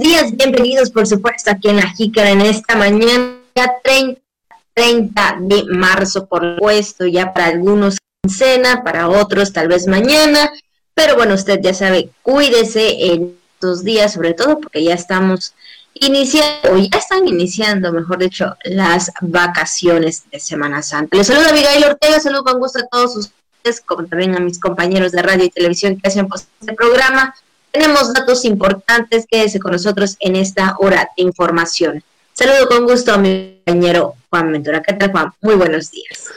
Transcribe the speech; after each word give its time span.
días, 0.00 0.34
bienvenidos 0.34 0.90
por 0.90 1.06
supuesto 1.06 1.50
aquí 1.50 1.68
en 1.68 1.76
la 1.76 1.90
Jícara 1.90 2.30
en 2.30 2.40
esta 2.40 2.74
mañana 2.74 3.36
30, 3.84 4.18
30 4.72 5.36
de 5.40 5.64
marzo, 5.64 6.26
por 6.26 6.54
supuesto, 6.54 7.06
ya 7.06 7.34
para 7.34 7.48
algunos 7.48 7.98
cena, 8.26 8.82
para 8.82 9.10
otros 9.10 9.52
tal 9.52 9.68
vez 9.68 9.86
mañana, 9.86 10.50
pero 10.94 11.16
bueno, 11.16 11.34
usted 11.34 11.60
ya 11.62 11.74
sabe, 11.74 12.10
cuídese 12.22 13.12
en 13.12 13.36
estos 13.54 13.84
días, 13.84 14.14
sobre 14.14 14.32
todo 14.32 14.58
porque 14.58 14.82
ya 14.82 14.94
estamos 14.94 15.54
iniciando, 15.92 16.72
o 16.72 16.78
ya 16.78 16.98
están 16.98 17.28
iniciando, 17.28 17.92
mejor 17.92 18.18
dicho, 18.18 18.56
las 18.64 19.12
vacaciones 19.20 20.24
de 20.30 20.40
Semana 20.40 20.82
Santa. 20.82 21.14
Les 21.18 21.26
saludo 21.26 21.50
a 21.50 21.52
Miguel 21.52 21.84
Ortega, 21.84 22.20
saludo 22.20 22.44
con 22.44 22.58
gusto 22.58 22.78
a 22.78 22.86
todos 22.86 23.16
ustedes, 23.16 23.82
como 23.84 24.06
también 24.06 24.34
a 24.34 24.40
mis 24.40 24.58
compañeros 24.58 25.12
de 25.12 25.20
radio 25.20 25.44
y 25.44 25.50
televisión 25.50 26.00
que 26.00 26.08
hacen 26.08 26.26
este 26.60 26.72
programa. 26.72 27.34
Tenemos 27.72 28.12
datos 28.12 28.44
importantes, 28.44 29.26
quédese 29.30 29.60
con 29.60 29.72
nosotros 29.72 30.16
en 30.20 30.36
esta 30.36 30.76
hora 30.78 31.08
de 31.16 31.22
información. 31.22 32.02
Saludo 32.32 32.68
con 32.68 32.84
gusto 32.84 33.12
a 33.12 33.18
mi 33.18 33.60
compañero 33.64 34.14
Juan 34.28 34.52
Ventura. 34.52 34.82
¿Qué 34.82 34.94
tal, 34.94 35.12
Juan? 35.12 35.32
Muy 35.40 35.54
buenos 35.54 35.90
días. 35.90 36.30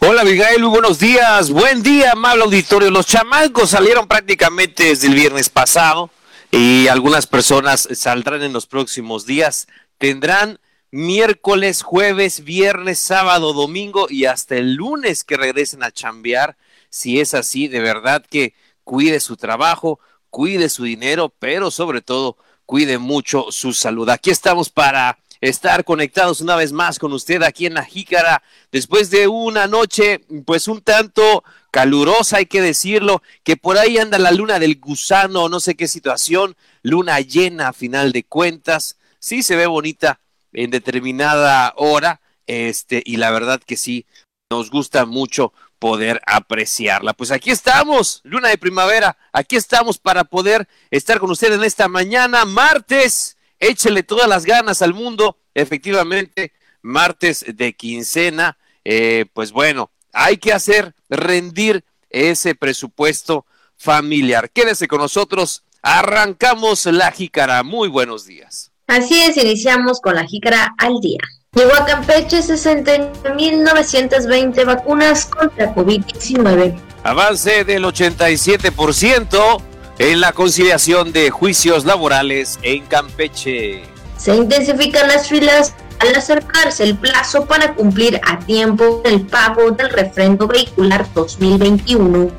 Hola, 0.00 0.24
Miguel, 0.24 0.60
muy 0.62 0.70
buenos 0.70 0.98
días. 0.98 1.50
Buen 1.50 1.82
día, 1.82 2.12
amable 2.12 2.42
auditorio. 2.42 2.90
Los 2.90 3.06
chamancos 3.06 3.70
salieron 3.70 4.08
prácticamente 4.08 4.84
desde 4.84 5.08
el 5.08 5.14
viernes 5.14 5.48
pasado 5.48 6.10
y 6.50 6.88
algunas 6.88 7.26
personas 7.26 7.86
saldrán 7.92 8.42
en 8.42 8.52
los 8.52 8.66
próximos 8.66 9.26
días. 9.26 9.68
Tendrán 9.98 10.58
miércoles, 10.90 11.82
jueves, 11.82 12.42
viernes, 12.42 12.98
sábado, 12.98 13.52
domingo 13.52 14.06
y 14.08 14.24
hasta 14.24 14.56
el 14.56 14.74
lunes 14.74 15.22
que 15.22 15.36
regresen 15.36 15.84
a 15.84 15.92
chambear. 15.92 16.56
Si 16.88 17.20
es 17.20 17.34
así, 17.34 17.68
de 17.68 17.80
verdad 17.80 18.24
que 18.28 18.54
cuide 18.82 19.20
su 19.20 19.36
trabajo, 19.36 20.00
cuide 20.30 20.68
su 20.68 20.84
dinero, 20.84 21.32
pero 21.38 21.70
sobre 21.70 22.00
todo 22.00 22.36
cuide 22.66 22.98
mucho 22.98 23.46
su 23.50 23.72
salud. 23.72 24.08
Aquí 24.08 24.30
estamos 24.30 24.70
para 24.70 25.18
estar 25.40 25.84
conectados 25.84 26.40
una 26.40 26.56
vez 26.56 26.72
más 26.72 26.98
con 26.98 27.12
usted 27.12 27.42
aquí 27.42 27.66
en 27.66 27.74
la 27.74 27.84
Jícara, 27.84 28.42
después 28.70 29.10
de 29.10 29.26
una 29.26 29.66
noche 29.66 30.20
pues 30.44 30.68
un 30.68 30.80
tanto 30.82 31.42
calurosa, 31.70 32.38
hay 32.38 32.46
que 32.46 32.60
decirlo, 32.60 33.22
que 33.42 33.56
por 33.56 33.78
ahí 33.78 33.98
anda 33.98 34.18
la 34.18 34.32
luna 34.32 34.58
del 34.58 34.78
gusano, 34.78 35.48
no 35.48 35.60
sé 35.60 35.76
qué 35.76 35.88
situación, 35.88 36.56
luna 36.82 37.20
llena 37.20 37.68
a 37.68 37.72
final 37.72 38.12
de 38.12 38.24
cuentas, 38.24 38.98
sí 39.18 39.42
se 39.42 39.56
ve 39.56 39.66
bonita 39.66 40.20
en 40.52 40.70
determinada 40.70 41.72
hora, 41.76 42.20
este, 42.46 43.02
y 43.06 43.16
la 43.16 43.30
verdad 43.30 43.62
que 43.64 43.76
sí, 43.76 44.06
nos 44.50 44.70
gusta 44.70 45.06
mucho 45.06 45.52
poder 45.80 46.20
apreciarla. 46.26 47.14
Pues 47.14 47.32
aquí 47.32 47.50
estamos, 47.50 48.20
luna 48.22 48.48
de 48.48 48.58
primavera, 48.58 49.16
aquí 49.32 49.56
estamos 49.56 49.98
para 49.98 50.22
poder 50.22 50.68
estar 50.92 51.18
con 51.18 51.30
usted 51.30 51.52
en 51.52 51.64
esta 51.64 51.88
mañana, 51.88 52.44
martes, 52.44 53.36
échele 53.58 54.04
todas 54.04 54.28
las 54.28 54.44
ganas 54.44 54.82
al 54.82 54.94
mundo, 54.94 55.38
efectivamente, 55.54 56.52
martes 56.82 57.44
de 57.48 57.72
quincena, 57.72 58.58
eh, 58.84 59.24
pues 59.32 59.50
bueno, 59.50 59.90
hay 60.12 60.36
que 60.36 60.52
hacer 60.52 60.94
rendir 61.08 61.84
ese 62.10 62.54
presupuesto 62.54 63.46
familiar. 63.76 64.50
Quédese 64.50 64.86
con 64.86 65.00
nosotros, 65.00 65.64
arrancamos 65.82 66.86
la 66.86 67.10
jícara, 67.10 67.62
muy 67.62 67.88
buenos 67.88 68.26
días. 68.26 68.70
Así 68.86 69.18
es, 69.20 69.36
iniciamos 69.38 70.00
con 70.00 70.14
la 70.14 70.26
jícara 70.26 70.74
al 70.76 71.00
día. 71.00 71.20
Llegó 71.52 71.74
a 71.74 71.84
Campeche 71.84 72.38
60.920 72.38 74.64
vacunas 74.64 75.26
contra 75.26 75.74
COVID-19. 75.74 76.78
Avance 77.02 77.64
del 77.64 77.82
87% 77.82 79.60
en 79.98 80.20
la 80.20 80.30
conciliación 80.30 81.10
de 81.10 81.30
juicios 81.30 81.84
laborales 81.84 82.60
en 82.62 82.86
Campeche. 82.86 83.82
Se 84.16 84.36
intensifican 84.36 85.08
las 85.08 85.28
filas 85.28 85.74
al 85.98 86.14
acercarse 86.14 86.84
el 86.84 86.96
plazo 86.96 87.46
para 87.46 87.74
cumplir 87.74 88.20
a 88.24 88.38
tiempo 88.38 89.02
el 89.04 89.22
pago 89.22 89.72
del 89.72 89.90
refrendo 89.90 90.46
vehicular 90.46 91.04
2021. 91.14 92.30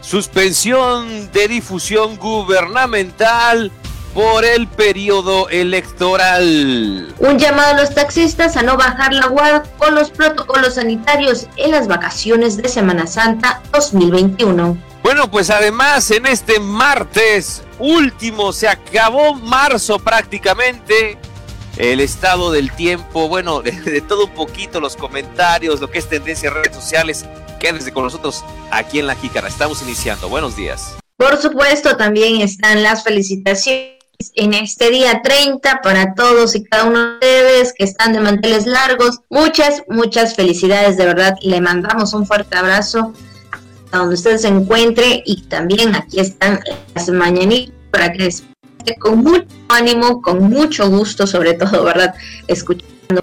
Suspensión 0.00 1.30
de 1.30 1.46
difusión 1.46 2.16
gubernamental 2.16 3.70
por 4.16 4.46
el 4.46 4.66
periodo 4.66 5.50
electoral. 5.50 7.14
Un 7.18 7.38
llamado 7.38 7.74
a 7.74 7.80
los 7.82 7.94
taxistas 7.94 8.56
a 8.56 8.62
no 8.62 8.78
bajar 8.78 9.12
la 9.12 9.26
guardia 9.26 9.62
con 9.76 9.94
los 9.94 10.10
protocolos 10.10 10.76
sanitarios 10.76 11.46
en 11.56 11.72
las 11.72 11.86
vacaciones 11.86 12.56
de 12.56 12.66
Semana 12.66 13.06
Santa 13.06 13.60
2021. 13.74 14.78
Bueno, 15.02 15.30
pues 15.30 15.50
además 15.50 16.10
en 16.10 16.24
este 16.24 16.58
martes 16.58 17.62
último 17.78 18.54
se 18.54 18.68
acabó 18.68 19.34
marzo 19.34 19.98
prácticamente. 19.98 21.18
El 21.76 22.00
estado 22.00 22.50
del 22.50 22.72
tiempo, 22.72 23.28
bueno, 23.28 23.60
de, 23.62 24.00
todo 24.00 24.24
un 24.24 24.34
poquito, 24.34 24.80
los 24.80 24.96
comentarios, 24.96 25.82
lo 25.82 25.90
que 25.90 25.98
es 25.98 26.08
tendencia 26.08 26.48
en 26.48 26.54
redes 26.54 26.74
sociales. 26.74 27.26
Quédense 27.60 27.92
con 27.92 28.04
nosotros 28.04 28.42
aquí 28.70 28.98
en 28.98 29.08
La 29.08 29.14
Jícara. 29.14 29.48
Estamos 29.48 29.82
iniciando. 29.82 30.30
Buenos 30.30 30.56
días. 30.56 30.96
Por 31.18 31.36
supuesto, 31.36 31.98
también 31.98 32.40
están 32.40 32.82
las 32.82 33.04
felicitaciones 33.04 33.95
en 34.34 34.54
este 34.54 34.90
día 34.90 35.20
30 35.22 35.80
para 35.82 36.14
todos 36.14 36.54
y 36.54 36.64
cada 36.64 36.84
uno 36.84 36.98
de 36.98 37.14
ustedes 37.14 37.72
que 37.76 37.84
están 37.84 38.12
de 38.12 38.20
manteles 38.20 38.66
largos. 38.66 39.20
Muchas, 39.30 39.82
muchas 39.88 40.34
felicidades, 40.34 40.96
de 40.96 41.06
verdad. 41.06 41.34
Le 41.42 41.60
mandamos 41.60 42.14
un 42.14 42.26
fuerte 42.26 42.56
abrazo 42.56 43.12
a 43.92 43.98
donde 43.98 44.14
usted 44.14 44.36
se 44.38 44.48
encuentre 44.48 45.22
y 45.24 45.42
también 45.42 45.94
aquí 45.94 46.20
están 46.20 46.60
las 46.94 47.08
mañanitas 47.08 47.74
para 47.90 48.12
que 48.12 48.30
con 48.98 49.18
mucho 49.18 49.46
ánimo, 49.68 50.22
con 50.22 50.44
mucho 50.44 50.88
gusto, 50.88 51.26
sobre 51.26 51.54
todo, 51.54 51.84
¿verdad? 51.84 52.14
Escuchando 52.46 53.22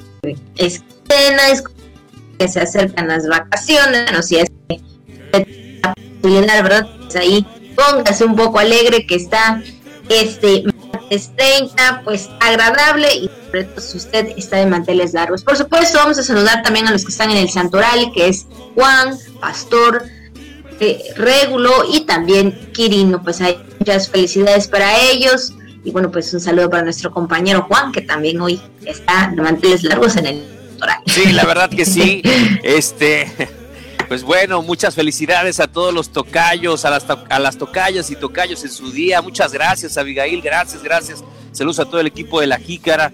escenas, 0.55 1.63
que 2.37 2.47
se 2.47 2.59
acercan 2.59 3.07
las 3.07 3.27
vacaciones, 3.27 4.11
no 4.11 4.23
si 4.23 4.37
es 4.37 4.49
la 6.23 6.61
¿verdad? 6.61 6.87
Pues 6.97 7.15
ahí 7.15 7.45
póngase 7.75 8.25
un 8.25 8.35
poco 8.35 8.59
alegre 8.59 9.05
que 9.05 9.15
está 9.15 9.61
este 10.09 10.63
es 11.13 11.35
30, 11.35 12.01
pues 12.03 12.29
agradable 12.39 13.07
y 13.13 13.29
sobre 13.45 13.63
todo 13.65 13.81
si 13.81 13.97
usted 13.97 14.33
está 14.37 14.57
de 14.57 14.65
manteles 14.65 15.13
largos. 15.13 15.43
Por 15.43 15.55
supuesto, 15.55 15.97
vamos 15.97 16.17
a 16.17 16.23
saludar 16.23 16.63
también 16.63 16.87
a 16.87 16.91
los 16.91 17.03
que 17.03 17.11
están 17.11 17.31
en 17.31 17.37
el 17.37 17.49
santoral, 17.49 18.11
que 18.13 18.27
es 18.27 18.47
Juan, 18.75 19.17
Pastor, 19.39 20.03
eh, 20.79 21.13
Régulo 21.15 21.71
y 21.91 22.01
también 22.01 22.71
Quirino. 22.73 23.21
Pues 23.21 23.41
hay 23.41 23.57
muchas 23.79 24.09
felicidades 24.09 24.67
para 24.67 24.99
ellos. 24.99 25.53
Y 25.85 25.91
bueno, 25.91 26.11
pues 26.11 26.33
un 26.33 26.39
saludo 26.39 26.69
para 26.69 26.83
nuestro 26.83 27.11
compañero 27.11 27.63
Juan, 27.63 27.91
que 27.91 28.01
también 28.01 28.39
hoy 28.41 28.61
está 28.85 29.31
de 29.33 29.41
manteles 29.41 29.83
largos 29.83 30.15
en 30.15 30.25
el 30.25 30.43
santoral. 30.69 30.99
Sí, 31.07 31.31
la 31.31 31.45
verdad 31.45 31.69
que 31.69 31.85
sí. 31.85 32.21
este 32.63 33.31
pues 34.13 34.21
bueno, 34.21 34.61
muchas 34.61 34.93
felicidades 34.93 35.59
a 35.59 35.65
todos 35.65 35.91
los 35.91 36.11
tocayos, 36.11 36.85
a 36.85 36.91
las, 36.91 37.03
a 37.09 37.39
las 37.39 37.57
tocayas 37.57 38.11
y 38.11 38.15
tocayos 38.15 38.63
en 38.63 38.69
su 38.69 38.91
día. 38.91 39.23
Muchas 39.23 39.51
gracias, 39.51 39.97
Abigail. 39.97 40.39
Gracias, 40.39 40.83
gracias. 40.83 41.23
Saludos 41.51 41.79
a 41.79 41.85
todo 41.85 41.99
el 41.99 42.05
equipo 42.05 42.39
de 42.39 42.45
la 42.45 42.59
Jícara. 42.59 43.11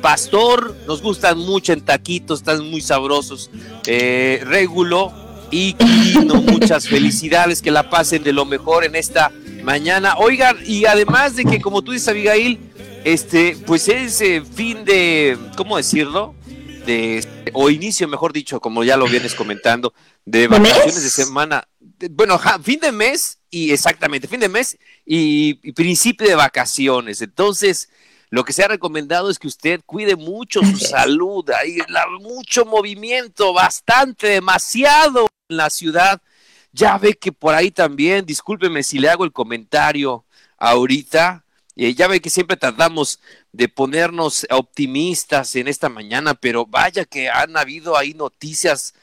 Pastor, 0.00 0.74
nos 0.88 1.00
gustan 1.00 1.38
mucho 1.38 1.72
en 1.72 1.82
taquitos, 1.82 2.40
están 2.40 2.68
muy 2.68 2.80
sabrosos. 2.80 3.52
Eh, 3.86 4.42
Régulo 4.44 5.12
y 5.52 5.74
Quirino, 5.74 6.34
muchas 6.42 6.88
felicidades. 6.88 7.62
Que 7.62 7.70
la 7.70 7.88
pasen 7.88 8.24
de 8.24 8.32
lo 8.32 8.44
mejor 8.44 8.82
en 8.82 8.96
esta 8.96 9.30
mañana. 9.62 10.16
Oigan, 10.18 10.56
y 10.66 10.86
además 10.86 11.36
de 11.36 11.44
que, 11.44 11.60
como 11.60 11.82
tú 11.82 11.92
dices, 11.92 12.08
Abigail, 12.08 12.58
este, 13.04 13.56
pues 13.64 13.86
es 13.86 14.20
eh, 14.20 14.42
fin 14.42 14.84
de, 14.84 15.38
¿cómo 15.56 15.76
decirlo? 15.76 16.34
De, 16.84 17.24
o 17.52 17.70
inicio, 17.70 18.08
mejor 18.08 18.32
dicho, 18.32 18.58
como 18.58 18.82
ya 18.82 18.96
lo 18.96 19.06
vienes 19.06 19.36
comentando, 19.36 19.94
de 20.24 20.48
vacaciones 20.48 21.02
de 21.02 21.10
semana. 21.10 21.66
bueno, 22.10 22.38
fin 22.62 22.80
de 22.80 22.92
mes 22.92 23.38
y 23.50 23.72
exactamente, 23.72 24.28
fin 24.28 24.40
de 24.40 24.48
mes 24.48 24.78
y, 25.04 25.72
principio 25.72 26.26
de 26.26 26.34
vacaciones. 26.34 27.20
Entonces, 27.22 27.90
lo 28.30 28.44
que 28.44 28.52
se 28.52 28.64
ha 28.64 28.68
recomendado 28.68 29.30
es 29.30 29.38
que 29.38 29.48
usted 29.48 29.80
cuide 29.84 30.16
mucho 30.16 30.60
su 30.60 30.78
salud. 30.78 31.48
Hay 31.50 31.78
mucho 32.20 32.64
movimiento, 32.64 33.52
bastante, 33.52 34.28
demasiado 34.28 35.26
en 35.48 35.56
la 35.56 35.70
ciudad. 35.70 36.20
Ya 36.72 36.96
ve 36.96 37.14
que 37.14 37.32
por 37.32 37.54
ahí 37.54 37.70
también, 37.70 38.24
discúlpeme 38.24 38.82
si 38.82 38.98
le 38.98 39.10
hago 39.10 39.24
el 39.24 39.32
comentario 39.32 40.24
ahorita, 40.56 41.44
eh, 41.76 41.94
ya 41.94 42.06
ve 42.06 42.20
que 42.20 42.30
siempre 42.30 42.56
tratamos 42.56 43.20
de 43.50 43.68
ponernos 43.68 44.46
optimistas 44.50 45.54
en 45.56 45.68
esta 45.68 45.88
mañana, 45.88 46.34
pero 46.34 46.64
vaya 46.64 47.04
que 47.04 47.28
han 47.28 47.56
habido 47.56 47.96
ahí 47.96 48.14
noticias 48.14 48.94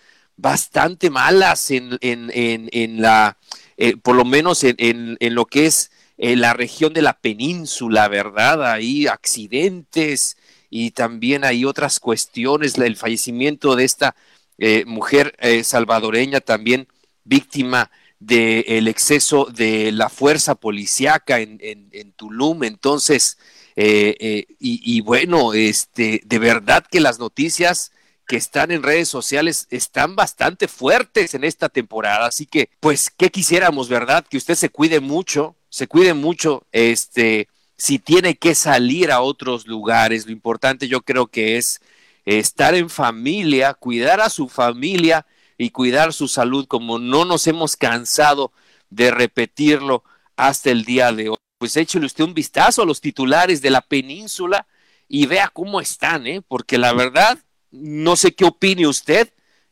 bastante 0.41 1.09
malas 1.09 1.69
en, 1.71 1.97
en, 2.01 2.31
en, 2.71 3.01
la, 3.01 3.37
eh, 3.77 3.97
por 3.97 4.15
lo 4.15 4.23
menos 4.23 4.63
en, 4.63 4.75
en 5.19 5.35
lo 5.35 5.45
que 5.45 5.65
es 5.65 5.91
eh, 6.17 6.35
la 6.35 6.53
región 6.53 6.93
de 6.93 7.01
la 7.01 7.13
península, 7.19 8.07
¿verdad? 8.07 8.71
Hay 8.71 9.07
accidentes 9.07 10.37
y 10.69 10.91
también 10.91 11.43
hay 11.43 11.65
otras 11.65 11.99
cuestiones, 11.99 12.77
el 12.77 12.95
fallecimiento 12.95 13.75
de 13.75 13.83
esta 13.83 14.15
eh, 14.57 14.83
mujer 14.85 15.35
salvadoreña 15.63 16.39
también 16.41 16.87
víctima 17.23 17.89
del 18.19 18.87
exceso 18.87 19.45
de 19.45 19.91
la 19.91 20.09
fuerza 20.09 20.55
policíaca 20.55 21.39
en, 21.39 21.59
en, 21.91 22.11
Tulum. 22.13 22.63
Entonces, 22.63 23.37
Eh, 23.81 24.15
eh, 24.19 24.45
y, 24.59 25.01
bueno, 25.01 25.53
este, 25.53 26.21
de 26.25 26.37
verdad 26.37 26.83
que 26.91 26.99
las 26.99 27.17
noticias 27.17 27.91
que 28.29 28.37
están 28.37 28.69
en 28.69 28.83
redes 28.83 29.09
sociales 29.09 29.65
están 29.71 30.15
bastante 30.15 30.67
fuertes 30.67 31.33
en 31.33 31.43
esta 31.43 31.67
temporada. 31.67 32.27
Así 32.27 32.45
que, 32.45 32.69
pues, 32.79 33.09
¿qué 33.09 33.31
quisiéramos, 33.31 33.89
verdad? 33.89 34.23
Que 34.29 34.37
usted 34.37 34.53
se 34.53 34.69
cuide 34.69 34.99
mucho, 34.99 35.55
se 35.69 35.87
cuide 35.87 36.13
mucho, 36.13 36.63
este, 36.71 37.47
si 37.75 37.97
tiene 37.97 38.35
que 38.35 38.53
salir 38.53 39.11
a 39.11 39.21
otros 39.21 39.65
lugares. 39.65 40.27
Lo 40.27 40.31
importante 40.31 40.87
yo 40.87 41.01
creo 41.01 41.25
que 41.25 41.57
es 41.57 41.81
estar 42.23 42.75
en 42.75 42.91
familia, 42.91 43.73
cuidar 43.73 44.21
a 44.21 44.29
su 44.29 44.47
familia 44.47 45.25
y 45.57 45.71
cuidar 45.71 46.13
su 46.13 46.27
salud, 46.27 46.67
como 46.67 46.99
no 46.99 47.25
nos 47.25 47.47
hemos 47.47 47.75
cansado 47.75 48.51
de 48.91 49.09
repetirlo 49.09 50.03
hasta 50.35 50.69
el 50.69 50.85
día 50.85 51.11
de 51.11 51.29
hoy 51.29 51.37
pues 51.57 51.75
échele 51.75 52.05
usted 52.05 52.23
un 52.23 52.33
vistazo 52.33 52.83
a 52.83 52.85
los 52.85 53.01
titulares 53.01 53.61
de 53.61 53.69
la 53.69 53.81
península 53.81 54.65
y 55.09 55.25
vea 55.25 55.49
cómo 55.49 55.81
están, 55.81 56.25
¿eh? 56.25 56.41
porque 56.47 56.77
la 56.77 56.93
verdad, 56.93 57.37
no 57.71 58.15
sé 58.15 58.33
qué 58.33 58.45
opine 58.45 58.87
usted, 58.87 59.29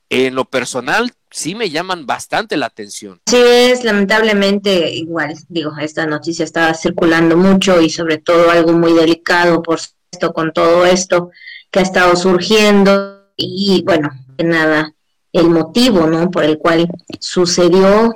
en 0.09 0.35
lo 0.35 0.45
personal 0.45 1.11
sí 1.31 1.55
me 1.55 1.69
llaman 1.69 2.05
bastante 2.05 2.57
la 2.57 2.67
atención. 2.67 3.19
Sí, 3.27 3.37
es 3.37 3.83
lamentablemente 3.83 4.91
igual, 4.91 5.35
digo, 5.49 5.73
esta 5.79 6.05
noticia 6.05 6.45
estaba 6.45 6.73
circulando 6.73 7.35
mucho 7.35 7.81
y 7.81 7.89
sobre 7.89 8.17
todo 8.17 8.49
algo 8.49 8.73
muy 8.73 8.93
delicado, 8.93 9.61
por 9.61 9.79
supuesto, 9.79 10.33
con 10.33 10.53
todo 10.53 10.85
esto 10.85 11.31
que 11.69 11.79
ha 11.79 11.83
estado 11.83 12.15
surgiendo 12.15 13.25
y 13.35 13.83
bueno, 13.85 14.09
de 14.37 14.43
nada, 14.45 14.93
el 15.33 15.49
motivo, 15.49 16.07
¿no? 16.07 16.31
Por 16.31 16.45
el 16.45 16.57
cual 16.57 16.87
sucedió 17.19 18.13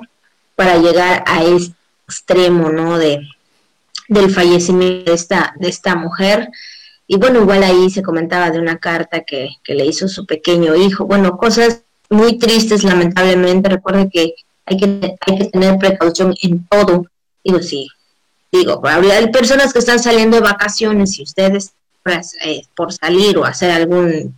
para 0.56 0.78
llegar 0.78 1.22
a 1.26 1.44
este 1.44 1.76
extremo, 2.06 2.70
¿no? 2.70 2.98
De, 2.98 3.20
del 4.08 4.30
fallecimiento 4.30 5.10
de 5.10 5.16
esta, 5.16 5.54
de 5.58 5.68
esta 5.68 5.94
mujer. 5.94 6.48
Y 7.06 7.16
bueno, 7.16 7.40
igual 7.40 7.62
ahí 7.62 7.90
se 7.90 8.02
comentaba 8.02 8.50
de 8.50 8.58
una 8.58 8.78
carta 8.78 9.22
que, 9.22 9.50
le 9.66 9.86
hizo 9.86 10.08
su 10.08 10.26
pequeño 10.26 10.74
hijo. 10.74 11.04
Bueno, 11.04 11.36
cosas 11.36 11.82
muy 12.08 12.38
tristes, 12.38 12.84
lamentablemente. 12.84 13.68
Recuerde 13.68 14.08
que 14.10 14.34
hay 14.64 14.76
que, 14.76 15.16
hay 15.20 15.38
que 15.38 15.44
tener 15.46 15.78
precaución 15.78 16.34
en 16.42 16.66
todo. 16.68 17.06
Digo, 17.44 17.60
sí, 17.60 17.88
digo, 18.50 18.80
hay 18.84 19.30
personas 19.30 19.72
que 19.72 19.80
están 19.80 19.98
saliendo 19.98 20.36
de 20.36 20.42
vacaciones 20.42 21.18
y 21.18 21.22
ustedes 21.24 21.72
eh, 22.44 22.62
por 22.74 22.92
salir 22.92 23.38
o 23.38 23.44
hacer 23.44 23.70
algún 23.70 24.34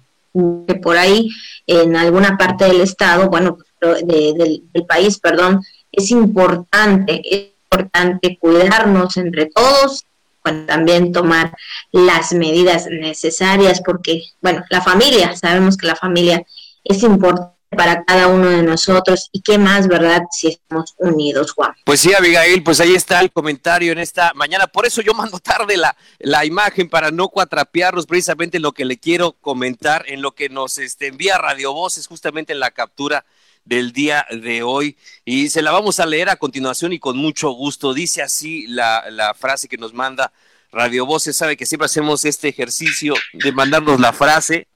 por 0.83 0.97
ahí 0.97 1.31
en 1.67 1.95
alguna 1.95 2.37
parte 2.37 2.65
del 2.65 2.81
estado, 2.81 3.31
bueno, 3.31 3.57
del, 3.81 4.65
del 4.73 4.87
país, 4.87 5.21
perdón, 5.21 5.63
es 5.93 6.11
importante, 6.11 7.23
importante 7.71 8.37
cuidarnos 8.41 9.17
entre 9.17 9.47
todos, 9.47 10.05
bueno, 10.45 10.67
también 10.67 11.11
tomar 11.13 11.57
las 11.91 12.33
medidas 12.33 12.87
necesarias 12.87 13.81
porque, 13.85 14.23
bueno, 14.43 14.63
la 14.69 14.83
familia, 14.83 15.35
sabemos 15.37 15.77
que 15.77 15.87
la 15.87 15.97
familia 15.97 16.45
es 16.85 17.03
importante 17.03 17.55
para 17.75 18.05
cada 18.05 18.29
uno 18.29 18.49
de 18.49 18.63
nosotros 18.63 19.29
y 19.33 19.41
qué 19.41 19.59
más, 19.59 19.89
¿verdad? 19.89 20.23
Si 20.31 20.49
estamos 20.49 20.95
unidos, 20.99 21.53
Juan. 21.53 21.73
Pues 21.85 22.01
sí, 22.01 22.15
Abigail, 22.15 22.63
pues 22.63 22.79
ahí 22.81 22.95
está 22.95 23.21
el 23.21 23.33
comentario 23.33 23.91
en 23.91 23.99
esta 23.99 24.33
mañana. 24.35 24.67
Por 24.67 24.87
eso 24.87 25.03
yo 25.03 25.15
mando 25.15 25.39
tarde 25.41 25.77
la, 25.77 25.97
la 26.19 26.45
imagen 26.45 26.89
para 26.89 27.11
no 27.11 27.29
cuatrapearlos 27.29 28.07
precisamente 28.07 28.59
en 28.59 28.63
lo 28.63 28.73
que 28.73 28.85
le 28.85 28.99
quiero 28.99 29.33
comentar, 29.33 30.05
en 30.07 30.23
lo 30.23 30.33
que 30.33 30.49
nos 30.49 30.79
este, 30.79 31.09
envía 31.09 31.39
Radio 31.39 31.73
Voces, 31.73 32.07
justamente 32.07 32.53
en 32.53 32.61
la 32.61 32.71
captura 32.71 33.25
del 33.65 33.93
día 33.93 34.27
de 34.31 34.63
hoy 34.63 34.97
y 35.25 35.49
se 35.49 35.63
la 35.63 35.73
vamos 35.73 36.01
a 36.01 36.07
leer 36.07 36.29
a 36.29 36.37
continuación 36.37 36.93
y 36.93 36.99
con 36.99 37.17
mucho 37.17 37.51
gusto. 37.51 37.95
Dice 37.95 38.23
así 38.23 38.67
la, 38.67 39.11
la 39.11 39.35
frase 39.35 39.69
que 39.69 39.79
nos 39.79 39.95
manda 39.95 40.33
Radio 40.71 41.07
Voces. 41.07 41.37
Sabe 41.37 41.57
que 41.57 41.67
siempre 41.67 41.87
hacemos 41.87 42.25
este 42.25 42.49
ejercicio 42.49 43.15
de 43.33 43.53
mandarnos 43.53 44.01
la 44.01 44.13
frase 44.13 44.69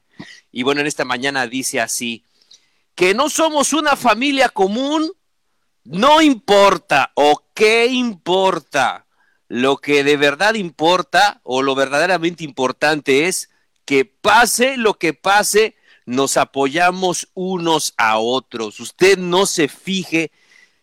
y 0.52 0.62
bueno, 0.62 0.81
en 0.81 0.87
esta 0.87 1.05
mañana 1.05 1.46
dice 1.46 1.81
así, 1.81 2.25
que 2.94 3.14
no 3.14 3.31
somos 3.31 3.73
una 3.73 3.96
familia 3.96 4.49
común, 4.49 5.12
no 5.84 6.20
importa 6.20 7.12
o 7.14 7.44
qué 7.55 7.87
importa. 7.87 9.06
Lo 9.46 9.79
que 9.79 10.05
de 10.05 10.17
verdad 10.17 10.55
importa 10.55 11.41
o 11.43 11.62
lo 11.62 11.75
verdaderamente 11.75 12.44
importante 12.44 13.26
es 13.26 13.50
que 13.84 14.05
pase 14.05 14.76
lo 14.76 14.99
que 14.99 15.14
pase, 15.14 15.76
nos 16.08 16.38
apoyamos 16.38 17.28
unos 17.34 17.93
a 17.99 18.19
otros. 18.19 18.81
Usted 18.81 19.19
no 19.19 19.44
se 19.44 19.69
fije 19.69 20.32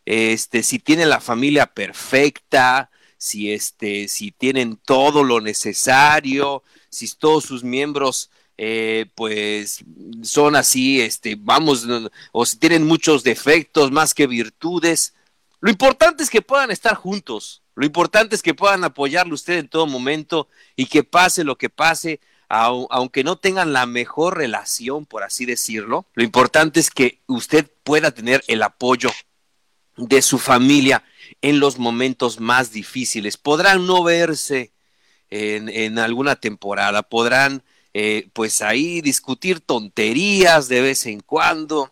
este, 0.06 0.62
si 0.62 0.78
tiene 0.78 1.08
la 1.08 1.20
familia 1.20 1.66
perfecta, 1.66 2.92
si, 3.18 3.52
este, 3.52 4.08
si 4.08 4.32
tienen 4.32 4.78
todo 4.78 5.24
lo 5.24 5.42
necesario, 5.42 6.62
si 6.90 7.08
todos 7.16 7.44
sus 7.44 7.64
miembros 7.64 8.30
eh, 8.60 9.08
pues 9.16 9.84
son 10.22 10.56
así, 10.56 11.02
este, 11.02 11.36
vamos, 11.40 11.88
o 12.32 12.46
si 12.46 12.58
tienen 12.58 12.86
muchos 12.86 13.24
defectos 13.24 13.92
más 13.92 14.14
que 14.14 14.28
virtudes. 14.28 15.16
Lo 15.60 15.72
importante 15.72 16.22
es 16.22 16.30
que 16.30 16.44
puedan 16.44 16.70
estar 16.70 16.94
juntos, 16.94 17.64
lo 17.74 17.84
importante 17.88 18.36
es 18.36 18.44
que 18.44 18.54
puedan 18.54 18.84
apoyarle 18.84 19.34
usted 19.34 19.58
en 19.58 19.70
todo 19.70 19.88
momento 19.88 20.50
y 20.76 20.86
que 20.86 21.04
pase 21.04 21.44
lo 21.44 21.58
que 21.58 21.72
pase, 21.72 22.20
aunque 22.56 23.24
no 23.24 23.38
tengan 23.38 23.74
la 23.74 23.86
mejor 23.86 24.38
relación, 24.38 25.06
por 25.06 25.24
así 25.24 25.46
decirlo, 25.46 26.06
lo 26.14 26.24
importante 26.24 26.80
es 26.80 26.90
que 26.90 27.22
usted 27.28 27.70
pueda 27.84 28.12
tener 28.12 28.44
el 28.48 28.64
apoyo 28.64 29.12
de 29.98 30.22
su 30.22 30.38
familia 30.38 31.04
en 31.42 31.60
los 31.60 31.78
momentos 31.78 32.40
más 32.40 32.72
difíciles. 32.72 33.38
Podrán 33.38 33.86
no 33.86 34.04
verse 34.04 34.72
en, 35.30 36.00
alguna 36.00 36.36
temporada, 36.36 37.04
podrán 37.04 37.64
eh, 37.94 38.30
pues 38.34 38.62
ahí 38.62 39.02
discutir 39.02 39.60
tonterías 39.60 40.68
de 40.68 40.82
vez 40.82 41.06
en 41.06 41.22
cuando, 41.22 41.92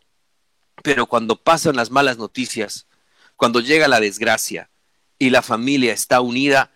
pero 0.84 1.08
cuando 1.08 1.42
pasan 1.42 1.76
las 1.76 1.92
malas 1.92 2.18
noticias, 2.18 2.88
cuando 3.36 3.60
llega 3.60 3.88
la 3.88 4.00
desgracia 4.00 4.70
y 5.18 5.30
la 5.30 5.42
familia 5.42 5.94
está 5.94 6.22
unida, 6.22 6.72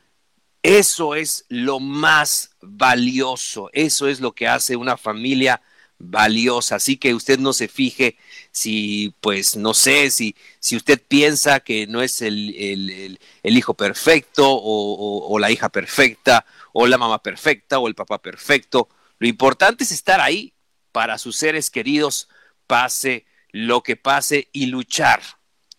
eso 0.63 1.16
es 1.16 1.45
lo 1.48 1.80
más 1.80 2.56
valioso, 2.69 3.69
eso 3.74 4.08
es 4.08 4.19
lo 4.19 4.34
que 4.34 4.48
hace 4.48 4.75
una 4.75 4.98
familia 4.98 5.62
valiosa. 6.00 6.75
Así 6.75 6.98
que 6.98 7.14
usted 7.14 7.40
no 7.40 7.54
se 7.54 7.68
fije 7.68 8.18
si, 8.52 9.14
pues, 9.22 9.56
no 9.56 9.74
sé, 9.74 10.12
si, 10.12 10.36
si 10.60 10.75
usted 10.75 11.02
piensa 11.08 11.60
que 11.60 11.88
no 11.88 12.02
es 12.02 12.22
el, 12.22 13.19
hijo 13.44 13.74
perfecto 13.74 14.46
o 14.48 15.40
la 15.40 15.52
hija 15.52 15.69
perfecta 15.69 16.46
o 16.80 16.86
la 16.86 17.00
mamá 17.00 17.24
perfecta 17.24 17.80
o 17.80 17.88
el 17.88 17.96
papá 17.96 18.22
perfecto. 18.22 18.88
Lo 19.18 19.28
importante 19.28 19.83
es 19.83 19.92
estar 19.92 20.21
ahí 20.21 20.54
para 20.92 21.18
sus 21.18 21.36
seres 21.36 21.71
queridos, 21.71 22.30
pase 22.68 23.26
lo 23.52 23.81
que 23.81 23.95
pase 23.95 24.50
y 24.52 24.68
luchar 24.68 25.21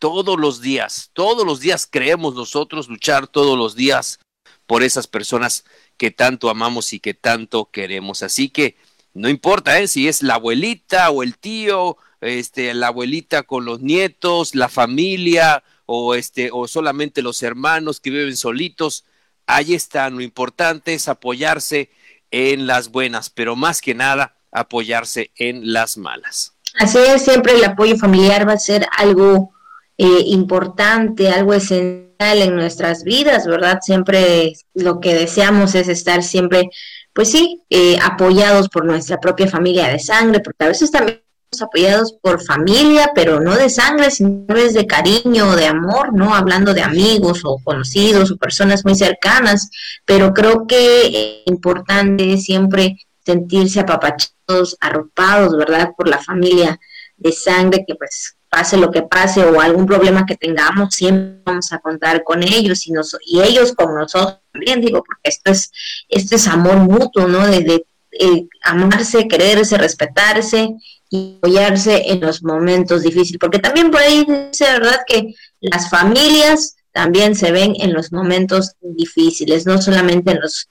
todos 0.00 0.38
los 0.38 0.60
días. 0.60 1.10
Todos 1.12 1.46
los 1.46 1.60
días 1.60 1.88
creemos 1.88 2.34
nosotros 2.34 2.88
luchar 2.88 3.28
todos 3.28 3.56
los 3.56 3.76
días 3.76 4.18
por 4.66 4.82
esas 4.82 5.06
personas 5.06 5.64
que 5.98 6.10
tanto 6.10 6.48
amamos 6.48 6.94
y 6.94 7.00
que 7.00 7.12
tanto 7.12 7.68
queremos. 7.70 8.22
Así 8.22 8.48
que 8.48 8.76
no 9.12 9.28
importa 9.28 9.78
¿eh? 9.80 9.88
si 9.88 10.08
es 10.08 10.22
la 10.22 10.34
abuelita 10.34 11.10
o 11.10 11.22
el 11.22 11.36
tío, 11.36 11.98
este, 12.20 12.72
la 12.72 12.86
abuelita 12.86 13.42
con 13.42 13.64
los 13.64 13.80
nietos, 13.80 14.54
la 14.54 14.68
familia 14.68 15.62
o, 15.84 16.14
este, 16.14 16.50
o 16.52 16.68
solamente 16.68 17.20
los 17.20 17.42
hermanos 17.42 18.00
que 18.00 18.10
viven 18.10 18.36
solitos. 18.36 19.04
Ahí 19.46 19.74
está, 19.74 20.08
lo 20.08 20.20
importante 20.20 20.94
es 20.94 21.08
apoyarse 21.08 21.90
en 22.30 22.66
las 22.66 22.90
buenas, 22.90 23.28
pero 23.28 23.56
más 23.56 23.80
que 23.80 23.94
nada 23.94 24.36
apoyarse 24.52 25.32
en 25.36 25.72
las 25.72 25.96
malas. 25.96 26.54
Así 26.78 26.98
es, 26.98 27.24
siempre 27.24 27.54
el 27.54 27.64
apoyo 27.64 27.96
familiar 27.96 28.46
va 28.46 28.52
a 28.52 28.58
ser 28.58 28.86
algo 28.96 29.52
eh, 29.96 30.22
importante, 30.26 31.30
algo 31.30 31.54
esencial 31.54 32.07
en 32.18 32.56
nuestras 32.56 33.04
vidas, 33.04 33.46
¿verdad? 33.46 33.78
Siempre 33.80 34.52
lo 34.74 35.00
que 35.00 35.14
deseamos 35.14 35.74
es 35.76 35.88
estar 35.88 36.22
siempre, 36.22 36.68
pues 37.12 37.30
sí, 37.30 37.62
eh, 37.70 37.96
apoyados 38.02 38.68
por 38.68 38.84
nuestra 38.84 39.20
propia 39.20 39.46
familia 39.48 39.88
de 39.88 40.00
sangre, 40.00 40.40
porque 40.40 40.64
a 40.64 40.68
veces 40.68 40.90
también 40.90 41.22
estamos 41.50 41.68
apoyados 41.68 42.12
por 42.20 42.42
familia, 42.44 43.12
pero 43.14 43.40
no 43.40 43.56
de 43.56 43.70
sangre, 43.70 44.10
sino 44.10 44.44
de 44.46 44.86
cariño, 44.86 45.54
de 45.54 45.66
amor, 45.66 46.12
¿no? 46.12 46.34
Hablando 46.34 46.74
de 46.74 46.82
amigos 46.82 47.42
o 47.44 47.58
conocidos 47.62 48.32
o 48.32 48.36
personas 48.36 48.84
muy 48.84 48.96
cercanas, 48.96 49.70
pero 50.04 50.34
creo 50.34 50.66
que 50.66 51.06
es 51.06 51.42
importante 51.46 52.36
siempre 52.38 52.96
sentirse 53.24 53.78
apapachados, 53.80 54.76
arropados, 54.80 55.56
¿verdad? 55.56 55.92
Por 55.96 56.08
la 56.08 56.18
familia 56.18 56.80
de 57.16 57.32
sangre 57.32 57.84
que 57.86 57.94
pues 57.94 58.37
pase 58.48 58.76
lo 58.76 58.90
que 58.90 59.02
pase 59.02 59.44
o 59.44 59.60
algún 59.60 59.86
problema 59.86 60.24
que 60.26 60.36
tengamos, 60.36 60.94
siempre 60.94 61.40
vamos 61.44 61.72
a 61.72 61.78
contar 61.78 62.24
con 62.24 62.42
ellos 62.42 62.86
y, 62.86 62.92
nos, 62.92 63.16
y 63.24 63.40
ellos 63.40 63.72
con 63.74 63.94
nosotros 63.94 64.38
también, 64.52 64.80
digo, 64.80 65.02
porque 65.04 65.28
esto 65.28 65.50
es, 65.50 65.70
esto 66.08 66.36
es 66.36 66.46
amor 66.46 66.76
mutuo, 66.76 67.26
¿no? 67.26 67.46
De, 67.46 67.84
eh, 68.20 68.48
amarse, 68.64 69.28
quererse, 69.28 69.76
respetarse 69.76 70.70
y 71.10 71.36
apoyarse 71.36 72.10
en 72.10 72.20
los 72.20 72.42
momentos 72.42 73.02
difíciles, 73.02 73.38
porque 73.38 73.58
también 73.58 73.90
por 73.90 74.00
ahí 74.00 74.24
¿verdad? 74.26 75.00
Que 75.06 75.34
las 75.60 75.90
familias 75.90 76.76
también 76.92 77.36
se 77.36 77.52
ven 77.52 77.74
en 77.78 77.92
los 77.92 78.10
momentos 78.12 78.72
difíciles, 78.80 79.66
no 79.66 79.80
solamente 79.80 80.32
en 80.32 80.40
los 80.40 80.68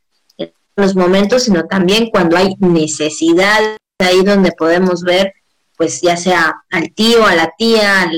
los 0.78 0.96
momentos, 0.96 1.44
sino 1.44 1.66
también 1.66 2.10
cuando 2.12 2.38
hay 2.38 2.56
necesidad, 2.60 3.60
ahí 4.00 4.24
donde 4.24 4.52
podemos 4.52 5.02
ver, 5.02 5.34
pues 5.78 6.02
ya 6.02 6.18
sea 6.18 6.64
al 6.72 6.92
tío, 6.94 7.26
a 7.26 7.36
la 7.36 7.54
tía, 7.56 8.12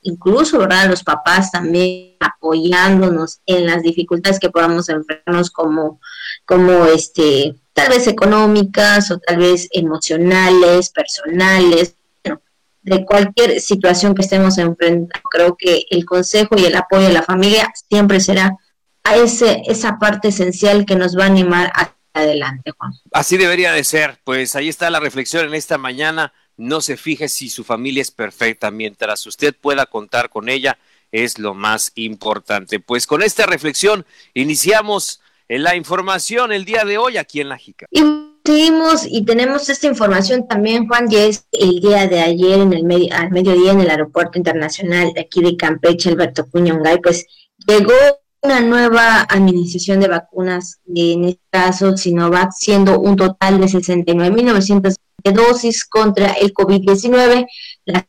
incluso, 0.00 0.58
¿verdad? 0.58 0.88
Los 0.88 1.04
papás 1.04 1.50
también 1.52 2.16
apoyándonos 2.20 3.40
en 3.44 3.66
las 3.66 3.82
dificultades 3.82 4.40
que 4.40 4.50
podamos 4.50 4.88
enfrentarnos 4.88 5.50
como, 5.50 6.00
como 6.46 6.86
este, 6.86 7.54
tal 7.74 7.90
vez 7.90 8.06
económicas 8.06 9.10
o 9.10 9.18
tal 9.18 9.36
vez 9.38 9.68
emocionales, 9.72 10.90
personales, 10.90 11.96
de 12.82 13.04
cualquier 13.04 13.60
situación 13.60 14.14
que 14.14 14.22
estemos 14.22 14.58
enfrentando. 14.58 15.28
Creo 15.30 15.56
que 15.56 15.84
el 15.90 16.04
consejo 16.04 16.56
y 16.58 16.64
el 16.64 16.74
apoyo 16.74 17.06
de 17.06 17.12
la 17.12 17.22
familia 17.22 17.70
siempre 17.88 18.20
será 18.20 18.56
a 19.04 19.16
ese, 19.16 19.62
esa 19.66 19.98
parte 19.98 20.28
esencial 20.28 20.84
que 20.86 20.96
nos 20.96 21.16
va 21.16 21.24
a 21.24 21.26
animar 21.26 21.70
hacia 21.74 21.94
adelante, 22.14 22.72
Juan. 22.76 22.92
Así 23.12 23.36
debería 23.36 23.72
de 23.72 23.84
ser. 23.84 24.18
Pues 24.24 24.56
ahí 24.56 24.68
está 24.68 24.90
la 24.90 25.00
reflexión 25.00 25.46
en 25.46 25.54
esta 25.54 25.78
mañana. 25.78 26.32
No 26.62 26.80
se 26.80 26.96
fije 26.96 27.28
si 27.28 27.48
su 27.48 27.64
familia 27.64 28.02
es 28.02 28.12
perfecta. 28.12 28.70
Mientras 28.70 29.26
usted 29.26 29.52
pueda 29.52 29.86
contar 29.86 30.30
con 30.30 30.48
ella, 30.48 30.78
es 31.10 31.40
lo 31.40 31.54
más 31.54 31.90
importante. 31.96 32.78
Pues 32.78 33.08
con 33.08 33.20
esta 33.22 33.46
reflexión 33.46 34.06
iniciamos 34.32 35.20
la 35.48 35.74
información 35.74 36.52
el 36.52 36.64
día 36.64 36.84
de 36.84 36.98
hoy 36.98 37.16
aquí 37.16 37.40
en 37.40 37.48
La 37.48 37.58
Jica. 37.58 37.86
Y 37.90 38.00
seguimos 38.44 39.04
y 39.08 39.24
tenemos 39.24 39.68
esta 39.68 39.88
información 39.88 40.46
también, 40.46 40.86
Juan, 40.86 41.10
ya 41.10 41.24
es 41.24 41.46
el 41.50 41.80
día 41.80 42.06
de 42.06 42.20
ayer 42.20 42.60
en 42.60 42.72
el 42.72 42.84
medio, 42.84 43.12
al 43.12 43.32
mediodía 43.32 43.72
en 43.72 43.80
el 43.80 43.90
aeropuerto 43.90 44.38
internacional 44.38 45.12
de 45.14 45.22
aquí 45.22 45.42
de 45.42 45.56
Campeche, 45.56 46.10
Alberto 46.10 46.46
Puñongay, 46.46 47.00
pues 47.00 47.26
llegó 47.66 47.92
una 48.40 48.60
nueva 48.60 49.22
administración 49.22 49.98
de 49.98 50.08
vacunas, 50.08 50.80
en 50.94 51.24
este 51.24 51.42
caso 51.50 51.96
Sinovac, 51.96 52.52
siendo 52.52 53.00
un 53.00 53.16
total 53.16 53.60
de 53.60 53.66
69.900 53.66 54.96
dosis 55.30 55.84
contra 55.84 56.32
el 56.32 56.52
COVID-19. 56.52 57.46
Las 57.84 58.04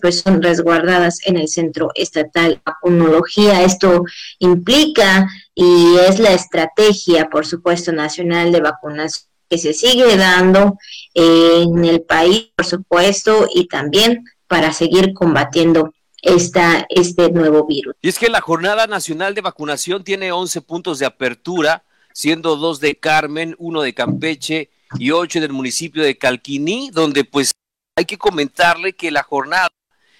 pues 0.00 0.20
son 0.20 0.42
resguardadas 0.42 1.20
en 1.26 1.36
el 1.36 1.48
Centro 1.48 1.90
Estatal 1.94 2.54
de 2.54 2.60
Vacunología. 2.64 3.62
Esto 3.62 4.04
implica 4.38 5.28
y 5.54 5.96
es 6.08 6.18
la 6.18 6.32
estrategia, 6.32 7.28
por 7.28 7.46
supuesto, 7.46 7.92
nacional 7.92 8.52
de 8.52 8.60
vacunas 8.60 9.28
que 9.48 9.58
se 9.58 9.74
sigue 9.74 10.16
dando 10.16 10.78
en 11.14 11.84
el 11.84 12.02
país, 12.02 12.50
por 12.56 12.64
supuesto, 12.64 13.48
y 13.54 13.68
también 13.68 14.24
para 14.48 14.72
seguir 14.72 15.12
combatiendo 15.12 15.92
esta, 16.22 16.86
este 16.88 17.30
nuevo 17.30 17.66
virus. 17.66 17.94
Y 18.00 18.08
es 18.08 18.18
que 18.18 18.28
la 18.28 18.40
Jornada 18.40 18.86
Nacional 18.86 19.34
de 19.34 19.42
Vacunación 19.42 20.04
tiene 20.04 20.32
11 20.32 20.62
puntos 20.62 20.98
de 20.98 21.06
apertura, 21.06 21.84
siendo 22.12 22.56
dos 22.56 22.80
de 22.80 22.96
Carmen, 22.96 23.54
uno 23.58 23.82
de 23.82 23.94
Campeche 23.94 24.70
y 24.98 25.10
ocho 25.10 25.40
del 25.40 25.52
municipio 25.52 26.02
de 26.02 26.18
Calquiní, 26.18 26.90
donde 26.90 27.24
pues 27.24 27.52
hay 27.96 28.04
que 28.04 28.18
comentarle 28.18 28.94
que 28.94 29.10
la 29.10 29.22
jornada 29.22 29.68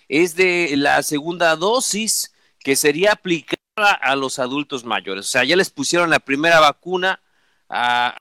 es 0.08 0.34
de 0.36 0.74
la 0.76 1.02
segunda 1.02 1.56
dosis 1.56 2.32
que 2.60 2.76
sería 2.76 3.12
aplicada 3.12 3.92
a 4.00 4.16
los 4.16 4.38
adultos 4.38 4.84
mayores. 4.84 5.26
O 5.26 5.28
sea, 5.28 5.44
ya 5.44 5.56
les 5.56 5.70
pusieron 5.70 6.10
la 6.10 6.20
primera 6.20 6.60
vacuna 6.60 7.20
a, 7.68 8.16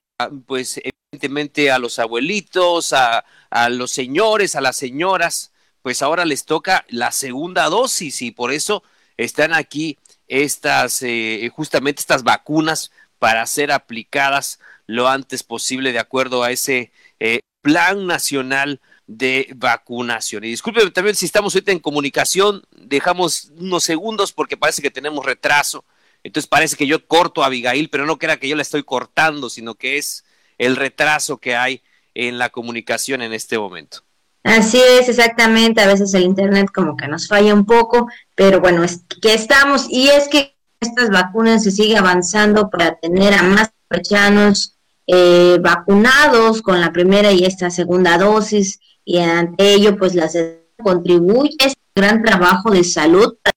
pues 0.45 0.79
evidentemente 0.83 1.71
a 1.71 1.79
los 1.79 1.99
abuelitos, 1.99 2.93
a, 2.93 3.25
a 3.49 3.69
los 3.69 3.91
señores, 3.91 4.55
a 4.55 4.61
las 4.61 4.75
señoras, 4.75 5.51
pues 5.81 6.01
ahora 6.01 6.25
les 6.25 6.45
toca 6.45 6.85
la 6.89 7.11
segunda 7.11 7.69
dosis 7.69 8.21
y 8.21 8.31
por 8.31 8.51
eso 8.51 8.83
están 9.17 9.53
aquí 9.53 9.97
estas, 10.27 11.01
eh, 11.03 11.49
justamente 11.53 12.01
estas 12.01 12.23
vacunas 12.23 12.91
para 13.19 13.45
ser 13.45 13.71
aplicadas 13.71 14.59
lo 14.87 15.07
antes 15.07 15.43
posible 15.43 15.91
de 15.91 15.99
acuerdo 15.99 16.43
a 16.43 16.51
ese 16.51 16.91
eh, 17.19 17.39
plan 17.61 18.05
nacional 18.05 18.79
de 19.07 19.51
vacunación. 19.55 20.43
Y 20.43 20.49
disculpen 20.49 20.91
también 20.91 21.15
si 21.15 21.25
estamos 21.25 21.55
ahorita 21.55 21.71
en 21.71 21.79
comunicación, 21.79 22.63
dejamos 22.71 23.51
unos 23.57 23.83
segundos 23.83 24.31
porque 24.31 24.57
parece 24.57 24.81
que 24.81 24.91
tenemos 24.91 25.25
retraso. 25.25 25.85
Entonces 26.23 26.47
parece 26.47 26.75
que 26.75 26.87
yo 26.87 27.05
corto 27.07 27.43
a 27.43 27.47
Abigail, 27.47 27.89
pero 27.89 28.05
no 28.05 28.17
crea 28.17 28.37
que 28.37 28.47
yo 28.47 28.55
la 28.55 28.63
estoy 28.63 28.83
cortando, 28.83 29.49
sino 29.49 29.75
que 29.75 29.97
es 29.97 30.25
el 30.57 30.75
retraso 30.75 31.37
que 31.37 31.55
hay 31.55 31.83
en 32.15 32.37
la 32.37 32.49
comunicación 32.49 33.21
en 33.21 33.33
este 33.33 33.59
momento. 33.59 33.99
Así 34.43 34.79
es, 34.79 35.09
exactamente. 35.09 35.81
A 35.81 35.87
veces 35.87 36.13
el 36.13 36.23
Internet 36.23 36.69
como 36.73 36.95
que 36.95 37.07
nos 37.07 37.27
falla 37.27 37.53
un 37.53 37.65
poco, 37.65 38.07
pero 38.35 38.59
bueno, 38.59 38.83
es 38.83 39.01
que 39.21 39.33
estamos 39.33 39.87
y 39.89 40.07
es 40.07 40.27
que 40.27 40.55
estas 40.79 41.09
vacunas 41.09 41.63
se 41.63 41.71
sigue 41.71 41.97
avanzando 41.97 42.69
para 42.69 42.95
tener 42.99 43.33
a 43.33 43.43
más 43.43 43.71
pechanos 43.87 44.75
eh, 45.07 45.59
vacunados 45.62 46.62
con 46.62 46.81
la 46.81 46.91
primera 46.91 47.31
y 47.31 47.45
esta 47.45 47.69
segunda 47.69 48.17
dosis 48.17 48.79
y 49.03 49.19
ante 49.19 49.74
ello 49.74 49.97
pues 49.97 50.15
las 50.15 50.35
contribuye 50.83 51.55
a 51.62 51.67
este 51.67 51.81
gran 51.95 52.24
trabajo 52.24 52.71
de 52.71 52.83
salud 52.83 53.35
para 53.41 53.55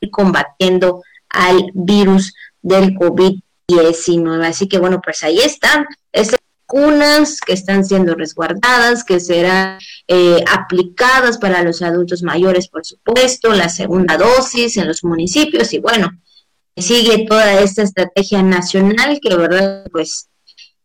ir 0.00 0.10
combatiendo 0.10 1.02
al 1.28 1.70
virus 1.74 2.32
del 2.62 2.94
COVID-19. 2.94 4.46
Así 4.46 4.68
que 4.68 4.78
bueno, 4.78 5.00
pues 5.02 5.22
ahí 5.22 5.38
están 5.38 5.86
estas 6.12 6.38
vacunas 6.66 7.40
que 7.40 7.52
están 7.52 7.84
siendo 7.84 8.14
resguardadas, 8.14 9.04
que 9.04 9.20
serán 9.20 9.78
eh, 10.08 10.42
aplicadas 10.50 11.38
para 11.38 11.62
los 11.62 11.82
adultos 11.82 12.22
mayores, 12.22 12.68
por 12.68 12.84
supuesto, 12.84 13.52
la 13.52 13.68
segunda 13.68 14.16
dosis 14.16 14.76
en 14.76 14.86
los 14.86 15.04
municipios 15.04 15.72
y 15.72 15.80
bueno, 15.80 16.08
sigue 16.76 17.26
toda 17.28 17.60
esta 17.60 17.82
estrategia 17.82 18.42
nacional 18.42 19.20
que, 19.20 19.36
verdad, 19.36 19.86
pues 19.92 20.28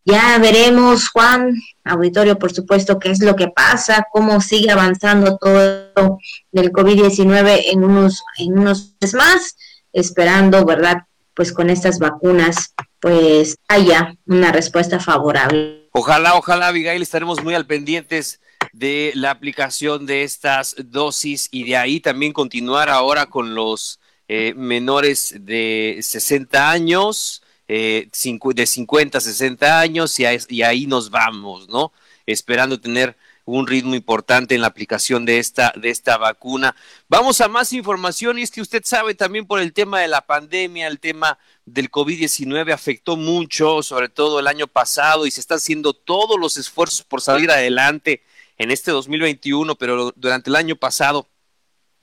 ya 0.09 0.37
veremos, 0.39 1.09
Juan, 1.09 1.55
auditorio, 1.83 2.37
por 2.37 2.53
supuesto, 2.53 2.99
qué 2.99 3.11
es 3.11 3.21
lo 3.21 3.35
que 3.35 3.47
pasa, 3.47 4.07
cómo 4.11 4.41
sigue 4.41 4.71
avanzando 4.71 5.37
todo 5.37 6.19
del 6.51 6.71
COVID-19 6.71 7.65
en 7.71 7.83
unos, 7.83 8.23
en 8.37 8.57
unos 8.59 8.93
meses 8.99 9.15
más, 9.15 9.57
esperando, 9.93 10.65
¿verdad? 10.65 11.03
Pues 11.33 11.53
con 11.53 11.69
estas 11.69 11.99
vacunas, 11.99 12.73
pues 12.99 13.57
haya 13.67 14.15
una 14.25 14.51
respuesta 14.51 14.99
favorable. 14.99 15.89
Ojalá, 15.91 16.35
ojalá, 16.35 16.67
Abigail, 16.67 17.01
estaremos 17.01 17.43
muy 17.43 17.55
al 17.55 17.65
pendientes 17.65 18.39
de 18.73 19.11
la 19.15 19.31
aplicación 19.31 20.05
de 20.05 20.23
estas 20.23 20.75
dosis 20.77 21.47
y 21.51 21.63
de 21.63 21.77
ahí 21.77 21.99
también 21.99 22.33
continuar 22.33 22.89
ahora 22.89 23.27
con 23.27 23.55
los 23.55 23.99
eh, 24.27 24.53
menores 24.55 25.35
de 25.39 25.99
60 26.01 26.69
años 26.69 27.41
eh, 27.69 28.09
de 28.11 28.65
50 28.65 29.17
a 29.17 29.21
60 29.21 29.79
años 29.79 30.19
y, 30.19 30.25
y, 30.49 30.63
ahí 30.63 30.87
nos 30.87 31.11
vamos, 31.11 31.69
¿no? 31.69 31.93
Esperando 32.25 32.81
tener 32.81 33.15
un 33.45 33.67
ritmo 33.67 33.93
importante 33.93 34.55
en 34.55 34.61
la 34.61 34.67
aplicación 34.67 35.23
de 35.23 35.37
esta, 35.37 35.71
de 35.75 35.89
esta 35.89 36.17
vacuna. 36.17 36.75
Vamos 37.07 37.41
a 37.41 37.47
más 37.47 37.71
información 37.73 38.39
y 38.39 38.41
es 38.41 38.51
que 38.51 38.61
usted 38.61 38.81
sabe 38.83 39.13
también 39.13 39.45
por 39.45 39.59
el 39.59 39.71
tema 39.71 39.99
de 40.01 40.07
la 40.07 40.21
pandemia, 40.21 40.87
el 40.87 40.99
tema 40.99 41.37
del 41.65 41.91
COVID-19 41.91 42.73
afectó 42.73 43.17
mucho, 43.17 43.83
sobre 43.83 44.09
todo 44.09 44.39
el 44.39 44.47
año 44.47 44.65
pasado, 44.67 45.27
y 45.27 45.31
se 45.31 45.39
están 45.39 45.57
haciendo 45.57 45.93
todos 45.93 46.39
los 46.39 46.57
esfuerzos 46.57 47.03
por 47.03 47.21
salir 47.21 47.51
adelante 47.51 48.23
en 48.57 48.71
este 48.71 48.89
2021, 48.91 49.75
pero 49.75 50.11
durante 50.15 50.49
el 50.49 50.55
año 50.55 50.75
pasado 50.75 51.27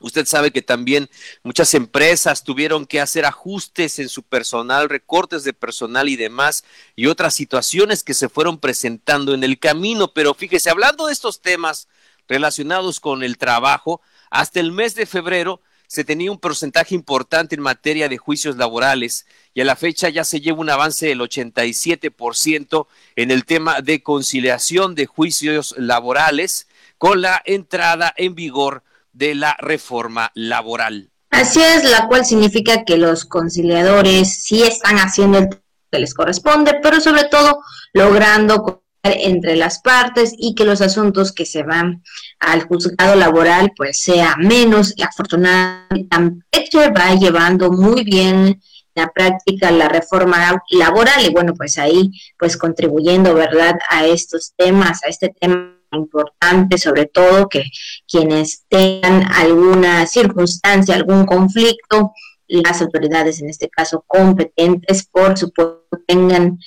Usted 0.06 0.24
sabe 0.24 0.52
que 0.52 0.62
también 0.62 1.10
muchas 1.42 1.74
empresas 1.74 2.44
tuvieron 2.44 2.86
que 2.86 3.00
hacer 3.00 3.24
ajustes 3.24 3.98
en 3.98 4.08
su 4.08 4.22
personal, 4.22 4.88
recortes 4.88 5.42
de 5.42 5.52
personal 5.52 6.08
y 6.08 6.14
demás, 6.14 6.62
y 6.94 7.06
otras 7.06 7.34
situaciones 7.34 8.04
que 8.04 8.14
se 8.14 8.28
fueron 8.28 8.58
presentando 8.58 9.34
en 9.34 9.42
el 9.42 9.58
camino. 9.58 10.12
Pero 10.12 10.32
fíjese, 10.32 10.70
hablando 10.70 11.08
de 11.08 11.12
estos 11.12 11.40
temas 11.40 11.88
relacionados 12.28 13.00
con 13.00 13.24
el 13.24 13.36
trabajo, 13.36 14.00
hasta 14.30 14.60
el 14.60 14.70
mes 14.70 14.94
de 14.94 15.06
febrero 15.06 15.60
se 15.88 16.04
tenía 16.04 16.30
un 16.30 16.38
porcentaje 16.38 16.94
importante 16.94 17.56
en 17.56 17.62
materia 17.62 18.08
de 18.08 18.16
juicios 18.16 18.56
laborales 18.56 19.26
y 19.54 19.60
a 19.60 19.64
la 19.64 19.74
fecha 19.74 20.08
ya 20.08 20.22
se 20.22 20.40
lleva 20.40 20.60
un 20.60 20.70
avance 20.70 21.06
del 21.06 21.20
87% 21.20 22.86
en 23.16 23.30
el 23.32 23.44
tema 23.44 23.80
de 23.80 24.04
conciliación 24.04 24.94
de 24.94 25.06
juicios 25.06 25.74
laborales 25.78 26.68
con 26.96 27.22
la 27.22 27.42
entrada 27.44 28.14
en 28.16 28.36
vigor 28.36 28.84
de 29.16 29.34
la 29.34 29.56
reforma 29.58 30.30
laboral. 30.34 31.10
Así 31.30 31.60
es, 31.60 31.84
la 31.84 32.06
cual 32.06 32.24
significa 32.24 32.84
que 32.84 32.96
los 32.96 33.24
conciliadores 33.24 34.42
sí 34.42 34.62
están 34.62 34.96
haciendo 34.96 35.38
el 35.38 35.48
que 35.90 35.98
les 35.98 36.14
corresponde, 36.14 36.78
pero 36.82 37.00
sobre 37.00 37.24
todo 37.24 37.60
logrando 37.92 38.82
entre 39.02 39.56
las 39.56 39.80
partes 39.80 40.34
y 40.36 40.54
que 40.54 40.64
los 40.64 40.80
asuntos 40.80 41.32
que 41.32 41.46
se 41.46 41.62
van 41.62 42.02
al 42.40 42.62
juzgado 42.62 43.14
laboral 43.14 43.72
pues 43.76 44.00
sea 44.00 44.36
menos. 44.36 44.92
Y 44.96 45.02
afortunadamente 45.02 46.08
Campeche 46.10 46.90
va 46.90 47.14
llevando 47.14 47.70
muy 47.70 48.04
bien 48.04 48.60
la 48.94 49.08
práctica 49.12 49.70
la 49.70 49.88
reforma 49.88 50.60
laboral. 50.70 51.24
Y 51.24 51.32
bueno 51.32 51.54
pues 51.54 51.78
ahí 51.78 52.10
pues 52.38 52.56
contribuyendo 52.56 53.34
verdad 53.34 53.78
a 53.88 54.06
estos 54.06 54.52
temas 54.56 55.04
a 55.04 55.08
este 55.08 55.28
tema 55.28 55.75
importante, 55.96 56.78
sobre 56.78 57.06
todo 57.06 57.48
que 57.48 57.64
quienes 58.06 58.64
tengan 58.68 59.24
alguna 59.32 60.06
circunstancia, 60.06 60.94
algún 60.94 61.26
conflicto, 61.26 62.12
las 62.48 62.80
autoridades, 62.80 63.40
en 63.40 63.50
este 63.50 63.68
caso 63.68 64.04
competentes, 64.06 65.06
por 65.06 65.36
supuesto, 65.36 65.86
tengan 66.06 66.58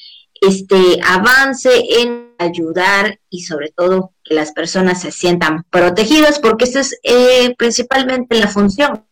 este 0.42 1.00
avance 1.06 1.70
en 2.02 2.34
ayudar 2.38 3.20
y 3.30 3.44
sobre 3.44 3.72
todo 3.76 4.14
que 4.24 4.34
las 4.34 4.52
personas 4.52 5.02
se 5.02 5.12
sientan 5.12 5.64
protegidas, 5.70 6.40
porque 6.40 6.66
esa 6.66 6.80
es 6.80 7.00
eh, 7.04 7.56
principalmente 7.58 8.40
la 8.40 8.48
función 8.48 9.06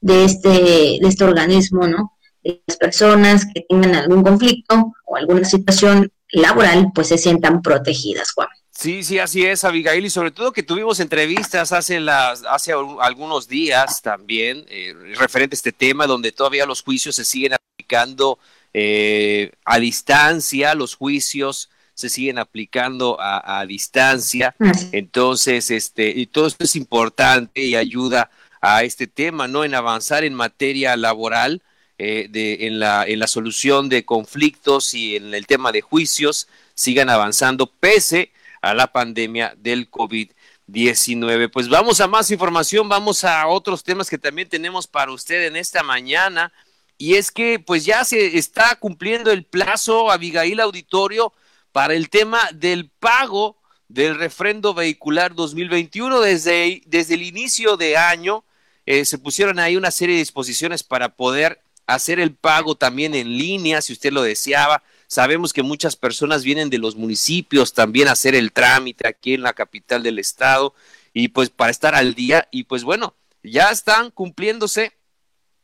de 0.00 0.24
este, 0.24 0.48
de 0.48 1.08
este 1.08 1.24
organismo, 1.24 1.86
¿no? 1.86 2.18
De 2.42 2.62
las 2.66 2.76
personas 2.76 3.46
que 3.52 3.64
tengan 3.68 3.94
algún 3.94 4.22
conflicto 4.22 4.92
o 5.06 5.16
alguna 5.16 5.44
situación 5.44 6.12
laboral, 6.30 6.90
pues 6.94 7.08
se 7.08 7.18
sientan 7.18 7.62
protegidas, 7.62 8.32
Juan. 8.32 8.48
Sí, 8.80 9.02
sí, 9.02 9.18
así 9.18 9.44
es, 9.44 9.64
Abigail, 9.64 10.04
y 10.04 10.08
sobre 10.08 10.30
todo 10.30 10.52
que 10.52 10.62
tuvimos 10.62 11.00
entrevistas 11.00 11.72
hace, 11.72 11.98
las, 11.98 12.44
hace 12.44 12.72
algunos 13.00 13.48
días 13.48 14.00
también 14.02 14.66
eh, 14.68 14.94
referente 15.16 15.54
a 15.54 15.58
este 15.58 15.72
tema, 15.72 16.06
donde 16.06 16.30
todavía 16.30 16.64
los 16.64 16.82
juicios 16.82 17.16
se 17.16 17.24
siguen 17.24 17.54
aplicando 17.54 18.38
eh, 18.72 19.50
a 19.64 19.80
distancia, 19.80 20.76
los 20.76 20.94
juicios 20.94 21.70
se 21.92 22.08
siguen 22.08 22.38
aplicando 22.38 23.16
a, 23.18 23.66
distancia, 23.66 24.54
entonces, 24.92 25.72
este, 25.72 26.10
y 26.10 26.26
todo 26.26 26.46
esto 26.46 26.62
es 26.62 26.76
importante 26.76 27.60
y 27.64 27.74
ayuda 27.74 28.30
a 28.60 28.84
este 28.84 29.08
tema, 29.08 29.48
¿no? 29.48 29.64
En 29.64 29.74
avanzar 29.74 30.22
en 30.22 30.34
materia 30.34 30.96
laboral, 30.96 31.64
eh, 31.98 32.28
de, 32.30 32.68
en, 32.68 32.78
la, 32.78 33.04
en 33.04 33.18
la 33.18 33.26
solución 33.26 33.88
de 33.88 34.04
conflictos 34.04 34.94
y 34.94 35.16
en 35.16 35.34
el 35.34 35.48
tema 35.48 35.72
de 35.72 35.80
juicios, 35.80 36.46
sigan 36.74 37.10
avanzando 37.10 37.66
pese 37.66 38.30
a 38.60 38.74
la 38.74 38.92
pandemia 38.92 39.54
del 39.56 39.90
COVID-19. 39.90 41.50
Pues 41.50 41.68
vamos 41.68 42.00
a 42.00 42.08
más 42.08 42.30
información, 42.30 42.88
vamos 42.88 43.24
a 43.24 43.46
otros 43.46 43.82
temas 43.82 44.10
que 44.10 44.18
también 44.18 44.48
tenemos 44.48 44.86
para 44.86 45.12
usted 45.12 45.46
en 45.46 45.56
esta 45.56 45.82
mañana. 45.82 46.52
Y 46.96 47.14
es 47.14 47.30
que 47.30 47.58
pues 47.60 47.84
ya 47.84 48.04
se 48.04 48.36
está 48.38 48.74
cumpliendo 48.76 49.30
el 49.30 49.44
plazo, 49.44 50.10
Abigail 50.10 50.60
Auditorio, 50.60 51.32
para 51.72 51.94
el 51.94 52.10
tema 52.10 52.40
del 52.52 52.90
pago 52.90 53.56
del 53.88 54.18
refrendo 54.18 54.74
vehicular 54.74 55.34
2021. 55.34 56.20
Desde, 56.20 56.82
desde 56.86 57.14
el 57.14 57.22
inicio 57.22 57.76
de 57.76 57.96
año 57.96 58.44
eh, 58.84 59.04
se 59.04 59.18
pusieron 59.18 59.58
ahí 59.58 59.76
una 59.76 59.90
serie 59.90 60.16
de 60.16 60.22
disposiciones 60.22 60.82
para 60.82 61.14
poder 61.14 61.60
hacer 61.86 62.20
el 62.20 62.34
pago 62.34 62.74
también 62.74 63.14
en 63.14 63.36
línea, 63.36 63.80
si 63.80 63.92
usted 63.92 64.12
lo 64.12 64.22
deseaba. 64.22 64.82
Sabemos 65.08 65.54
que 65.54 65.62
muchas 65.62 65.96
personas 65.96 66.44
vienen 66.44 66.68
de 66.68 66.76
los 66.76 66.94
municipios 66.94 67.72
también 67.72 68.08
a 68.08 68.12
hacer 68.12 68.34
el 68.34 68.52
trámite 68.52 69.08
aquí 69.08 69.32
en 69.32 69.42
la 69.42 69.54
capital 69.54 70.02
del 70.02 70.18
estado 70.18 70.74
y 71.14 71.28
pues 71.28 71.48
para 71.48 71.70
estar 71.70 71.94
al 71.94 72.14
día 72.14 72.46
y 72.50 72.64
pues 72.64 72.84
bueno, 72.84 73.14
ya 73.42 73.70
están 73.70 74.10
cumpliéndose 74.10 74.92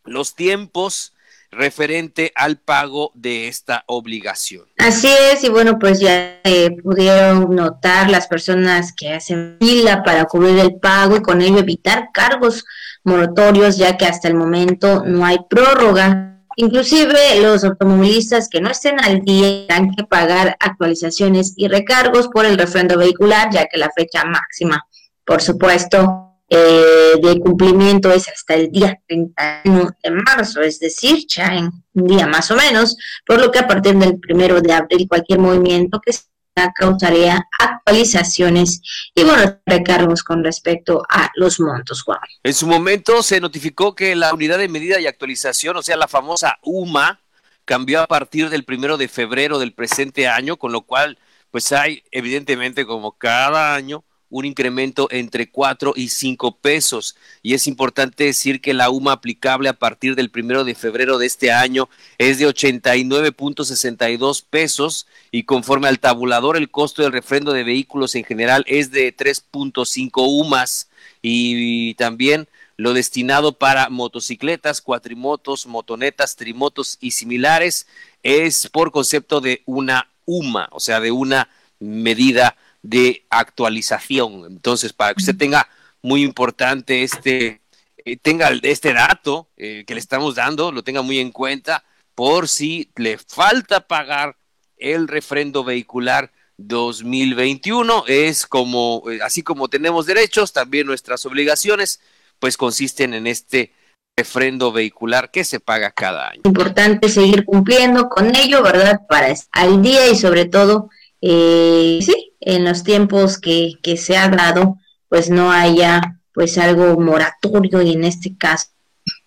los 0.02 0.34
tiempos 0.34 1.12
referente 1.50 2.32
al 2.34 2.56
pago 2.56 3.12
de 3.14 3.48
esta 3.48 3.84
obligación. 3.86 4.64
Así 4.78 5.08
es, 5.30 5.44
y 5.44 5.50
bueno, 5.50 5.78
pues 5.78 6.00
ya 6.00 6.40
eh, 6.42 6.76
pudieron 6.82 7.54
notar 7.54 8.08
las 8.08 8.26
personas 8.26 8.94
que 8.96 9.12
hacen 9.12 9.58
fila 9.60 10.02
para 10.02 10.24
cubrir 10.24 10.58
el 10.58 10.76
pago 10.80 11.16
y 11.16 11.22
con 11.22 11.42
ello 11.42 11.58
evitar 11.58 12.08
cargos 12.14 12.64
moratorios, 13.04 13.76
ya 13.76 13.98
que 13.98 14.06
hasta 14.06 14.26
el 14.26 14.34
momento 14.34 15.04
no 15.04 15.24
hay 15.26 15.36
prórroga 15.50 16.33
Inclusive 16.56 17.40
los 17.40 17.64
automovilistas 17.64 18.48
que 18.48 18.60
no 18.60 18.70
estén 18.70 19.00
al 19.00 19.22
día 19.22 19.66
tendrán 19.66 19.94
que 19.94 20.04
pagar 20.04 20.56
actualizaciones 20.60 21.54
y 21.56 21.68
recargos 21.68 22.28
por 22.28 22.46
el 22.46 22.56
refrendo 22.56 22.96
vehicular, 22.96 23.50
ya 23.52 23.66
que 23.66 23.78
la 23.78 23.90
fecha 23.94 24.24
máxima, 24.24 24.86
por 25.24 25.42
supuesto, 25.42 26.24
eh, 26.48 27.14
de 27.22 27.40
cumplimiento 27.40 28.12
es 28.12 28.28
hasta 28.28 28.54
el 28.54 28.70
día 28.70 29.00
31 29.08 29.90
de 30.02 30.10
marzo, 30.10 30.60
es 30.60 30.78
decir, 30.78 31.26
ya 31.26 31.46
en 31.46 31.70
un 31.94 32.06
día 32.06 32.26
más 32.26 32.50
o 32.50 32.56
menos, 32.56 32.96
por 33.26 33.40
lo 33.40 33.50
que 33.50 33.58
a 33.58 33.66
partir 33.66 33.96
del 33.96 34.20
primero 34.20 34.60
de 34.60 34.72
abril 34.72 35.08
cualquier 35.08 35.38
movimiento 35.38 36.00
que 36.00 36.12
causaría 36.74 37.48
actualizaciones 37.58 38.80
y 39.14 39.24
bueno, 39.24 39.58
recargos 39.66 40.22
con 40.22 40.44
respecto 40.44 41.02
a 41.08 41.30
los 41.34 41.60
montos. 41.60 42.04
En 42.42 42.54
su 42.54 42.66
momento 42.66 43.22
se 43.22 43.40
notificó 43.40 43.94
que 43.94 44.14
la 44.14 44.32
unidad 44.32 44.58
de 44.58 44.68
medida 44.68 45.00
y 45.00 45.06
actualización, 45.06 45.76
o 45.76 45.82
sea, 45.82 45.96
la 45.96 46.08
famosa 46.08 46.58
UMA, 46.62 47.20
cambió 47.64 48.02
a 48.02 48.06
partir 48.06 48.50
del 48.50 48.64
primero 48.64 48.96
de 48.96 49.08
febrero 49.08 49.58
del 49.58 49.72
presente 49.72 50.28
año, 50.28 50.56
con 50.56 50.72
lo 50.72 50.82
cual, 50.82 51.18
pues 51.50 51.72
hay 51.72 52.02
evidentemente 52.10 52.86
como 52.86 53.12
cada 53.12 53.74
año 53.74 54.04
un 54.34 54.44
incremento 54.44 55.06
entre 55.12 55.48
4 55.48 55.92
y 55.94 56.08
5 56.08 56.56
pesos. 56.56 57.14
Y 57.40 57.54
es 57.54 57.68
importante 57.68 58.24
decir 58.24 58.60
que 58.60 58.74
la 58.74 58.90
UMA 58.90 59.12
aplicable 59.12 59.68
a 59.68 59.78
partir 59.78 60.16
del 60.16 60.28
primero 60.28 60.64
de 60.64 60.74
febrero 60.74 61.18
de 61.18 61.26
este 61.26 61.52
año 61.52 61.88
es 62.18 62.40
de 62.40 62.48
89.62 62.48 64.44
pesos 64.50 65.06
y 65.30 65.44
conforme 65.44 65.86
al 65.86 66.00
tabulador 66.00 66.56
el 66.56 66.68
costo 66.68 67.02
del 67.02 67.12
refrendo 67.12 67.52
de 67.52 67.62
vehículos 67.62 68.16
en 68.16 68.24
general 68.24 68.64
es 68.66 68.90
de 68.90 69.16
3.5 69.16 70.10
UMAS 70.26 70.88
y 71.22 71.94
también 71.94 72.48
lo 72.76 72.92
destinado 72.92 73.52
para 73.52 73.88
motocicletas, 73.88 74.80
cuatrimotos, 74.80 75.68
motonetas, 75.68 76.34
trimotos 76.34 76.98
y 77.00 77.12
similares 77.12 77.86
es 78.24 78.68
por 78.68 78.90
concepto 78.90 79.40
de 79.40 79.62
una 79.64 80.10
UMA, 80.24 80.70
o 80.72 80.80
sea, 80.80 80.98
de 80.98 81.12
una 81.12 81.48
medida 81.78 82.56
de 82.84 83.26
actualización. 83.30 84.44
Entonces, 84.46 84.92
para 84.92 85.14
que 85.14 85.22
usted 85.22 85.36
tenga 85.36 85.68
muy 86.02 86.22
importante 86.22 87.02
este, 87.02 87.62
eh, 88.04 88.18
tenga 88.18 88.50
este 88.62 88.92
dato 88.92 89.48
eh, 89.56 89.84
que 89.86 89.94
le 89.94 90.00
estamos 90.00 90.34
dando, 90.34 90.70
lo 90.70 90.84
tenga 90.84 91.00
muy 91.00 91.18
en 91.18 91.32
cuenta 91.32 91.82
por 92.14 92.48
si 92.48 92.90
le 92.96 93.16
falta 93.16 93.80
pagar 93.80 94.36
el 94.76 95.08
refrendo 95.08 95.64
vehicular 95.64 96.30
2021. 96.58 98.04
Es 98.06 98.46
como, 98.46 99.02
eh, 99.10 99.20
así 99.24 99.42
como 99.42 99.68
tenemos 99.68 100.04
derechos, 100.04 100.52
también 100.52 100.86
nuestras 100.86 101.24
obligaciones, 101.24 102.00
pues 102.38 102.58
consisten 102.58 103.14
en 103.14 103.26
este 103.26 103.72
refrendo 104.16 104.70
vehicular 104.70 105.30
que 105.30 105.42
se 105.42 105.58
paga 105.58 105.90
cada 105.90 106.28
año. 106.28 106.42
Importante 106.44 107.08
seguir 107.08 107.46
cumpliendo 107.46 108.10
con 108.10 108.36
ello, 108.36 108.62
¿verdad? 108.62 109.00
Para 109.08 109.34
al 109.52 109.82
día 109.82 110.06
y 110.08 110.16
sobre 110.16 110.44
todo, 110.44 110.90
sí, 111.20 112.33
en 112.44 112.64
los 112.64 112.84
tiempos 112.84 113.38
que, 113.38 113.72
que 113.82 113.96
se 113.96 114.16
ha 114.16 114.28
dado, 114.28 114.78
pues 115.08 115.30
no 115.30 115.50
haya 115.50 116.20
pues 116.32 116.58
algo 116.58 116.98
moratorio 117.00 117.80
y 117.82 117.92
en 117.92 118.04
este 118.04 118.36
caso 118.36 118.66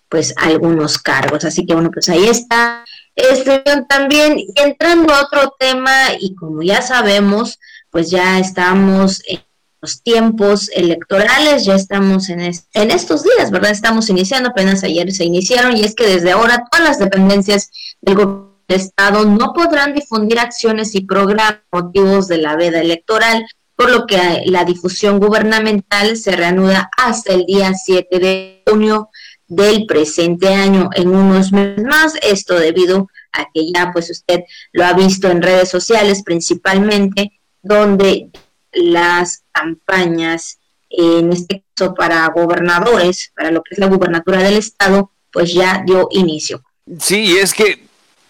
pues 0.08 0.34
algunos 0.36 0.98
cargos. 0.98 1.44
Así 1.44 1.66
que 1.66 1.74
bueno, 1.74 1.90
pues 1.90 2.08
ahí 2.08 2.26
está. 2.26 2.84
Este 3.14 3.62
también, 3.88 4.38
y 4.38 4.52
entrando 4.56 5.12
a 5.12 5.22
otro 5.22 5.54
tema, 5.58 5.92
y 6.18 6.34
como 6.34 6.62
ya 6.62 6.80
sabemos, 6.82 7.58
pues 7.90 8.10
ya 8.10 8.38
estamos 8.38 9.22
en 9.26 9.40
los 9.80 10.02
tiempos 10.02 10.70
electorales, 10.72 11.64
ya 11.64 11.74
estamos 11.74 12.28
en, 12.28 12.40
en 12.40 12.90
estos 12.90 13.24
días, 13.24 13.50
¿verdad? 13.50 13.72
Estamos 13.72 14.08
iniciando, 14.08 14.50
apenas 14.50 14.84
ayer 14.84 15.12
se 15.12 15.24
iniciaron, 15.24 15.76
y 15.76 15.82
es 15.82 15.94
que 15.94 16.06
desde 16.06 16.30
ahora 16.30 16.64
todas 16.70 16.86
las 16.86 16.98
dependencias 16.98 17.70
del 18.00 18.14
gobierno 18.14 18.47
Estado 18.68 19.24
no 19.24 19.54
podrán 19.54 19.94
difundir 19.94 20.38
acciones 20.38 20.94
y 20.94 21.00
programas 21.00 21.60
motivos 21.72 22.28
de 22.28 22.38
la 22.38 22.54
veda 22.54 22.80
electoral, 22.80 23.46
por 23.74 23.90
lo 23.90 24.06
que 24.06 24.42
la 24.46 24.64
difusión 24.64 25.18
gubernamental 25.20 26.16
se 26.16 26.32
reanuda 26.32 26.90
hasta 26.96 27.32
el 27.32 27.46
día 27.46 27.72
7 27.74 28.18
de 28.18 28.62
junio 28.66 29.08
del 29.46 29.86
presente 29.86 30.48
año, 30.48 30.90
en 30.94 31.08
unos 31.08 31.52
meses 31.52 31.82
más, 31.84 32.14
esto 32.22 32.58
debido 32.58 33.08
a 33.32 33.46
que 33.54 33.72
ya 33.72 33.90
pues 33.92 34.10
usted 34.10 34.40
lo 34.72 34.84
ha 34.84 34.92
visto 34.92 35.30
en 35.30 35.40
redes 35.40 35.70
sociales 35.70 36.22
principalmente, 36.22 37.40
donde 37.62 38.30
las 38.72 39.44
campañas, 39.52 40.58
en 40.90 41.32
este 41.32 41.64
caso 41.74 41.94
para 41.94 42.28
gobernadores, 42.28 43.32
para 43.34 43.50
lo 43.50 43.62
que 43.62 43.74
es 43.74 43.78
la 43.78 43.86
gubernatura 43.86 44.42
del 44.42 44.58
estado, 44.58 45.12
pues 45.32 45.54
ya 45.54 45.82
dio 45.86 46.08
inicio. 46.10 46.62
Sí, 46.98 47.36
es 47.38 47.54
que 47.54 47.87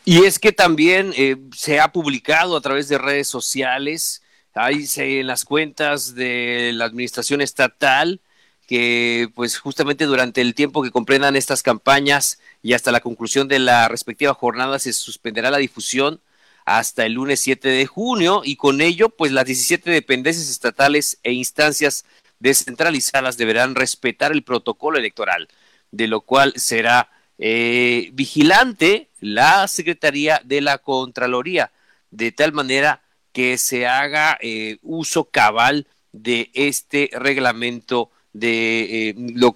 y 0.08 0.24
es 0.24 0.38
que 0.38 0.52
también 0.52 1.12
eh, 1.18 1.36
se 1.54 1.80
ha 1.80 1.92
publicado 1.92 2.56
a 2.56 2.62
través 2.62 2.88
de 2.88 2.96
redes 2.96 3.28
sociales, 3.28 4.22
hay 4.54 4.86
en 4.96 5.26
las 5.26 5.44
cuentas 5.44 6.14
de 6.14 6.70
la 6.72 6.86
administración 6.86 7.42
estatal, 7.42 8.22
que 8.66 9.28
pues 9.34 9.58
justamente 9.58 10.06
durante 10.06 10.40
el 10.40 10.54
tiempo 10.54 10.82
que 10.82 10.90
comprendan 10.90 11.36
estas 11.36 11.62
campañas 11.62 12.40
y 12.62 12.72
hasta 12.72 12.90
la 12.90 13.00
conclusión 13.00 13.48
de 13.48 13.58
la 13.58 13.86
respectiva 13.88 14.32
jornada 14.32 14.78
se 14.78 14.94
suspenderá 14.94 15.50
la 15.50 15.58
difusión 15.58 16.22
hasta 16.64 17.04
el 17.04 17.12
lunes 17.12 17.40
7 17.40 17.68
de 17.68 17.84
junio 17.84 18.40
y 18.42 18.56
con 18.56 18.80
ello 18.80 19.10
pues 19.10 19.30
las 19.30 19.44
17 19.44 19.90
dependencias 19.90 20.48
estatales 20.48 21.18
e 21.22 21.32
instancias 21.32 22.06
descentralizadas 22.38 23.36
deberán 23.36 23.74
respetar 23.74 24.32
el 24.32 24.42
protocolo 24.42 24.96
electoral, 24.96 25.48
de 25.90 26.08
lo 26.08 26.22
cual 26.22 26.54
será 26.56 27.10
eh, 27.38 28.10
vigilante 28.14 29.08
la 29.20 29.68
Secretaría 29.68 30.40
de 30.44 30.60
la 30.60 30.78
Contraloría, 30.78 31.70
de 32.10 32.32
tal 32.32 32.52
manera 32.52 33.02
que 33.32 33.58
se 33.58 33.86
haga 33.86 34.38
eh, 34.40 34.78
uso 34.82 35.24
cabal 35.24 35.86
de 36.12 36.50
este 36.54 37.10
reglamento 37.12 38.10
de 38.32 39.10
eh, 39.10 39.14
lo, 39.16 39.54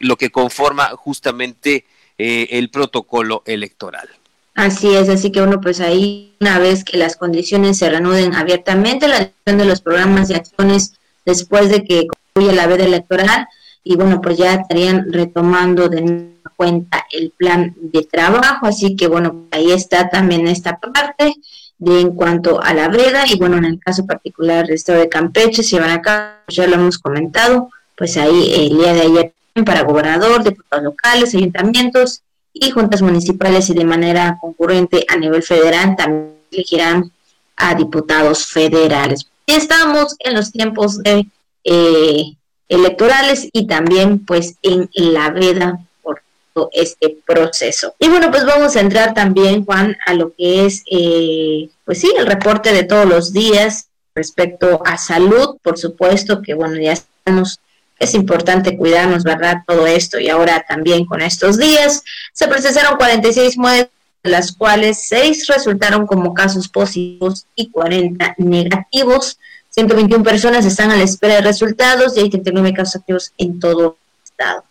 lo, 0.00 0.16
que 0.16 0.30
conforma 0.30 0.88
justamente 0.96 1.84
el 2.16 2.70
protocolo 2.70 3.42
electoral. 3.44 4.08
Así 4.54 4.94
es, 4.94 5.08
así 5.08 5.32
que 5.32 5.42
uno 5.42 5.60
pues 5.60 5.80
ahí 5.80 6.32
una 6.40 6.60
vez 6.60 6.84
que 6.84 6.96
las 6.96 7.16
condiciones 7.16 7.78
se 7.78 7.90
reanuden 7.90 8.34
abiertamente, 8.34 9.08
la 9.08 9.32
de 9.44 9.64
los 9.64 9.80
programas 9.80 10.30
y 10.30 10.34
acciones 10.34 10.94
después 11.24 11.70
de 11.70 11.84
que 11.84 12.06
concluya 12.06 12.54
la 12.54 12.68
veda 12.68 12.84
electoral 12.84 13.48
y 13.84 13.96
bueno 13.96 14.20
pues 14.20 14.38
ya 14.38 14.54
estarían 14.54 15.12
retomando 15.12 15.88
de 15.88 16.32
cuenta 16.56 17.06
el 17.12 17.30
plan 17.30 17.74
de 17.76 18.02
trabajo, 18.02 18.66
así 18.66 18.96
que 18.96 19.06
bueno 19.06 19.46
ahí 19.50 19.70
está 19.70 20.08
también 20.08 20.48
esta 20.48 20.78
parte 20.78 21.34
de 21.78 22.00
en 22.00 22.14
cuanto 22.14 22.62
a 22.62 22.72
la 22.72 22.88
veda 22.88 23.24
y 23.30 23.38
bueno 23.38 23.58
en 23.58 23.66
el 23.66 23.78
caso 23.78 24.06
particular 24.06 24.66
del 24.66 24.76
estado 24.76 25.00
de 25.00 25.08
Campeche 25.08 25.62
se 25.62 25.78
van 25.78 25.90
acá, 25.90 26.40
pues 26.46 26.56
ya 26.56 26.66
lo 26.66 26.76
hemos 26.76 26.98
comentado, 26.98 27.68
pues 27.96 28.16
ahí 28.16 28.52
el 28.54 28.78
día 28.78 28.94
de 28.94 29.00
ayer 29.02 29.34
para 29.64 29.82
gobernador, 29.82 30.42
diputados 30.42 30.84
locales, 30.84 31.34
ayuntamientos 31.34 32.22
y 32.52 32.70
juntas 32.70 33.02
municipales 33.02 33.68
y 33.70 33.74
de 33.74 33.84
manera 33.84 34.38
concurrente 34.40 35.04
a 35.08 35.16
nivel 35.16 35.42
federal 35.42 35.94
también 35.96 36.34
elegirán 36.50 37.12
a 37.56 37.74
diputados 37.74 38.46
federales. 38.46 39.26
Estamos 39.46 40.16
en 40.20 40.34
los 40.34 40.50
tiempos 40.50 40.98
de, 40.98 41.26
eh, 41.64 42.34
electorales 42.68 43.48
y 43.52 43.66
también 43.66 44.24
pues 44.24 44.56
en 44.62 44.88
la 44.94 45.30
veda 45.30 45.80
por 46.02 46.22
todo 46.52 46.70
este 46.72 47.16
proceso. 47.26 47.94
Y 47.98 48.08
bueno, 48.08 48.30
pues 48.30 48.44
vamos 48.44 48.76
a 48.76 48.80
entrar 48.80 49.14
también, 49.14 49.64
Juan, 49.64 49.96
a 50.06 50.14
lo 50.14 50.32
que 50.34 50.66
es, 50.66 50.82
eh, 50.90 51.68
pues 51.84 52.00
sí, 52.00 52.12
el 52.16 52.26
reporte 52.26 52.72
de 52.72 52.84
todos 52.84 53.06
los 53.06 53.32
días 53.32 53.88
respecto 54.14 54.82
a 54.84 54.96
salud, 54.96 55.56
por 55.62 55.76
supuesto 55.76 56.40
que 56.40 56.54
bueno, 56.54 56.80
ya 56.80 56.92
estamos 56.92 57.58
es 57.98 58.14
importante 58.14 58.76
cuidarnos, 58.76 59.24
¿verdad? 59.24 59.58
Todo 59.66 59.86
esto 59.86 60.18
y 60.18 60.28
ahora 60.28 60.64
también 60.68 61.04
con 61.06 61.22
estos 61.22 61.58
días 61.58 62.02
se 62.32 62.48
procesaron 62.48 62.96
46 62.96 63.56
muestras, 63.56 63.90
de 64.22 64.30
las 64.30 64.52
cuales 64.52 65.04
6 65.08 65.46
resultaron 65.48 66.06
como 66.06 66.34
casos 66.34 66.68
positivos 66.68 67.46
y 67.54 67.70
40 67.70 68.36
negativos. 68.38 69.38
121 69.74 70.22
personas 70.22 70.64
están 70.64 70.90
a 70.92 70.96
la 70.96 71.02
espera 71.02 71.34
de 71.34 71.40
resultados 71.40 72.16
y 72.16 72.20
hay 72.20 72.30
39 72.30 72.72
casos 72.74 72.96
activos 72.96 73.32
en 73.38 73.58
todo 73.58 73.96
el 73.98 74.24
estado. 74.24 74.64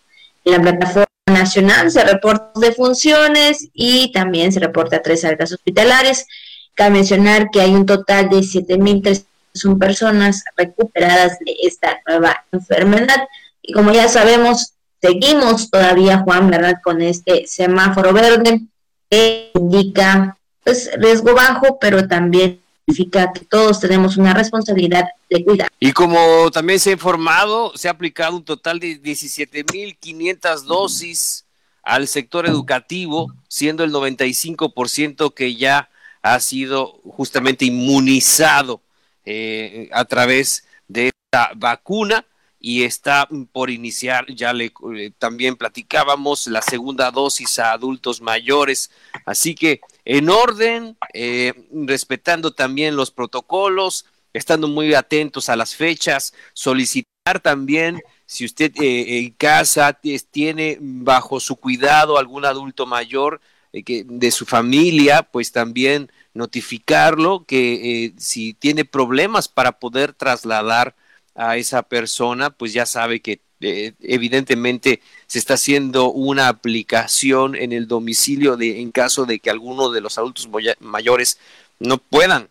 En 0.44 0.52
la 0.52 0.60
plataforma 0.60 1.06
nacional 1.26 1.90
se 1.90 2.04
reportan 2.04 2.60
de 2.60 2.72
funciones 2.72 3.68
y 3.74 4.12
también 4.12 4.52
se 4.52 4.60
reporta 4.60 5.02
tres 5.02 5.24
altas 5.24 5.52
hospitalarias. 5.52 6.26
Cabe 6.74 6.90
mencionar 6.90 7.50
que 7.50 7.60
hay 7.60 7.74
un 7.74 7.84
total 7.84 8.30
de 8.30 8.38
7.300 8.38 9.26
son 9.54 9.78
personas 9.78 10.44
recuperadas 10.56 11.38
de 11.38 11.54
esta 11.62 12.00
nueva 12.06 12.44
enfermedad. 12.52 13.28
Y 13.62 13.72
como 13.72 13.92
ya 13.92 14.08
sabemos, 14.08 14.72
seguimos 15.00 15.70
todavía, 15.70 16.18
Juan, 16.18 16.50
¿verdad? 16.50 16.80
Con 16.82 17.00
este 17.00 17.46
semáforo 17.46 18.12
verde 18.12 18.62
que 19.08 19.50
indica 19.54 20.36
pues 20.64 20.90
riesgo 20.96 21.34
bajo, 21.34 21.78
pero 21.78 22.08
también 22.08 22.60
significa 22.86 23.32
que 23.32 23.44
todos 23.44 23.80
tenemos 23.80 24.16
una 24.16 24.34
responsabilidad 24.34 25.08
de 25.30 25.44
cuidar. 25.44 25.68
Y 25.80 25.92
como 25.92 26.50
también 26.50 26.78
se 26.78 26.90
ha 26.90 26.92
informado, 26.94 27.72
se 27.76 27.88
ha 27.88 27.92
aplicado 27.92 28.36
un 28.36 28.44
total 28.44 28.78
de 28.78 29.00
17.500 29.00 30.62
dosis 30.62 31.46
al 31.82 32.08
sector 32.08 32.46
educativo, 32.46 33.32
siendo 33.48 33.84
el 33.84 33.92
95% 33.92 35.34
que 35.34 35.54
ya 35.54 35.90
ha 36.22 36.40
sido 36.40 37.00
justamente 37.04 37.66
inmunizado 37.66 38.80
eh, 39.24 39.88
a 39.92 40.04
través 40.04 40.64
de 40.88 41.08
esta 41.08 41.52
vacuna 41.56 42.24
y 42.58 42.84
está 42.84 43.28
por 43.52 43.68
iniciar, 43.68 44.24
ya 44.34 44.54
le 44.54 44.72
eh, 44.96 45.12
también 45.18 45.56
platicábamos, 45.56 46.46
la 46.46 46.62
segunda 46.62 47.10
dosis 47.10 47.58
a 47.58 47.72
adultos 47.72 48.22
mayores. 48.22 48.90
Así 49.26 49.54
que 49.54 49.80
en 50.04 50.28
orden, 50.28 50.96
eh, 51.12 51.54
respetando 51.72 52.52
también 52.52 52.96
los 52.96 53.10
protocolos, 53.10 54.06
estando 54.32 54.68
muy 54.68 54.94
atentos 54.94 55.48
a 55.48 55.56
las 55.56 55.74
fechas, 55.74 56.34
solicitar 56.52 57.40
también 57.42 58.02
si 58.26 58.44
usted 58.44 58.72
en 58.76 59.30
casa 59.30 59.98
tiene 60.30 60.78
bajo 60.80 61.40
su 61.40 61.56
cuidado 61.56 62.18
algún 62.18 62.44
adulto 62.44 62.84
mayor 62.84 63.40
que 63.82 64.04
de 64.06 64.30
su 64.30 64.46
familia, 64.46 65.22
pues 65.22 65.50
también 65.52 66.10
notificarlo 66.34 67.44
que 67.46 68.04
eh, 68.04 68.12
si 68.18 68.54
tiene 68.54 68.84
problemas 68.84 69.48
para 69.48 69.78
poder 69.78 70.12
trasladar 70.12 70.94
a 71.34 71.56
esa 71.56 71.82
persona, 71.82 72.50
pues 72.50 72.72
ya 72.72 72.86
sabe 72.86 73.20
que 73.20 73.40
eh, 73.60 73.92
evidentemente 74.00 75.00
se 75.26 75.38
está 75.38 75.54
haciendo 75.54 76.10
una 76.10 76.48
aplicación 76.48 77.54
en 77.54 77.72
el 77.72 77.88
domicilio 77.88 78.56
de 78.56 78.80
en 78.80 78.90
caso 78.90 79.26
de 79.26 79.38
que 79.38 79.50
alguno 79.50 79.90
de 79.90 80.00
los 80.00 80.18
adultos 80.18 80.48
mayores 80.80 81.38
no 81.78 81.98
puedan 81.98 82.48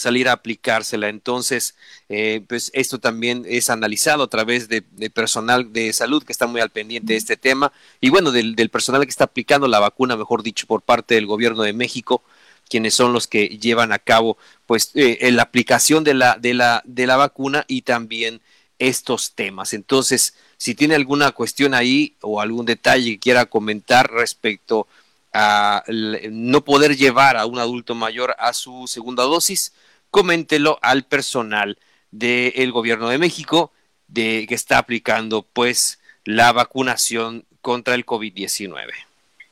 salir 0.00 0.28
a 0.28 0.32
aplicársela. 0.32 1.08
Entonces, 1.08 1.76
eh, 2.08 2.42
pues 2.48 2.70
esto 2.74 2.98
también 2.98 3.44
es 3.46 3.70
analizado 3.70 4.24
a 4.24 4.28
través 4.28 4.68
de, 4.68 4.82
personal 5.10 5.72
de 5.72 5.92
salud 5.92 6.24
que 6.24 6.32
está 6.32 6.46
muy 6.46 6.60
al 6.60 6.70
pendiente 6.70 7.12
de 7.12 7.18
este 7.18 7.36
tema 7.36 7.72
y 8.00 8.10
bueno, 8.10 8.32
del, 8.32 8.70
personal 8.70 9.02
que 9.02 9.10
está 9.10 9.24
aplicando 9.24 9.68
la 9.68 9.80
vacuna, 9.80 10.16
mejor 10.16 10.42
dicho, 10.42 10.66
por 10.66 10.82
parte 10.82 11.14
del 11.14 11.26
gobierno 11.26 11.62
de 11.62 11.72
México 11.72 12.22
quienes 12.68 12.94
son 12.94 13.12
los 13.12 13.26
que 13.26 13.48
llevan 13.58 13.90
a 13.90 13.98
cabo 13.98 14.38
pues 14.66 14.92
eh, 14.94 15.28
la 15.32 15.42
aplicación 15.42 16.04
de 16.04 16.14
la, 16.14 16.36
de, 16.38 16.54
la, 16.54 16.82
de 16.84 17.08
la 17.08 17.16
vacuna 17.16 17.64
y 17.66 17.82
también 17.82 18.40
estos 18.80 19.32
temas. 19.32 19.72
Entonces, 19.74 20.34
si 20.56 20.74
tiene 20.74 20.96
alguna 20.96 21.30
cuestión 21.30 21.74
ahí 21.74 22.16
o 22.20 22.40
algún 22.40 22.66
detalle 22.66 23.12
que 23.12 23.18
quiera 23.20 23.46
comentar 23.46 24.10
respecto 24.10 24.88
a 25.32 25.84
no 25.86 26.64
poder 26.64 26.96
llevar 26.96 27.36
a 27.36 27.46
un 27.46 27.60
adulto 27.60 27.94
mayor 27.94 28.34
a 28.38 28.52
su 28.52 28.88
segunda 28.88 29.22
dosis, 29.22 29.72
coméntelo 30.10 30.80
al 30.82 31.04
personal 31.04 31.78
del 32.10 32.72
gobierno 32.72 33.08
de 33.08 33.18
México 33.18 33.70
de 34.08 34.46
que 34.48 34.56
está 34.56 34.78
aplicando 34.78 35.42
pues 35.42 36.00
la 36.24 36.50
vacunación 36.52 37.44
contra 37.60 37.94
el 37.94 38.04
COVID-19. 38.04 38.88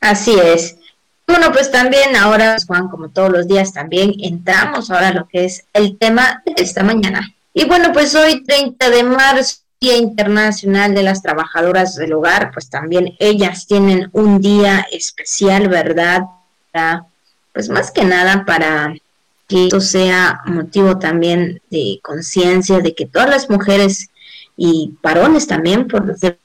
Así 0.01 0.35
es. 0.39 0.77
Bueno, 1.27 1.53
pues 1.53 1.71
también 1.71 2.17
ahora, 2.17 2.57
Juan, 2.67 2.89
como 2.89 3.11
todos 3.11 3.31
los 3.31 3.47
días, 3.47 3.75
también 3.75 4.15
entramos 4.21 4.91
ahora 4.91 5.09
a 5.09 5.13
lo 5.13 5.29
que 5.29 5.45
es 5.45 5.65
el 5.75 5.99
tema 5.99 6.43
de 6.47 6.63
esta 6.63 6.83
mañana. 6.83 7.35
Y 7.53 7.65
bueno, 7.65 7.93
pues 7.93 8.15
hoy 8.15 8.45
30 8.45 8.91
de 8.91 9.03
marzo, 9.03 9.57
Día 9.81 9.97
Internacional 9.97 10.95
de 10.95 11.05
las 11.05 11.23
Trabajadoras 11.23 11.95
del 11.95 12.13
Hogar, 12.13 12.51
pues 12.53 12.69
también 12.69 13.15
ellas 13.21 13.67
tienen 13.67 14.11
un 14.13 14.41
día 14.41 14.85
especial, 14.91 15.69
¿verdad? 15.69 16.23
pues 17.53 17.69
más 17.69 17.91
que 17.91 18.05
nada 18.05 18.45
para 18.45 18.95
que 19.49 19.65
esto 19.65 19.81
sea 19.81 20.43
motivo 20.45 20.99
también 20.99 21.61
de 21.71 21.99
conciencia 22.03 22.79
de 22.79 22.95
que 22.95 23.07
todas 23.07 23.29
las 23.31 23.51
mujeres 23.51 24.11
y 24.57 24.95
varones 25.03 25.47
también, 25.47 25.89
por 25.89 26.07
decir 26.07 26.39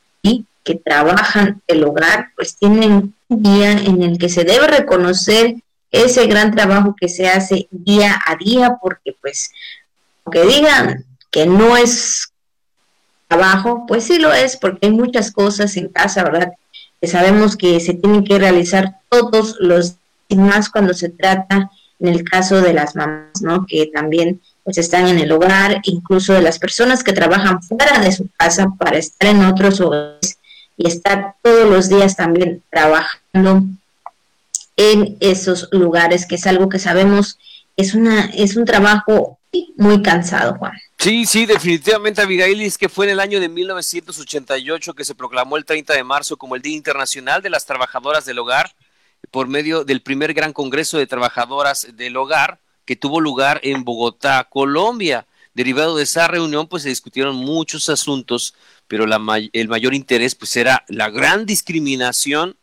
que 0.63 0.75
trabajan 0.75 1.61
el 1.67 1.83
hogar, 1.83 2.31
pues 2.35 2.55
tienen 2.55 3.13
un 3.27 3.43
día 3.43 3.71
en 3.73 4.01
el 4.01 4.17
que 4.17 4.29
se 4.29 4.43
debe 4.43 4.67
reconocer 4.67 5.55
ese 5.91 6.25
gran 6.25 6.51
trabajo 6.51 6.95
que 6.99 7.09
se 7.09 7.27
hace 7.27 7.67
día 7.69 8.19
a 8.25 8.35
día, 8.35 8.77
porque 8.81 9.15
pues, 9.21 9.51
aunque 10.25 10.45
digan 10.45 11.05
que 11.31 11.45
no 11.45 11.77
es 11.77 12.31
trabajo, 13.27 13.85
pues 13.87 14.03
sí 14.05 14.19
lo 14.19 14.31
es, 14.33 14.57
porque 14.57 14.87
hay 14.87 14.91
muchas 14.91 15.31
cosas 15.31 15.75
en 15.77 15.89
casa, 15.89 16.23
¿verdad? 16.23 16.53
Que 17.01 17.07
sabemos 17.07 17.57
que 17.57 17.79
se 17.79 17.93
tienen 17.93 18.23
que 18.23 18.39
realizar 18.39 18.97
todos 19.09 19.57
los 19.59 19.95
y 20.29 20.35
más 20.35 20.69
cuando 20.69 20.93
se 20.93 21.09
trata 21.09 21.69
en 21.99 22.07
el 22.07 22.23
caso 22.23 22.61
de 22.61 22.73
las 22.73 22.95
mamás, 22.95 23.41
¿no? 23.41 23.65
Que 23.65 23.87
también 23.93 24.41
pues 24.63 24.77
están 24.77 25.07
en 25.07 25.19
el 25.19 25.31
hogar, 25.31 25.81
incluso 25.83 26.33
de 26.33 26.41
las 26.41 26.59
personas 26.59 27.03
que 27.03 27.13
trabajan 27.13 27.61
fuera 27.61 27.99
de 27.99 28.11
su 28.11 28.27
casa 28.37 28.73
para 28.77 28.97
estar 28.97 29.29
en 29.29 29.43
otros 29.45 29.81
hogares 29.81 30.37
y 30.77 30.87
estar 30.87 31.35
todos 31.41 31.69
los 31.69 31.89
días 31.89 32.15
también 32.15 32.63
trabajando 32.69 33.63
en 34.75 35.17
esos 35.19 35.69
lugares, 35.71 36.25
que 36.25 36.35
es 36.35 36.47
algo 36.47 36.69
que 36.69 36.79
sabemos 36.79 37.37
es 37.75 37.93
una 37.93 38.25
es 38.25 38.55
un 38.55 38.65
trabajo 38.65 39.37
muy 39.77 40.01
cansado, 40.01 40.55
Juan. 40.55 40.73
Sí, 40.97 41.25
sí, 41.25 41.45
definitivamente, 41.45 42.21
Abigail, 42.21 42.61
es 42.61 42.77
que 42.77 42.89
fue 42.89 43.05
en 43.05 43.11
el 43.11 43.19
año 43.19 43.39
de 43.39 43.49
1988 43.49 44.93
que 44.93 45.05
se 45.05 45.15
proclamó 45.15 45.57
el 45.57 45.65
30 45.65 45.93
de 45.93 46.03
marzo 46.03 46.37
como 46.37 46.55
el 46.55 46.61
Día 46.61 46.75
Internacional 46.75 47.41
de 47.41 47.49
las 47.49 47.65
Trabajadoras 47.65 48.25
del 48.25 48.39
Hogar 48.39 48.73
por 49.31 49.47
medio 49.47 49.83
del 49.83 50.01
primer 50.01 50.33
gran 50.33 50.53
Congreso 50.53 50.97
de 50.97 51.07
Trabajadoras 51.07 51.87
del 51.95 52.17
Hogar 52.17 52.59
que 52.85 52.95
tuvo 52.95 53.21
lugar 53.21 53.59
en 53.63 53.83
Bogotá, 53.83 54.47
Colombia. 54.49 55.25
Derivado 55.53 55.97
de 55.97 56.03
esa 56.03 56.27
reunión, 56.27 56.67
pues 56.67 56.81
se 56.83 56.89
discutieron 56.89 57.35
muchos 57.35 57.87
asuntos, 57.87 58.55
pero 58.87 59.05
la, 59.05 59.21
el 59.53 59.67
mayor 59.67 59.93
interés 59.93 60.33
pues 60.33 60.55
era 60.55 60.83
la 60.87 61.11
gran 61.11 61.45
discriminación 61.45 62.57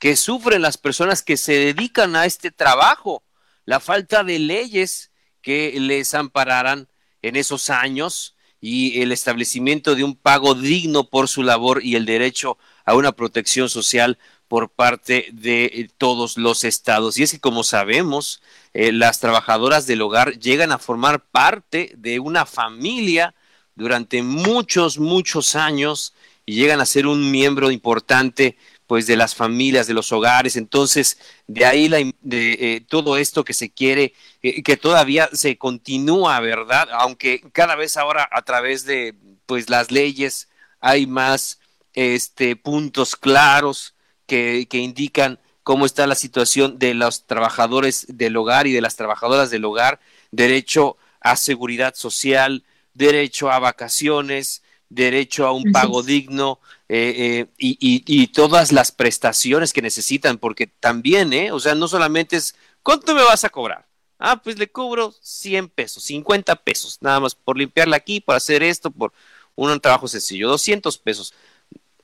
que 0.00 0.16
sufren 0.16 0.60
las 0.60 0.76
personas 0.76 1.22
que 1.22 1.36
se 1.36 1.52
dedican 1.52 2.16
a 2.16 2.26
este 2.26 2.50
trabajo, 2.50 3.22
la 3.64 3.78
falta 3.78 4.24
de 4.24 4.40
leyes 4.40 5.11
que 5.42 5.74
les 5.78 6.14
ampararan 6.14 6.88
en 7.20 7.36
esos 7.36 7.70
años 7.70 8.34
y 8.60 9.02
el 9.02 9.12
establecimiento 9.12 9.94
de 9.94 10.04
un 10.04 10.14
pago 10.14 10.54
digno 10.54 11.04
por 11.10 11.28
su 11.28 11.42
labor 11.42 11.84
y 11.84 11.96
el 11.96 12.06
derecho 12.06 12.58
a 12.84 12.94
una 12.94 13.12
protección 13.12 13.68
social 13.68 14.18
por 14.48 14.70
parte 14.70 15.30
de 15.32 15.90
todos 15.98 16.36
los 16.36 16.64
estados. 16.64 17.18
Y 17.18 17.22
es 17.22 17.32
que 17.32 17.40
como 17.40 17.64
sabemos, 17.64 18.42
eh, 18.72 18.92
las 18.92 19.18
trabajadoras 19.18 19.86
del 19.86 20.02
hogar 20.02 20.38
llegan 20.38 20.72
a 20.72 20.78
formar 20.78 21.24
parte 21.24 21.92
de 21.96 22.20
una 22.20 22.46
familia 22.46 23.34
durante 23.74 24.22
muchos, 24.22 24.98
muchos 24.98 25.56
años 25.56 26.14
y 26.44 26.54
llegan 26.54 26.80
a 26.80 26.86
ser 26.86 27.06
un 27.06 27.30
miembro 27.30 27.70
importante 27.70 28.56
pues 28.92 29.06
de 29.06 29.16
las 29.16 29.34
familias, 29.34 29.86
de 29.86 29.94
los 29.94 30.12
hogares. 30.12 30.54
Entonces, 30.54 31.16
de 31.46 31.64
ahí 31.64 31.88
la, 31.88 31.96
de, 32.20 32.52
eh, 32.60 32.84
todo 32.86 33.16
esto 33.16 33.42
que 33.42 33.54
se 33.54 33.70
quiere, 33.70 34.12
que 34.42 34.76
todavía 34.76 35.30
se 35.32 35.56
continúa, 35.56 36.38
¿verdad? 36.40 36.90
Aunque 36.92 37.40
cada 37.54 37.74
vez 37.74 37.96
ahora 37.96 38.28
a 38.30 38.42
través 38.42 38.84
de 38.84 39.14
pues 39.46 39.70
las 39.70 39.90
leyes 39.90 40.50
hay 40.78 41.06
más 41.06 41.58
este, 41.94 42.54
puntos 42.54 43.16
claros 43.16 43.94
que, 44.26 44.68
indican 44.72 45.38
cómo 45.62 45.86
está 45.86 46.06
la 46.06 46.14
situación 46.14 46.78
de 46.78 46.92
los 46.92 47.26
trabajadores 47.26 48.04
del 48.10 48.36
hogar 48.36 48.66
y 48.66 48.72
de 48.72 48.82
las 48.82 48.96
trabajadoras 48.96 49.50
del 49.50 49.64
hogar, 49.64 50.00
derecho 50.32 50.98
a 51.22 51.36
seguridad 51.36 51.94
social, 51.94 52.62
derecho 52.92 53.50
a 53.50 53.58
vacaciones, 53.58 54.61
derecho 54.94 55.46
a 55.46 55.52
un 55.52 55.72
pago 55.72 56.02
digno 56.02 56.60
eh, 56.88 57.14
eh, 57.16 57.46
y, 57.58 57.76
y, 57.80 58.26
todas 58.28 58.72
las 58.72 58.92
prestaciones 58.92 59.72
que 59.72 59.80
necesitan, 59.80 60.38
porque 60.38 60.66
también, 60.66 61.32
¿eh? 61.32 61.52
O 61.52 61.60
sea, 61.60 61.74
no 61.74 61.88
solamente 61.88 62.36
es, 62.36 62.54
¿cuánto 62.82 63.14
me 63.14 63.22
vas 63.22 63.44
a 63.44 63.48
cobrar? 63.48 63.86
Ah, 64.18 64.40
pues 64.42 64.58
le 64.58 64.68
cobro 64.68 65.12
100 65.20 65.68
pesos, 65.70 66.04
50 66.04 66.54
pesos, 66.56 66.98
nada 67.00 67.20
más 67.20 67.34
por 67.34 67.56
limpiarla 67.56 67.96
aquí, 67.96 68.20
por 68.20 68.36
hacer 68.36 68.62
esto, 68.62 68.90
por 68.90 69.12
un 69.54 69.80
trabajo 69.80 70.06
sencillo, 70.06 70.48
200 70.48 70.98
pesos. 70.98 71.34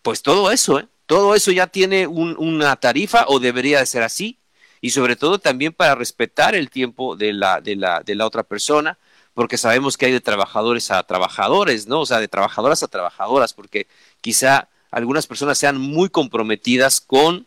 Pues 0.02 0.22
todo 0.22 0.50
eso, 0.50 0.80
¿eh? 0.80 0.88
Todo 1.06 1.34
eso 1.34 1.50
ya 1.52 1.66
tiene 1.66 2.06
una 2.06 2.76
tarifa 2.76 3.24
o 3.28 3.40
debería 3.40 3.78
de 3.78 3.86
ser 3.86 4.02
así 4.02 4.38
y 4.80 4.90
sobre 4.90 5.16
todo 5.16 5.38
también 5.38 5.72
para 5.72 5.94
respetar 5.94 6.54
el 6.54 6.70
tiempo 6.70 7.16
de 7.16 7.32
la, 7.32 7.60
de 7.60 7.76
la, 7.76 8.00
de 8.00 8.14
la 8.14 8.26
otra 8.26 8.42
persona, 8.42 8.98
porque 9.38 9.56
sabemos 9.56 9.96
que 9.96 10.06
hay 10.06 10.10
de 10.10 10.20
trabajadores 10.20 10.90
a 10.90 11.00
trabajadores, 11.04 11.86
¿no? 11.86 12.00
O 12.00 12.06
sea, 12.06 12.18
de 12.18 12.26
trabajadoras 12.26 12.82
a 12.82 12.88
trabajadoras, 12.88 13.54
porque 13.54 13.86
quizá 14.20 14.68
algunas 14.90 15.28
personas 15.28 15.56
sean 15.58 15.80
muy 15.80 16.08
comprometidas 16.08 17.00
con 17.00 17.46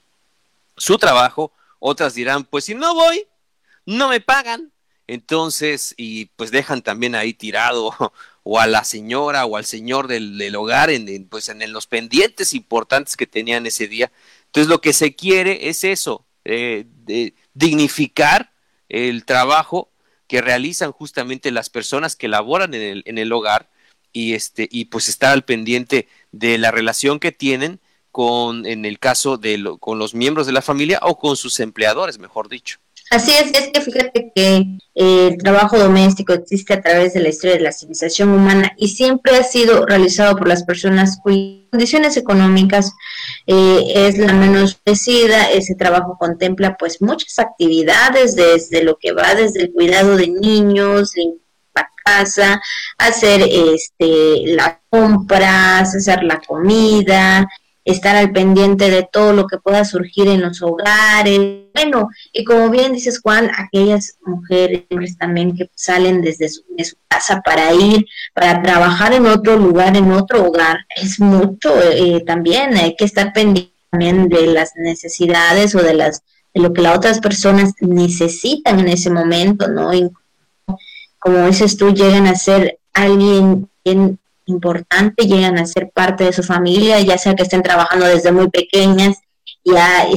su 0.77 0.97
trabajo, 0.97 1.51
otras 1.79 2.13
dirán, 2.13 2.45
pues 2.45 2.63
si 2.63 2.75
no 2.75 2.95
voy, 2.95 3.27
no 3.85 4.07
me 4.07 4.21
pagan. 4.21 4.71
Entonces, 5.05 5.93
y 5.97 6.27
pues 6.37 6.49
dejan 6.49 6.81
también 6.81 7.13
ahí 7.13 7.33
tirado 7.33 7.93
o 8.43 8.57
a 8.57 8.67
la 8.67 8.85
señora 8.85 9.45
o 9.45 9.57
al 9.57 9.65
señor 9.65 10.07
del, 10.07 10.55
hogar 10.55 10.91
en, 10.91 11.27
pues 11.27 11.49
en, 11.49 11.73
los 11.73 11.87
pendientes 11.87 12.53
importantes 12.53 13.17
que 13.17 13.27
tenían 13.27 13.65
ese 13.65 13.89
día. 13.89 14.13
Entonces 14.45 14.69
lo 14.69 14.79
que 14.79 14.93
se 14.93 15.13
quiere 15.13 15.67
es 15.67 15.83
eso, 15.83 16.25
eh, 16.45 16.85
dignificar 17.53 18.53
el 18.87 19.25
trabajo 19.25 19.90
que 20.31 20.39
realizan 20.39 20.93
justamente 20.93 21.51
las 21.51 21.69
personas 21.69 22.15
que 22.15 22.29
laboran 22.29 22.73
en 22.73 22.81
el, 22.81 23.03
en 23.05 23.17
el 23.17 23.33
hogar 23.33 23.69
y 24.13 24.33
este 24.33 24.65
y 24.71 24.85
pues 24.85 25.09
estar 25.09 25.33
al 25.33 25.43
pendiente 25.43 26.07
de 26.31 26.57
la 26.57 26.71
relación 26.71 27.19
que 27.19 27.33
tienen 27.33 27.81
con 28.11 28.65
en 28.65 28.85
el 28.85 28.97
caso 28.97 29.35
de 29.35 29.61
con 29.81 29.99
los 29.99 30.15
miembros 30.15 30.47
de 30.47 30.53
la 30.53 30.61
familia 30.61 30.99
o 31.01 31.19
con 31.19 31.35
sus 31.35 31.59
empleadores, 31.59 32.17
mejor 32.17 32.47
dicho. 32.47 32.77
Así 33.09 33.33
es, 33.33 33.51
es 33.53 33.71
que 33.73 33.81
fíjate 33.81 34.31
que 34.33 34.55
eh, 34.95 35.27
el 35.33 35.37
trabajo 35.37 35.77
doméstico 35.77 36.31
existe 36.31 36.75
a 36.75 36.81
través 36.81 37.13
de 37.13 37.19
la 37.19 37.27
historia 37.27 37.57
de 37.57 37.63
la 37.63 37.73
civilización 37.73 38.29
humana 38.29 38.71
y 38.77 38.87
siempre 38.87 39.35
ha 39.35 39.43
sido 39.43 39.85
realizado 39.85 40.37
por 40.37 40.47
las 40.47 40.63
personas 40.63 41.19
cuyas 41.21 41.61
condiciones 41.71 42.15
económicas 42.15 42.93
eh, 43.51 44.07
es 44.07 44.17
la 44.17 44.31
menos 44.33 44.79
decida. 44.85 45.51
Ese 45.51 45.75
trabajo 45.75 46.17
contempla 46.17 46.77
pues 46.77 47.01
muchas 47.01 47.37
actividades, 47.37 48.35
desde 48.35 48.83
lo 48.83 48.97
que 48.97 49.11
va 49.11 49.35
desde 49.35 49.63
el 49.63 49.73
cuidado 49.73 50.15
de 50.15 50.27
niños, 50.29 51.11
la 51.75 51.89
casa, 52.03 52.61
hacer 52.97 53.41
este 53.41 54.55
las 54.55 54.77
compras, 54.89 55.95
hacer 55.95 56.23
la 56.23 56.39
comida, 56.39 57.47
estar 57.85 58.15
al 58.15 58.31
pendiente 58.31 58.89
de 58.89 59.07
todo 59.11 59.33
lo 59.33 59.47
que 59.47 59.57
pueda 59.57 59.83
surgir 59.85 60.27
en 60.27 60.41
los 60.41 60.61
hogares. 60.61 61.39
Bueno, 61.73 62.09
y 62.31 62.43
como 62.43 62.69
bien 62.69 62.93
dices 62.93 63.19
Juan, 63.21 63.49
aquellas 63.55 64.17
mujeres 64.25 65.17
también 65.17 65.55
que 65.55 65.69
salen 65.75 66.21
desde 66.21 66.49
su, 66.49 66.63
casa 67.07 67.41
para 67.41 67.73
ir, 67.73 68.05
para 68.33 68.61
trabajar 68.61 69.13
en 69.13 69.25
otro 69.25 69.57
lugar, 69.57 69.95
en 69.97 70.11
otro 70.11 70.45
hogar, 70.45 70.79
es 70.95 71.19
mucho 71.19 71.73
eh, 71.81 72.23
también, 72.25 72.75
hay 72.77 72.95
que 72.95 73.05
estar 73.05 73.33
pendiente 73.33 73.71
también 73.89 74.29
de 74.29 74.47
las 74.47 74.71
necesidades 74.75 75.75
o 75.75 75.83
de 75.83 75.93
las 75.93 76.23
de 76.53 76.61
lo 76.61 76.73
que 76.73 76.81
las 76.81 76.97
otras 76.97 77.19
personas 77.19 77.73
necesitan 77.79 78.79
en 78.79 78.89
ese 78.89 79.09
momento, 79.09 79.67
¿no? 79.67 79.93
Y 79.93 80.09
como 81.19 81.45
dices 81.45 81.77
tú, 81.77 81.93
llegan 81.93 82.27
a 82.27 82.35
ser 82.35 82.79
alguien 82.93 83.69
en 83.83 84.19
importante, 84.45 85.25
llegan 85.25 85.57
a 85.57 85.65
ser 85.65 85.91
parte 85.91 86.25
de 86.25 86.33
su 86.33 86.43
familia, 86.43 86.99
ya 86.99 87.17
sea 87.17 87.35
que 87.35 87.43
estén 87.43 87.63
trabajando 87.63 88.05
desde 88.05 88.31
muy 88.31 88.49
pequeñas, 88.49 89.17
ya 89.63 90.07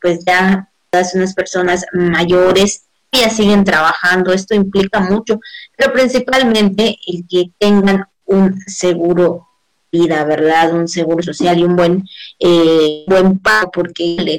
pues 0.00 0.24
ya 0.24 0.68
todas 0.90 1.14
unas 1.14 1.34
personas 1.34 1.84
mayores 1.92 2.84
ya 3.12 3.30
siguen 3.30 3.64
trabajando, 3.64 4.32
esto 4.32 4.54
implica 4.54 5.00
mucho, 5.00 5.40
pero 5.76 5.92
principalmente 5.92 6.96
el 7.06 7.26
que 7.28 7.50
tengan 7.58 8.06
un 8.24 8.60
seguro 8.66 9.48
vida, 9.90 10.24
¿verdad? 10.24 10.72
Un 10.72 10.86
seguro 10.86 11.22
social 11.22 11.58
y 11.58 11.64
un 11.64 11.74
buen, 11.74 12.04
eh, 12.38 13.04
buen 13.08 13.40
pago, 13.40 13.70
porque 13.72 14.38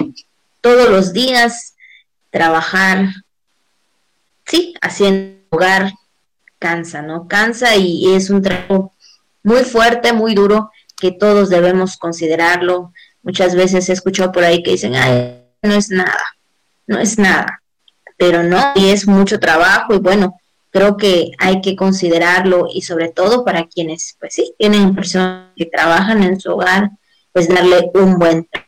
todos 0.61 0.89
los 0.89 1.11
días 1.11 1.75
trabajar, 2.29 3.09
sí, 4.45 4.73
haciendo 4.81 5.41
hogar, 5.49 5.91
cansa, 6.57 7.01
¿no? 7.01 7.27
Cansa 7.27 7.75
y 7.75 8.13
es 8.13 8.29
un 8.29 8.41
trabajo 8.41 8.93
muy 9.43 9.63
fuerte, 9.63 10.13
muy 10.13 10.35
duro, 10.35 10.71
que 10.97 11.11
todos 11.11 11.49
debemos 11.49 11.97
considerarlo. 11.97 12.93
Muchas 13.23 13.55
veces 13.55 13.89
he 13.89 13.93
escuchado 13.93 14.31
por 14.31 14.43
ahí 14.43 14.63
que 14.63 14.71
dicen, 14.71 14.95
Ay, 14.95 15.43
no 15.61 15.73
es 15.73 15.89
nada, 15.89 16.23
no 16.87 16.99
es 16.99 17.17
nada, 17.17 17.61
pero 18.17 18.43
no, 18.43 18.73
y 18.75 18.89
es 18.89 19.07
mucho 19.07 19.39
trabajo 19.39 19.93
y 19.93 19.99
bueno, 19.99 20.39
creo 20.69 20.97
que 20.97 21.31
hay 21.37 21.61
que 21.61 21.75
considerarlo 21.75 22.67
y 22.73 22.81
sobre 22.81 23.09
todo 23.09 23.43
para 23.43 23.67
quienes, 23.67 24.15
pues 24.19 24.33
sí, 24.33 24.53
tienen 24.57 24.95
personas 24.95 25.49
que 25.55 25.65
trabajan 25.65 26.23
en 26.23 26.39
su 26.39 26.51
hogar, 26.51 26.91
pues 27.33 27.47
darle 27.47 27.91
un 27.93 28.17
buen 28.17 28.45
trabajo. 28.45 28.67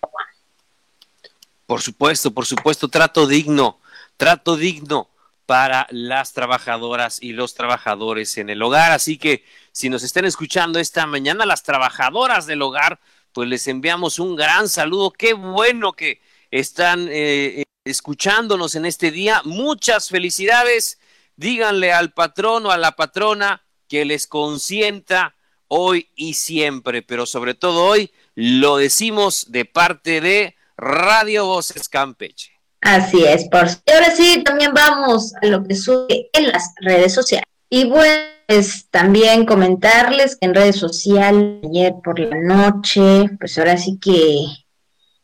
Por 1.66 1.82
supuesto, 1.82 2.32
por 2.32 2.46
supuesto, 2.46 2.88
trato 2.90 3.26
digno, 3.26 3.80
trato 4.18 4.56
digno 4.56 5.08
para 5.54 5.86
las 5.92 6.34
trabajadoras 6.34 7.22
y 7.22 7.34
los 7.34 7.54
trabajadores 7.54 8.40
en 8.40 8.50
el 8.50 8.60
hogar. 8.64 8.92
Así 8.92 9.20
que 9.20 9.46
si 9.72 9.88
nos 9.88 10.02
están 10.02 10.26
escuchando 10.26 10.80
esta 10.80 11.06
mañana, 11.06 11.46
las 11.46 11.62
trabajadoras 11.62 12.48
del 12.48 12.64
hogar, 12.64 13.00
pues 13.34 13.48
les 13.48 13.68
enviamos 13.68 14.18
un 14.18 14.36
gran 14.36 14.68
saludo. 14.68 15.12
Qué 15.12 15.34
bueno 15.34 15.94
que 15.94 16.22
están 16.50 17.08
eh, 17.08 17.66
escuchándonos 17.86 18.74
en 18.74 18.88
este 18.88 19.12
día. 19.12 19.44
Muchas 19.46 20.10
felicidades. 20.10 20.98
Díganle 21.36 21.94
al 21.94 22.14
patrón 22.14 22.66
o 22.66 22.72
a 22.72 22.78
la 22.78 22.94
patrona 22.94 23.64
que 23.88 24.06
les 24.06 24.26
consienta 24.26 25.36
hoy 25.68 26.10
y 26.16 26.34
siempre, 26.34 27.04
pero 27.04 27.28
sobre 27.28 27.54
todo 27.54 27.86
hoy 27.86 28.12
lo 28.34 28.78
decimos 28.78 29.52
de 29.52 29.66
parte 29.66 30.20
de 30.20 30.56
Radio 30.78 31.46
Voces 31.46 31.90
Campeche. 31.90 32.53
Así 32.84 33.24
es, 33.24 33.48
por 33.48 33.68
y 33.86 33.92
ahora 33.92 34.12
sí, 34.12 34.44
también 34.44 34.74
vamos 34.74 35.34
a 35.42 35.46
lo 35.48 35.64
que 35.64 35.76
sube 35.76 36.30
en 36.34 36.52
las 36.52 36.74
redes 36.82 37.14
sociales. 37.14 37.48
Y 37.70 37.90
bueno, 37.90 38.34
pues 38.46 38.88
también 38.92 39.46
comentarles 39.46 40.36
que 40.36 40.48
en 40.48 40.54
redes 40.54 40.76
sociales, 40.76 41.62
ayer 41.64 41.94
por 42.04 42.20
la 42.20 42.38
noche, 42.40 43.30
pues 43.40 43.58
ahora 43.58 43.78
sí 43.78 43.98
que, 44.02 44.46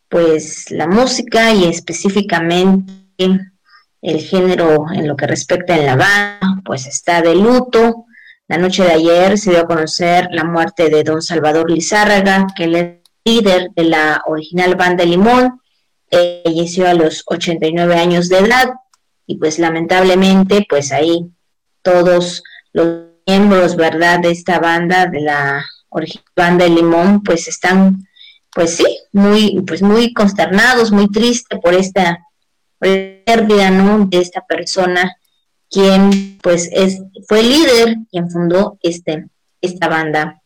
pues 0.07 0.71
la 0.71 0.87
música 0.87 1.53
y 1.53 1.65
específicamente 1.65 2.93
el 4.01 4.21
género 4.21 4.85
en 4.93 5.07
lo 5.07 5.17
que 5.17 5.27
respecta 5.27 5.75
en 5.75 5.85
la 5.85 5.95
banda, 5.97 6.61
pues 6.63 6.87
está 6.87 7.21
de 7.21 7.35
luto. 7.35 8.05
La 8.47 8.57
noche 8.57 8.83
de 8.83 8.93
ayer 8.93 9.37
se 9.37 9.51
dio 9.51 9.59
a 9.59 9.67
conocer 9.67 10.29
la 10.31 10.45
muerte 10.45 10.89
de 10.89 11.03
don 11.03 11.21
Salvador 11.21 11.69
Lizárraga, 11.69 12.47
que 12.55 12.63
es 12.63 12.99
líder 13.25 13.69
de 13.75 13.83
la 13.83 14.23
original 14.25 14.75
banda 14.75 15.03
Limón, 15.03 15.58
falleció 16.11 16.87
a 16.87 16.93
los 16.93 17.23
89 17.25 17.95
años 17.95 18.29
de 18.29 18.39
edad 18.39 18.73
y 19.25 19.37
pues 19.37 19.59
lamentablemente 19.59 20.65
pues 20.67 20.91
ahí 20.91 21.29
todos 21.81 22.43
los 22.73 23.09
miembros, 23.25 23.75
¿verdad? 23.75 24.19
De 24.19 24.31
esta 24.31 24.59
banda, 24.59 25.05
de 25.05 25.21
la 25.21 25.65
banda 26.35 26.65
de 26.65 26.71
Limón, 26.71 27.23
pues 27.23 27.47
están, 27.47 28.07
pues 28.51 28.77
sí, 28.77 28.99
muy, 29.11 29.61
pues 29.67 29.81
muy 29.81 30.13
consternados, 30.13 30.91
muy 30.91 31.09
tristes 31.11 31.59
por 31.61 31.73
esta 31.73 32.19
pérdida, 32.79 33.69
¿no? 33.69 34.05
De 34.05 34.19
esta 34.19 34.45
persona, 34.45 35.15
quien 35.69 36.39
pues 36.41 36.69
es, 36.71 37.01
fue 37.27 37.43
líder, 37.43 37.97
quien 38.09 38.29
fundó 38.29 38.77
este, 38.81 39.27
esta 39.61 39.87
banda, 39.87 40.41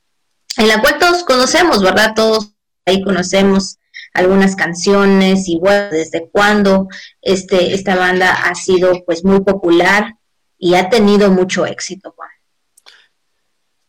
en 0.57 0.67
la 0.67 0.81
cual 0.81 0.97
todos 0.99 1.23
conocemos, 1.23 1.81
¿verdad? 1.81 2.13
Todos 2.15 2.53
ahí 2.85 3.01
conocemos 3.01 3.77
algunas 4.13 4.55
canciones 4.55 5.47
y 5.47 5.57
bueno, 5.59 5.89
desde 5.89 6.29
cuándo 6.29 6.87
este, 7.21 7.73
esta 7.73 7.95
banda 7.95 8.31
ha 8.31 8.55
sido 8.55 9.03
pues 9.05 9.23
muy 9.25 9.41
popular 9.41 10.15
y 10.57 10.75
ha 10.75 10.89
tenido 10.89 11.31
mucho 11.31 11.65
éxito. 11.65 12.13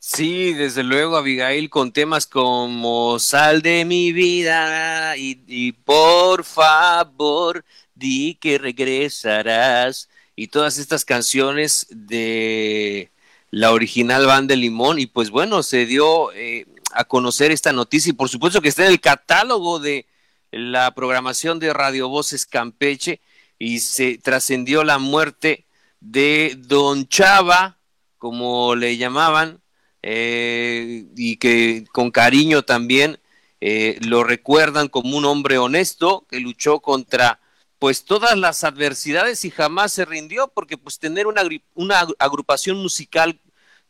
Sí, 0.07 0.53
desde 0.53 0.83
luego, 0.83 1.17
Abigail, 1.17 1.71
con 1.71 1.91
temas 1.91 2.27
como 2.27 3.19
Sal 3.19 3.63
de 3.63 3.87
mi 3.87 4.13
vida 4.13 5.17
y, 5.17 5.73
por 5.73 6.45
favor, 6.45 7.65
di 7.95 8.35
que 8.35 8.59
regresarás 8.59 10.11
y 10.37 10.49
todas 10.49 10.77
estas 10.77 11.07
canciones 11.07 11.87
de 11.91 13.11
la 13.51 13.73
original 13.73 14.27
banda 14.27 14.55
Limón 14.55 14.99
y 14.99 15.07
pues 15.07 15.31
bueno, 15.31 15.63
se 15.63 15.87
dio 15.87 16.33
eh, 16.33 16.67
a 16.93 17.05
conocer 17.05 17.51
esta 17.51 17.73
noticia 17.73 18.11
y 18.11 18.15
por 18.15 18.29
supuesto 18.29 18.61
que 18.61 18.69
está 18.69 18.85
en 18.85 18.93
el 18.93 19.01
catálogo 19.01 19.79
de 19.79 20.07
la 20.55 20.95
programación 20.95 21.59
de 21.59 21.73
Radio 21.73 22.09
Voces 22.09 22.47
Campeche 22.47 23.21
y 23.59 23.81
se 23.81 24.19
trascendió 24.19 24.85
la 24.85 24.99
muerte 24.99 25.67
de 26.01 26.55
Don 26.59 27.09
Chava, 27.09 27.79
como 28.19 28.75
le 28.75 28.97
llamaban, 28.97 29.61
eh, 30.03 31.07
y 31.17 31.37
que 31.38 31.85
con 31.93 32.11
cariño 32.11 32.62
también 32.62 33.19
eh, 33.61 33.99
lo 34.03 34.23
recuerdan 34.23 34.88
como 34.88 35.17
un 35.17 35.25
hombre 35.25 35.59
honesto 35.59 36.27
que 36.29 36.40
luchó 36.40 36.81
contra 36.81 37.40
pues 37.79 38.05
todas 38.05 38.38
las 38.38 38.64
adversidades 38.64 39.45
y 39.45 39.51
jamás 39.51 39.93
se 39.93 40.05
rindió 40.05 40.49
porque 40.49 40.79
pues 40.79 40.99
tener 40.99 41.27
una, 41.27 41.43
una 41.75 42.07
agrupación 42.19 42.79
musical 42.79 43.40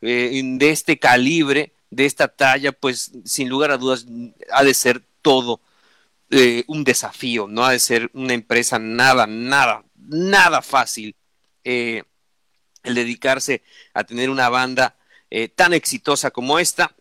eh, 0.01 0.41
de 0.43 0.69
este 0.69 0.97
calibre, 0.97 1.73
de 1.89 2.05
esta 2.05 2.27
talla, 2.27 2.71
pues 2.71 3.11
sin 3.25 3.49
lugar 3.49 3.71
a 3.71 3.77
dudas 3.77 4.05
ha 4.51 4.63
de 4.63 4.73
ser 4.73 5.03
todo 5.21 5.61
eh, 6.29 6.63
un 6.67 6.83
desafío, 6.83 7.47
no 7.47 7.65
ha 7.65 7.71
de 7.71 7.79
ser 7.79 8.09
una 8.13 8.33
empresa 8.33 8.79
nada, 8.79 9.27
nada, 9.27 9.83
nada 9.95 10.61
fácil 10.61 11.15
eh, 11.63 12.03
el 12.83 12.95
dedicarse 12.95 13.63
a 13.93 14.03
tener 14.03 14.29
una 14.29 14.49
banda 14.49 14.95
tan 15.55 15.73
exitosa 15.73 16.31
como 16.31 16.59
esta. 16.59 16.95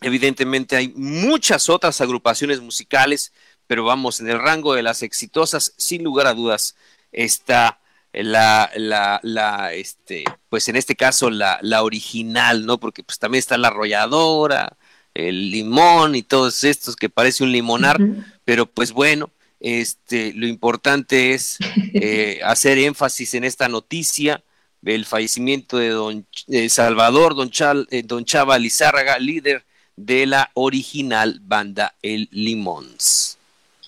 Evidentemente 0.00 0.74
hay 0.74 0.88
muchas 0.96 1.68
otras 1.68 2.00
agrupaciones 2.00 2.60
musicales, 2.60 3.32
pero 3.68 3.84
vamos, 3.84 4.18
en 4.18 4.28
el 4.28 4.40
rango 4.40 4.74
de 4.74 4.82
las 4.82 5.02
exitosas, 5.02 5.74
sin 5.76 6.02
lugar 6.02 6.26
a 6.26 6.34
dudas, 6.34 6.74
está 7.12 7.78
la, 8.12 8.70
la, 8.76 9.20
la, 9.22 9.72
este, 9.72 10.24
pues 10.48 10.68
en 10.68 10.76
este 10.76 10.96
caso 10.96 11.30
la, 11.30 11.58
la 11.62 11.82
original, 11.82 12.66
¿no? 12.66 12.78
Porque 12.78 13.02
pues 13.02 13.18
también 13.18 13.38
está 13.38 13.56
la 13.56 13.68
arrolladora, 13.68 14.76
el 15.14 15.50
limón 15.50 16.14
y 16.14 16.22
todos 16.22 16.64
estos 16.64 16.96
que 16.96 17.08
parece 17.08 17.44
un 17.44 17.52
limonar, 17.52 18.00
pero 18.44 18.66
pues 18.66 18.92
bueno, 18.92 19.30
este, 19.60 20.32
lo 20.34 20.46
importante 20.46 21.32
es 21.34 21.58
eh, 21.94 22.40
hacer 22.44 22.78
énfasis 22.78 23.34
en 23.34 23.44
esta 23.44 23.68
noticia 23.68 24.42
del 24.80 25.04
fallecimiento 25.04 25.78
de 25.78 25.90
don 25.90 26.26
Salvador, 26.68 27.36
don, 27.36 27.50
Chal, 27.50 27.86
eh, 27.90 28.02
don 28.02 28.24
Chava 28.24 28.58
Lizárraga, 28.58 29.18
líder 29.18 29.64
de 29.96 30.26
la 30.26 30.50
original 30.54 31.40
banda 31.42 31.94
El 32.02 32.28
Limons. 32.32 33.38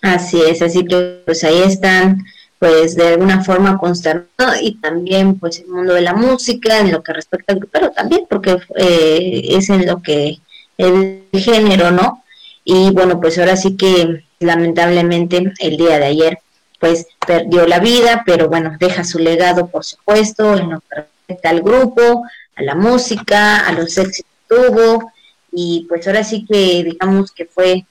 Así 0.02 0.40
es, 0.40 0.62
así 0.62 0.84
que 0.84 1.22
pues 1.24 1.42
ahí 1.44 1.62
están 1.62 2.22
pues 2.58 2.94
de 2.94 3.08
alguna 3.08 3.42
forma 3.42 3.78
consternado 3.78 4.54
y 4.62 4.76
también 4.76 5.38
pues 5.38 5.60
el 5.60 5.66
mundo 5.66 5.94
de 5.94 6.02
la 6.02 6.14
música 6.14 6.78
en 6.78 6.92
lo 6.92 7.02
que 7.02 7.12
respecta 7.12 7.52
al 7.52 7.60
pero 7.70 7.90
también 7.90 8.26
porque 8.28 8.58
eh, 8.76 9.42
es 9.50 9.68
en 9.70 9.86
lo 9.86 10.02
que 10.02 10.38
el 10.78 11.24
género, 11.32 11.90
¿no? 11.90 12.24
Y 12.64 12.90
bueno, 12.90 13.20
pues 13.20 13.38
ahora 13.38 13.56
sí 13.56 13.76
que 13.76 14.24
lamentablemente 14.40 15.52
el 15.58 15.76
día 15.76 15.98
de 15.98 16.06
ayer 16.06 16.38
pues 16.80 17.06
perdió 17.26 17.66
la 17.66 17.78
vida, 17.78 18.22
pero 18.26 18.48
bueno, 18.48 18.76
deja 18.78 19.04
su 19.04 19.18
legado 19.18 19.68
por 19.68 19.84
supuesto 19.84 20.56
en 20.56 20.70
lo 20.70 20.80
que 20.80 20.96
respecta 20.96 21.50
al 21.50 21.62
grupo, 21.62 22.24
a 22.56 22.62
la 22.62 22.74
música, 22.74 23.66
a 23.66 23.72
los 23.72 23.96
éxitos 23.96 24.30
que 24.48 24.56
tuvo 24.56 25.12
y 25.52 25.86
pues 25.88 26.06
ahora 26.06 26.24
sí 26.24 26.44
que 26.46 26.84
digamos 26.84 27.32
que 27.32 27.46
fue 27.46 27.86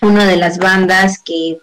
una 0.00 0.26
de 0.26 0.36
las 0.36 0.58
bandas 0.58 1.20
que 1.24 1.58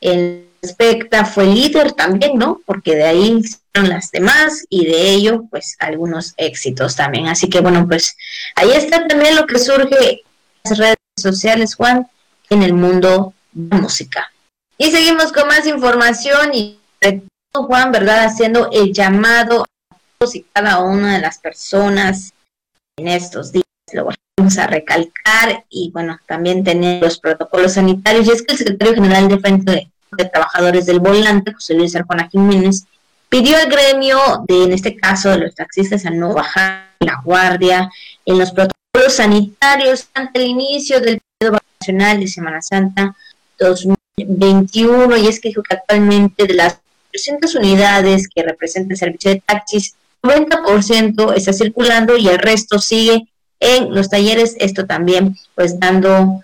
el 0.00 0.46
respecta 0.62 1.24
fue 1.24 1.46
líder 1.46 1.92
también, 1.92 2.38
¿no? 2.38 2.60
Porque 2.64 2.94
de 2.94 3.04
ahí 3.04 3.42
las 3.74 4.10
demás 4.10 4.64
y 4.68 4.86
de 4.86 5.10
ello, 5.10 5.44
pues, 5.50 5.76
algunos 5.78 6.34
éxitos 6.36 6.96
también. 6.96 7.28
Así 7.28 7.48
que, 7.48 7.60
bueno, 7.60 7.86
pues 7.86 8.16
ahí 8.54 8.70
está 8.72 9.06
también 9.06 9.36
lo 9.36 9.46
que 9.46 9.58
surge 9.58 10.10
en 10.10 10.70
las 10.70 10.78
redes 10.78 10.96
sociales, 11.18 11.74
Juan, 11.74 12.08
en 12.50 12.62
el 12.62 12.74
mundo 12.74 13.34
de 13.52 13.76
música. 13.76 14.30
Y 14.78 14.90
seguimos 14.90 15.32
con 15.32 15.48
más 15.48 15.66
información 15.66 16.54
y 16.54 16.78
Juan, 17.54 17.92
¿verdad? 17.92 18.24
Haciendo 18.24 18.70
el 18.72 18.92
llamado 18.92 19.64
a 19.90 19.96
todos 20.18 20.34
y 20.34 20.46
cada 20.52 20.80
una 20.80 21.14
de 21.14 21.20
las 21.20 21.38
personas 21.38 22.32
en 22.98 23.08
estos 23.08 23.52
días. 23.52 23.64
Lo 23.92 24.08
vamos 24.38 24.58
a 24.58 24.66
recalcar 24.66 25.64
y, 25.68 25.90
bueno, 25.92 26.18
también 26.26 26.64
tener 26.64 27.02
los 27.02 27.18
protocolos 27.18 27.74
sanitarios. 27.74 28.26
Y 28.26 28.30
es 28.30 28.42
que 28.42 28.52
el 28.52 28.58
secretario 28.58 28.94
general 28.94 29.28
de 29.28 29.38
Frente 29.38 29.72
de 29.72 29.92
de 30.16 30.24
Trabajadores 30.26 30.86
del 30.86 31.00
Volante, 31.00 31.52
José 31.52 31.74
Luis 31.74 31.96
Arjona 31.96 32.28
Jiménez, 32.28 32.84
pidió 33.32 33.56
al 33.56 33.70
gremio, 33.70 34.44
de, 34.46 34.64
en 34.64 34.72
este 34.72 34.94
caso 34.94 35.30
de 35.30 35.38
los 35.38 35.54
taxistas, 35.54 36.04
a 36.04 36.10
no 36.10 36.34
bajar 36.34 36.90
la 37.00 37.22
guardia 37.24 37.90
en 38.26 38.38
los 38.38 38.50
protocolos 38.50 39.14
sanitarios 39.14 40.08
ante 40.12 40.42
el 40.42 40.48
inicio 40.48 41.00
del 41.00 41.18
periodo 41.38 41.58
vacacional 41.58 42.20
de 42.20 42.28
Semana 42.28 42.60
Santa 42.60 43.16
2021. 43.58 45.16
Y 45.16 45.28
es 45.28 45.40
que 45.40 45.50
actualmente 45.70 46.46
de 46.46 46.52
las 46.52 46.78
300 47.10 47.54
unidades 47.54 48.28
que 48.28 48.42
representa 48.42 48.92
el 48.92 48.98
servicio 48.98 49.30
de 49.30 49.40
taxis, 49.46 49.94
90% 50.22 51.34
está 51.34 51.54
circulando 51.54 52.18
y 52.18 52.28
el 52.28 52.38
resto 52.38 52.78
sigue 52.78 53.28
en 53.60 53.94
los 53.94 54.10
talleres. 54.10 54.56
Esto 54.58 54.84
también, 54.84 55.38
pues, 55.54 55.80
dando 55.80 56.42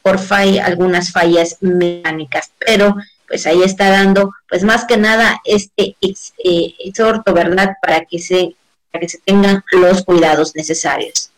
por 0.00 0.20
falla, 0.20 0.64
algunas 0.64 1.10
fallas 1.10 1.56
mecánicas, 1.60 2.52
pero 2.64 2.94
pues 3.28 3.46
ahí 3.46 3.62
está 3.62 3.90
dando, 3.90 4.32
pues 4.48 4.64
más 4.64 4.84
que 4.86 4.96
nada 4.96 5.40
este 5.44 5.96
eh, 6.00 6.74
exhorto, 6.78 7.32
¿verdad? 7.34 7.76
Para 7.82 8.04
que 8.04 8.18
se, 8.18 8.56
para 8.90 9.02
que 9.02 9.08
se 9.08 9.18
tengan 9.18 9.62
los 9.72 10.04
cuidados 10.04 10.54
necesarios. 10.54 11.30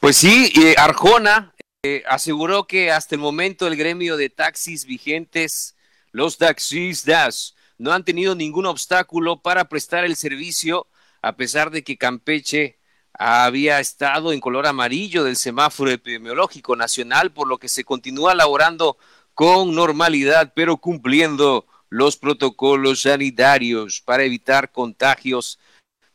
Pues 0.00 0.16
sí, 0.16 0.52
Arjona 0.76 1.52
eh, 1.84 2.02
aseguró 2.08 2.66
que 2.66 2.90
hasta 2.90 3.14
el 3.14 3.20
momento 3.20 3.66
el 3.66 3.76
gremio 3.76 4.16
de 4.16 4.28
taxis 4.28 4.84
vigentes, 4.84 5.76
los 6.10 6.36
taxistas, 6.36 7.54
no 7.78 7.92
han 7.92 8.04
tenido 8.04 8.34
ningún 8.34 8.66
obstáculo 8.66 9.40
para 9.40 9.68
prestar 9.68 10.04
el 10.04 10.16
servicio, 10.16 10.88
a 11.22 11.36
pesar 11.36 11.70
de 11.70 11.84
que 11.84 11.96
Campeche 11.96 12.78
había 13.12 13.80
estado 13.80 14.32
en 14.32 14.40
color 14.40 14.66
amarillo 14.66 15.24
del 15.24 15.36
semáforo 15.36 15.90
epidemiológico 15.90 16.76
nacional, 16.76 17.32
por 17.32 17.48
lo 17.48 17.58
que 17.58 17.68
se 17.68 17.84
continúa 17.84 18.34
laborando 18.34 18.96
con 19.38 19.72
normalidad, 19.72 20.52
pero 20.52 20.78
cumpliendo 20.78 21.64
los 21.90 22.16
protocolos 22.16 23.02
sanitarios 23.02 24.00
para 24.00 24.24
evitar 24.24 24.72
contagios 24.72 25.60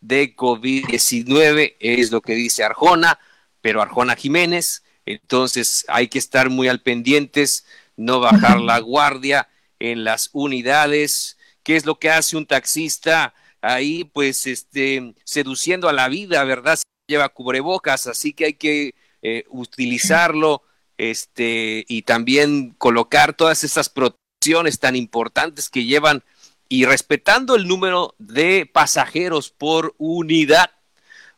de 0.01 0.35
COVID-19, 0.35 1.77
es 1.79 2.11
lo 2.11 2.19
que 2.19 2.35
dice 2.35 2.65
Arjona, 2.65 3.17
pero 3.61 3.81
Arjona 3.81 4.17
Jiménez, 4.17 4.83
entonces 5.05 5.85
hay 5.87 6.09
que 6.09 6.19
estar 6.19 6.49
muy 6.49 6.67
al 6.67 6.81
pendientes, 6.81 7.65
no 7.95 8.19
bajar 8.19 8.59
la 8.59 8.79
guardia 8.79 9.47
en 9.79 10.03
las 10.03 10.29
unidades, 10.33 11.37
¿qué 11.63 11.77
es 11.77 11.85
lo 11.85 11.99
que 11.99 12.09
hace 12.09 12.35
un 12.35 12.45
taxista? 12.45 13.33
ahí 13.61 14.03
pues 14.03 14.47
este 14.47 15.15
seduciendo 15.23 15.87
a 15.87 15.93
la 15.93 16.09
vida, 16.09 16.43
¿verdad? 16.43 16.77
lleva 17.07 17.29
cubrebocas, 17.29 18.05
así 18.05 18.33
que 18.33 18.45
hay 18.47 18.53
que 18.55 18.95
eh, 19.21 19.45
utilizarlo 19.47 20.63
este, 20.97 21.85
y 21.87 22.03
también 22.03 22.71
colocar 22.77 23.33
todas 23.33 23.63
esas 23.63 23.89
protecciones 23.89 24.79
tan 24.79 24.95
importantes 24.95 25.69
que 25.69 25.85
llevan 25.85 26.23
y 26.69 26.85
respetando 26.85 27.55
el 27.55 27.67
número 27.67 28.15
de 28.17 28.69
pasajeros 28.71 29.49
por 29.49 29.95
unidad, 29.97 30.71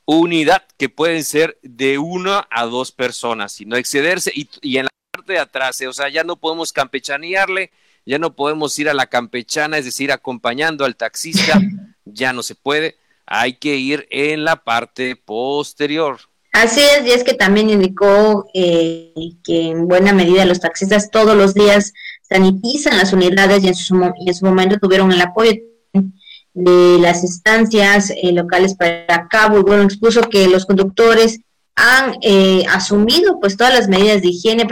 unidad 0.05 0.63
que 0.77 0.89
pueden 0.89 1.23
ser 1.23 1.57
de 1.61 1.97
una 1.97 2.47
a 2.49 2.65
dos 2.65 2.91
personas 2.91 3.59
y 3.59 3.65
no 3.65 3.75
excederse 3.75 4.31
y, 4.33 4.49
y 4.61 4.77
en 4.77 4.85
la 4.85 4.89
parte 5.11 5.33
de 5.33 5.39
atrás, 5.39 5.81
eh, 5.81 5.87
o 5.87 5.93
sea, 5.93 6.09
ya 6.09 6.23
no 6.23 6.35
podemos 6.35 6.71
campechanearle, 6.71 7.71
ya 8.05 8.19
no 8.19 8.35
podemos 8.35 8.77
ir 8.79 8.89
a 8.89 8.93
la 8.93 9.07
campechana, 9.07 9.77
es 9.77 9.85
decir, 9.85 10.11
acompañando 10.11 10.85
al 10.85 10.95
taxista, 10.95 11.59
ya 12.05 12.33
no 12.33 12.43
se 12.43 12.55
puede 12.55 12.97
hay 13.25 13.53
que 13.53 13.75
ir 13.75 14.07
en 14.11 14.43
la 14.43 14.63
parte 14.63 15.15
posterior. 15.15 16.19
Así 16.55 16.79
es, 16.79 17.05
y 17.05 17.11
es 17.11 17.25
que 17.25 17.33
también 17.33 17.69
indicó 17.69 18.49
eh, 18.53 19.11
que 19.43 19.71
en 19.71 19.89
buena 19.89 20.13
medida 20.13 20.45
los 20.45 20.61
taxistas 20.61 21.11
todos 21.11 21.35
los 21.35 21.53
días 21.53 21.91
sanitizan 22.21 22.97
las 22.97 23.11
unidades 23.11 23.61
y 23.61 23.67
en 23.67 23.75
su, 23.75 24.13
en 24.25 24.33
su 24.33 24.45
momento 24.45 24.77
tuvieron 24.77 25.11
el 25.11 25.19
apoyo 25.19 25.51
de 26.53 26.97
las 27.01 27.23
instancias 27.23 28.09
eh, 28.09 28.31
locales 28.31 28.73
para 28.73 29.27
cabo. 29.27 29.59
Y 29.59 29.63
bueno, 29.63 29.83
expuso 29.83 30.21
que 30.29 30.47
los 30.47 30.65
conductores 30.65 31.41
han 31.75 32.15
eh, 32.21 32.63
asumido 32.69 33.37
pues 33.41 33.57
todas 33.57 33.73
las 33.73 33.89
medidas 33.89 34.21
de 34.21 34.29
higiene 34.29 34.65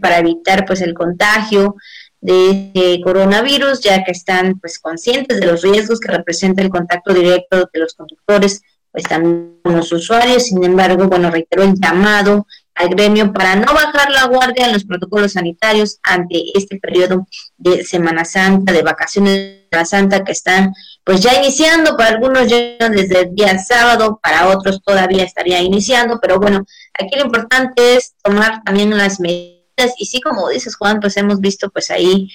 para 0.00 0.18
evitar 0.18 0.64
pues 0.66 0.82
el 0.82 0.94
contagio 0.94 1.74
de 2.20 2.70
este 2.72 3.00
coronavirus, 3.02 3.80
ya 3.80 4.04
que 4.04 4.12
están 4.12 4.60
pues 4.60 4.78
conscientes 4.78 5.40
de 5.40 5.46
los 5.46 5.62
riesgos 5.62 5.98
que 5.98 6.12
representa 6.12 6.62
el 6.62 6.70
contacto 6.70 7.12
directo 7.12 7.68
de 7.72 7.80
los 7.80 7.94
conductores 7.94 8.62
pues 8.92 9.04
también 9.04 9.58
los 9.64 9.90
usuarios. 9.90 10.44
Sin 10.44 10.62
embargo, 10.62 11.08
bueno, 11.08 11.30
reiteró 11.30 11.64
el 11.64 11.74
llamado 11.74 12.46
al 12.74 12.88
gremio 12.88 13.32
para 13.32 13.56
no 13.56 13.72
bajar 13.72 14.10
la 14.10 14.26
guardia 14.26 14.66
en 14.66 14.72
los 14.72 14.84
protocolos 14.84 15.32
sanitarios 15.32 15.98
ante 16.02 16.42
este 16.54 16.78
periodo 16.78 17.26
de 17.56 17.84
Semana 17.84 18.24
Santa, 18.24 18.72
de 18.72 18.82
vacaciones 18.82 19.34
de 19.34 19.66
Semana 19.70 19.84
Santa 19.84 20.24
que 20.24 20.32
están 20.32 20.72
pues 21.04 21.20
ya 21.20 21.34
iniciando, 21.34 21.96
para 21.96 22.10
algunos 22.10 22.48
ya 22.48 22.88
desde 22.88 23.22
el 23.22 23.34
día 23.34 23.58
sábado, 23.58 24.20
para 24.22 24.48
otros 24.48 24.80
todavía 24.84 25.24
estaría 25.24 25.60
iniciando, 25.60 26.20
pero 26.20 26.38
bueno, 26.38 26.64
aquí 26.94 27.16
lo 27.16 27.24
importante 27.24 27.96
es 27.96 28.14
tomar 28.22 28.62
también 28.62 28.96
las 28.96 29.18
medidas. 29.18 29.62
Y 29.98 30.06
sí, 30.06 30.20
como 30.20 30.48
dices 30.48 30.76
Juan, 30.76 31.00
pues 31.00 31.16
hemos 31.16 31.40
visto 31.40 31.70
pues 31.70 31.90
ahí, 31.90 32.30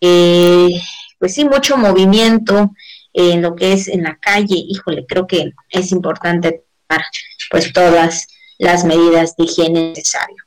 eh, 0.00 0.70
pues 1.18 1.34
sí, 1.34 1.44
mucho 1.44 1.76
movimiento 1.76 2.70
en 3.12 3.42
lo 3.42 3.54
que 3.54 3.72
es 3.72 3.88
en 3.88 4.02
la 4.02 4.16
calle, 4.18 4.56
híjole, 4.56 5.04
creo 5.06 5.26
que 5.26 5.52
es 5.70 5.92
importante 5.92 6.64
tomar 6.88 7.04
pues 7.50 7.72
todas 7.72 8.26
las 8.58 8.84
medidas 8.84 9.36
de 9.36 9.44
higiene 9.44 9.90
necesarias. 9.90 10.38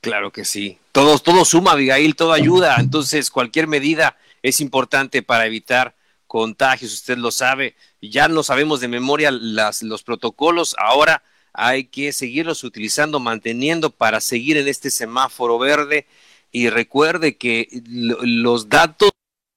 Claro 0.00 0.30
que 0.30 0.44
sí. 0.44 0.78
Todo, 0.92 1.18
todo 1.18 1.44
suma, 1.44 1.72
Abigail, 1.72 2.14
todo 2.14 2.32
ayuda. 2.32 2.76
Entonces, 2.78 3.30
cualquier 3.30 3.66
medida 3.66 4.16
es 4.42 4.60
importante 4.60 5.22
para 5.22 5.46
evitar 5.46 5.96
contagios, 6.26 6.92
usted 6.92 7.18
lo 7.18 7.30
sabe. 7.30 7.74
Ya 8.00 8.28
lo 8.28 8.42
sabemos 8.42 8.80
de 8.80 8.88
memoria 8.88 9.30
las, 9.32 9.82
los 9.82 10.04
protocolos. 10.04 10.76
Ahora 10.78 11.24
hay 11.52 11.84
que 11.84 12.12
seguirlos 12.12 12.62
utilizando, 12.62 13.18
manteniendo 13.18 13.90
para 13.90 14.20
seguir 14.20 14.56
en 14.58 14.68
este 14.68 14.90
semáforo 14.90 15.58
verde. 15.58 16.06
Y 16.52 16.68
recuerde 16.70 17.36
que 17.36 17.68
los 17.88 18.68
datos 18.68 19.10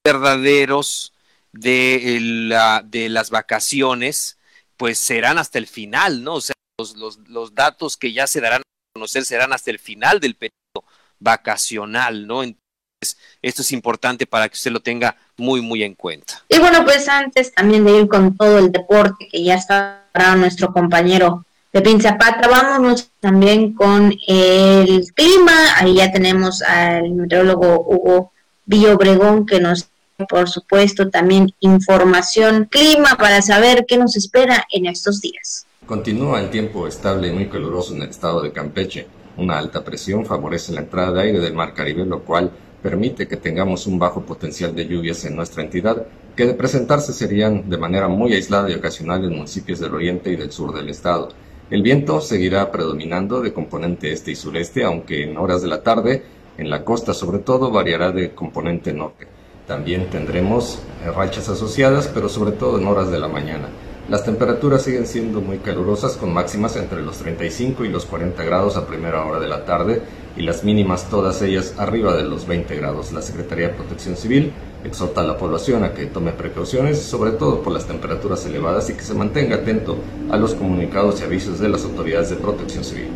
verdaderos 0.03 1.13
de, 1.51 2.19
la, 2.21 2.83
de 2.85 3.09
las 3.09 3.29
vacaciones, 3.29 4.37
pues 4.77 4.97
serán 4.97 5.37
hasta 5.37 5.57
el 5.57 5.67
final, 5.67 6.23
¿no? 6.23 6.35
O 6.35 6.41
sea, 6.41 6.55
los, 6.95 7.55
datos 7.55 7.97
que 7.97 8.13
ya 8.13 8.27
se 8.27 8.41
darán 8.41 8.61
a 8.61 8.93
conocer 8.93 9.25
serán 9.25 9.53
hasta 9.53 9.71
el 9.71 9.79
final 9.79 10.19
del 10.19 10.35
periodo 10.35 10.85
vacacional, 11.19 12.25
¿no? 12.25 12.43
Entonces, 12.43 13.17
esto 13.41 13.61
es 13.61 13.71
importante 13.71 14.25
para 14.25 14.47
que 14.47 14.53
usted 14.53 14.71
lo 14.71 14.79
tenga 14.79 15.15
muy, 15.37 15.61
muy 15.61 15.83
en 15.83 15.95
cuenta. 15.95 16.43
Y 16.49 16.59
bueno, 16.59 16.83
pues 16.85 17.07
antes 17.09 17.53
también 17.53 17.83
de 17.83 17.99
ir 17.99 18.07
con 18.07 18.35
todo 18.35 18.57
el 18.57 18.71
deporte 18.71 19.27
que 19.29 19.43
ya 19.43 19.55
está 19.55 20.07
para 20.11 20.35
nuestro 20.35 20.71
compañero 20.71 21.45
de 21.71 21.81
Pinzapata, 21.81 22.47
vámonos 22.47 23.11
también 23.19 23.73
con 23.73 24.13
el 24.27 25.05
clima. 25.13 25.75
Ahí 25.77 25.95
ya 25.95 26.11
tenemos 26.11 26.61
al 26.61 27.11
meteorólogo 27.11 27.81
Hugo 27.81 28.31
Villobregón 28.65 29.45
que 29.45 29.59
nos 29.59 29.89
por 30.27 30.49
supuesto, 30.49 31.09
también 31.09 31.53
información 31.59 32.67
clima 32.69 33.15
para 33.17 33.41
saber 33.41 33.85
qué 33.87 33.97
nos 33.97 34.15
espera 34.15 34.65
en 34.71 34.85
estos 34.85 35.21
días. 35.21 35.65
Continúa 35.85 36.41
el 36.41 36.49
tiempo 36.49 36.87
estable 36.87 37.29
y 37.29 37.31
muy 37.31 37.47
caluroso 37.47 37.95
en 37.95 38.01
el 38.01 38.09
estado 38.09 38.41
de 38.41 38.51
Campeche. 38.51 39.07
Una 39.37 39.57
alta 39.57 39.83
presión 39.83 40.25
favorece 40.25 40.73
la 40.73 40.81
entrada 40.81 41.13
de 41.13 41.21
aire 41.21 41.39
del 41.39 41.53
Mar 41.53 41.73
Caribe, 41.73 42.05
lo 42.05 42.23
cual 42.23 42.51
permite 42.83 43.27
que 43.27 43.37
tengamos 43.37 43.87
un 43.87 43.97
bajo 43.97 44.21
potencial 44.25 44.75
de 44.75 44.87
lluvias 44.87 45.23
en 45.25 45.35
nuestra 45.35 45.63
entidad, 45.63 46.05
que 46.35 46.45
de 46.45 46.53
presentarse 46.53 47.13
serían 47.13 47.69
de 47.69 47.77
manera 47.77 48.07
muy 48.07 48.33
aislada 48.33 48.69
y 48.69 48.73
ocasional 48.73 49.23
en 49.23 49.35
municipios 49.35 49.79
del 49.79 49.93
oriente 49.93 50.31
y 50.31 50.35
del 50.35 50.51
sur 50.51 50.73
del 50.73 50.89
estado. 50.89 51.29
El 51.69 51.81
viento 51.81 52.19
seguirá 52.19 52.71
predominando 52.71 53.41
de 53.41 53.53
componente 53.53 54.11
este 54.11 54.31
y 54.31 54.35
sureste, 54.35 54.83
aunque 54.83 55.23
en 55.23 55.37
horas 55.37 55.61
de 55.61 55.67
la 55.67 55.83
tarde, 55.83 56.23
en 56.57 56.69
la 56.69 56.83
costa 56.83 57.13
sobre 57.13 57.39
todo, 57.39 57.71
variará 57.71 58.11
de 58.11 58.31
componente 58.31 58.91
norte. 58.93 59.27
También 59.69 60.09
tendremos 60.09 60.79
rachas 61.15 61.47
asociadas, 61.47 62.09
pero 62.11 62.27
sobre 62.27 62.53
todo 62.53 62.79
en 62.79 62.87
horas 62.87 63.11
de 63.11 63.19
la 63.19 63.27
mañana. 63.27 63.67
Las 64.09 64.25
temperaturas 64.25 64.81
siguen 64.81 65.05
siendo 65.05 65.41
muy 65.41 65.59
calurosas 65.59 66.17
con 66.17 66.33
máximas 66.33 66.75
entre 66.75 67.03
los 67.03 67.19
35 67.19 67.85
y 67.85 67.89
los 67.89 68.07
40 68.07 68.43
grados 68.43 68.77
a 68.77 68.87
primera 68.87 69.23
hora 69.23 69.39
de 69.39 69.47
la 69.47 69.65
tarde 69.65 70.01
y 70.35 70.41
las 70.41 70.63
mínimas 70.63 71.07
todas 71.11 71.43
ellas 71.43 71.75
arriba 71.77 72.17
de 72.17 72.23
los 72.23 72.47
20 72.47 72.75
grados. 72.77 73.11
La 73.11 73.21
Secretaría 73.21 73.67
de 73.67 73.75
Protección 73.75 74.17
Civil 74.17 74.53
exhorta 74.83 75.21
a 75.21 75.25
la 75.25 75.37
población 75.37 75.83
a 75.83 75.93
que 75.93 76.07
tome 76.07 76.31
precauciones, 76.31 77.03
sobre 77.03 77.33
todo 77.33 77.61
por 77.61 77.71
las 77.71 77.85
temperaturas 77.85 78.43
elevadas 78.47 78.89
y 78.89 78.93
que 78.93 79.03
se 79.03 79.13
mantenga 79.13 79.57
atento 79.57 79.97
a 80.31 80.37
los 80.37 80.55
comunicados 80.55 81.21
y 81.21 81.25
avisos 81.25 81.59
de 81.59 81.69
las 81.69 81.83
autoridades 81.83 82.31
de 82.31 82.37
protección 82.37 82.83
civil. 82.83 83.09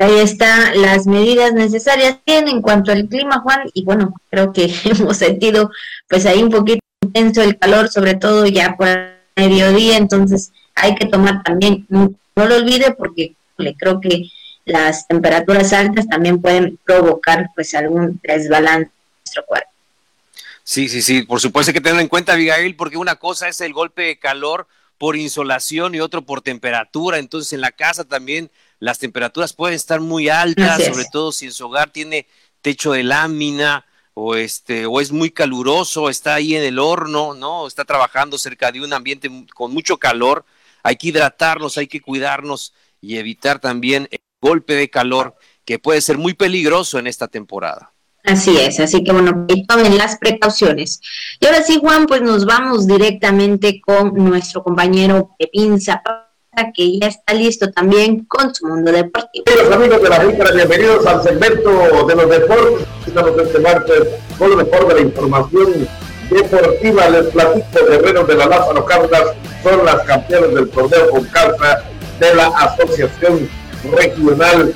Ahí 0.00 0.18
están 0.18 0.80
las 0.80 1.06
medidas 1.06 1.52
necesarias 1.52 2.16
en 2.24 2.62
cuanto 2.62 2.90
al 2.90 3.06
clima, 3.06 3.40
Juan, 3.40 3.68
y 3.74 3.84
bueno, 3.84 4.14
creo 4.30 4.50
que 4.50 4.74
hemos 4.84 5.18
sentido 5.18 5.70
pues 6.08 6.24
ahí 6.24 6.42
un 6.42 6.50
poquito 6.50 6.80
intenso 7.02 7.42
el 7.42 7.58
calor, 7.58 7.90
sobre 7.90 8.14
todo 8.14 8.46
ya 8.46 8.76
por 8.78 8.88
mediodía, 9.36 9.98
entonces 9.98 10.52
hay 10.74 10.94
que 10.94 11.04
tomar 11.04 11.42
también, 11.42 11.84
no, 11.90 12.14
lo 12.34 12.56
olvide 12.56 12.92
porque 12.92 13.34
le 13.58 13.74
creo 13.76 14.00
que 14.00 14.22
las 14.64 15.06
temperaturas 15.06 15.74
altas 15.74 16.08
también 16.08 16.40
pueden 16.40 16.78
provocar 16.82 17.50
pues 17.54 17.74
algún 17.74 18.18
desbalance 18.22 18.84
en 18.84 18.92
nuestro 19.22 19.44
cuerpo. 19.44 19.68
Sí, 20.64 20.88
sí, 20.88 21.02
sí, 21.02 21.24
por 21.24 21.42
supuesto 21.42 21.72
hay 21.72 21.74
que 21.74 21.80
tener 21.82 22.00
en 22.00 22.08
cuenta, 22.08 22.32
Abigail, 22.32 22.74
porque 22.74 22.96
una 22.96 23.16
cosa 23.16 23.48
es 23.48 23.60
el 23.60 23.74
golpe 23.74 24.00
de 24.02 24.18
calor 24.18 24.66
por 24.96 25.16
insolación 25.16 25.94
y 25.94 26.00
otro 26.00 26.22
por 26.22 26.40
temperatura, 26.40 27.18
entonces 27.18 27.52
en 27.52 27.60
la 27.60 27.72
casa 27.72 28.04
también 28.04 28.50
las 28.80 28.98
temperaturas 28.98 29.52
pueden 29.52 29.76
estar 29.76 30.00
muy 30.00 30.28
altas, 30.28 30.84
sobre 30.84 31.04
todo 31.12 31.30
si 31.30 31.46
en 31.46 31.52
su 31.52 31.66
hogar 31.66 31.90
tiene 31.90 32.26
techo 32.60 32.92
de 32.92 33.04
lámina, 33.04 33.84
o 34.14 34.34
este 34.34 34.86
o 34.86 35.00
es 35.00 35.12
muy 35.12 35.30
caluroso, 35.30 36.10
está 36.10 36.34
ahí 36.34 36.56
en 36.56 36.64
el 36.64 36.78
horno, 36.78 37.34
¿no? 37.34 37.66
Está 37.66 37.84
trabajando 37.84 38.38
cerca 38.38 38.72
de 38.72 38.80
un 38.80 38.92
ambiente 38.92 39.30
con 39.54 39.72
mucho 39.72 39.98
calor, 39.98 40.44
hay 40.82 40.96
que 40.96 41.08
hidratarnos, 41.08 41.78
hay 41.78 41.86
que 41.86 42.00
cuidarnos 42.00 42.74
y 43.00 43.18
evitar 43.18 43.60
también 43.60 44.08
el 44.10 44.20
golpe 44.40 44.74
de 44.74 44.90
calor 44.90 45.36
que 45.64 45.78
puede 45.78 46.00
ser 46.00 46.18
muy 46.18 46.34
peligroso 46.34 46.98
en 46.98 47.06
esta 47.06 47.28
temporada. 47.28 47.92
Así 48.24 48.56
es, 48.58 48.80
así 48.80 49.02
que 49.02 49.12
bueno, 49.12 49.46
tomen 49.66 49.96
las 49.96 50.18
precauciones. 50.18 51.00
Y 51.40 51.46
ahora 51.46 51.62
sí, 51.62 51.78
Juan, 51.80 52.06
pues 52.06 52.20
nos 52.20 52.44
vamos 52.44 52.86
directamente 52.86 53.80
con 53.80 54.12
nuestro 54.14 54.62
compañero 54.62 55.34
Pepín 55.38 55.80
Zapata 55.80 56.29
que 56.74 56.98
ya 56.98 57.08
está 57.08 57.34
listo 57.34 57.70
también 57.70 58.24
con 58.24 58.54
su 58.54 58.66
mundo 58.66 58.92
deportivo. 58.92 59.44
Amigos 59.72 60.02
de 60.02 60.08
la 60.08 60.18
bienvenidos 60.18 61.06
al 61.06 61.22
segmento 61.22 61.70
de 62.06 62.14
los 62.16 62.28
deportes. 62.30 62.86
Estamos 63.06 63.32
este 63.38 63.58
martes 63.60 64.08
con 64.38 64.50
lo 64.50 64.56
mejor 64.56 64.88
de 64.88 64.94
la 64.94 65.00
información 65.00 65.88
deportiva. 66.30 67.08
Les 67.08 67.26
platico, 67.26 67.86
guerreros 67.88 68.28
de 68.28 68.34
la 68.34 68.46
Lázaro 68.46 68.84
Cárdenas 68.84 69.24
son 69.62 69.84
las 69.84 70.02
campeones 70.02 70.54
del 70.54 70.68
torneo 70.70 71.10
con 71.10 71.24
calza 71.26 71.82
de 72.18 72.34
la 72.34 72.46
Asociación 72.48 73.48
Regional 73.92 74.74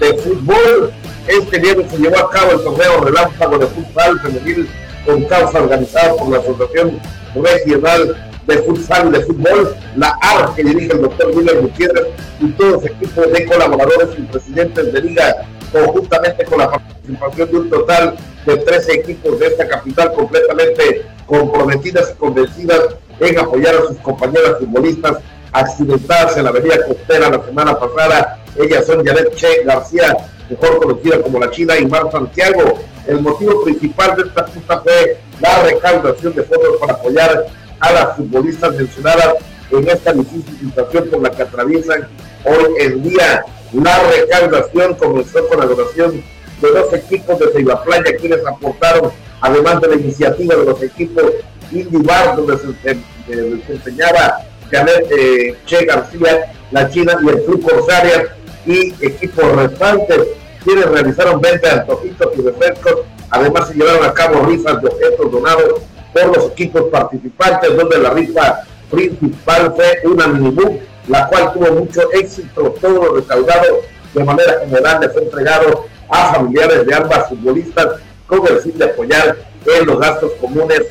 de 0.00 0.14
Fútbol. 0.18 0.92
Este 1.26 1.58
viernes 1.58 1.90
se 1.90 1.98
llevó 1.98 2.18
a 2.18 2.30
cabo 2.30 2.52
el 2.52 2.62
torneo 2.62 3.00
relámpago 3.00 3.58
de 3.58 3.66
futsal 3.66 4.20
femenil 4.20 4.68
con 5.06 5.24
causa 5.24 5.62
organizada 5.62 6.14
por 6.16 6.28
la 6.28 6.38
Asociación 6.38 7.00
Regional 7.34 8.33
de 8.46 8.58
futsal, 8.58 9.12
de 9.12 9.20
fútbol, 9.20 9.74
la 9.96 10.18
AR 10.20 10.54
que 10.54 10.64
dirige 10.64 10.92
el 10.92 11.02
doctor 11.02 11.34
William 11.34 11.62
Gutiérrez 11.62 12.06
y 12.40 12.48
todo 12.52 12.80
su 12.80 12.86
equipo 12.86 13.22
de 13.22 13.46
colaboradores 13.46 14.18
y 14.18 14.22
presidentes 14.22 14.92
de 14.92 15.00
liga, 15.00 15.46
conjuntamente 15.72 16.44
con 16.44 16.58
la 16.58 16.70
participación 16.70 17.50
de 17.50 17.56
un 17.56 17.70
total 17.70 18.16
de 18.46 18.56
13 18.56 18.92
equipos 18.92 19.38
de 19.38 19.46
esta 19.46 19.66
capital 19.68 20.12
completamente 20.14 21.06
comprometidas 21.26 22.12
y 22.12 22.18
convencidas 22.18 22.80
en 23.20 23.38
apoyar 23.38 23.74
a 23.76 23.88
sus 23.88 23.98
compañeras 23.98 24.58
futbolistas 24.58 25.18
accidentadas 25.52 26.36
en 26.36 26.44
la 26.44 26.50
avenida 26.50 26.84
costera 26.86 27.30
la 27.30 27.44
semana 27.44 27.78
pasada. 27.78 28.40
Ellas 28.56 28.86
son 28.86 29.04
Janet 29.04 29.34
Che 29.34 29.62
García, 29.64 30.16
mejor 30.50 30.78
conocida 30.78 31.22
como 31.22 31.38
la 31.38 31.50
China, 31.50 31.78
y 31.78 31.86
Mar 31.86 32.10
Santiago. 32.10 32.78
El 33.06 33.20
motivo 33.20 33.62
principal 33.64 34.16
de 34.16 34.22
esta 34.22 34.44
justa 34.44 34.80
fue 34.80 35.18
la 35.40 35.62
recaudación 35.62 36.34
de 36.34 36.42
fondos 36.42 36.76
para 36.80 36.94
apoyar 36.94 37.46
a 37.84 37.92
las 37.92 38.16
futbolistas 38.16 38.74
mencionadas 38.74 39.34
en 39.70 39.88
esta 39.88 40.12
difícil 40.12 40.58
situación 40.58 41.08
por 41.10 41.22
la 41.22 41.30
que 41.30 41.42
atraviesan 41.42 42.08
hoy 42.44 42.74
en 42.80 43.02
día. 43.02 43.44
La 43.72 44.02
recaudación 44.10 44.94
comenzó 44.94 45.46
con 45.48 45.58
la 45.58 45.66
donación 45.66 46.22
de 46.62 46.70
dos 46.70 46.92
equipos 46.94 47.38
de 47.38 47.52
Ceiba 47.52 47.82
Playa, 47.82 48.16
quienes 48.18 48.46
aportaron, 48.46 49.10
además 49.40 49.80
de 49.80 49.88
la 49.88 49.94
iniciativa 49.96 50.54
de 50.56 50.64
los 50.64 50.82
equipos 50.82 51.24
Indivar, 51.72 52.36
donde 52.36 52.56
se 52.58 52.98
desempeñaba 53.26 54.38
Janet 54.70 55.10
eh, 55.10 55.56
Che 55.66 55.84
García, 55.86 56.52
la 56.70 56.88
China 56.90 57.18
y 57.24 57.28
el 57.30 57.42
Club 57.42 57.68
Corsarias, 57.68 58.26
y 58.64 58.94
equipos 59.04 59.44
restantes, 59.56 60.20
quienes 60.62 60.86
realizaron 60.86 61.40
venta 61.40 61.68
de 61.68 61.80
antojitos 61.80 62.28
y 62.38 62.42
refrescos. 62.42 63.00
Además, 63.30 63.68
se 63.68 63.74
llevaron 63.74 64.04
a 64.04 64.12
cabo 64.12 64.46
rifas 64.46 64.80
de 64.80 64.88
objetos 64.88 65.32
donados 65.32 65.82
por 66.14 66.36
los 66.36 66.52
equipos 66.52 66.84
participantes, 66.84 67.76
donde 67.76 67.98
la 67.98 68.10
rifa 68.10 68.62
principal 68.90 69.74
fue 69.74 70.00
una 70.04 70.28
minibús, 70.28 70.80
la 71.08 71.26
cual 71.28 71.52
tuvo 71.52 71.72
mucho 71.72 72.00
éxito. 72.12 72.74
Todo 72.80 73.04
lo 73.04 73.16
recaudado 73.16 73.80
de 74.14 74.24
manera 74.24 74.60
general 74.60 75.00
les 75.00 75.12
fue 75.12 75.22
entregado 75.22 75.86
a 76.08 76.34
familiares 76.34 76.86
de 76.86 76.94
ambas 76.94 77.28
futbolistas 77.28 77.86
con 78.26 78.46
el 78.46 78.60
fin 78.60 78.78
de 78.78 78.84
apoyar 78.84 79.36
en 79.66 79.86
los 79.86 79.98
gastos 79.98 80.32
comunes 80.40 80.82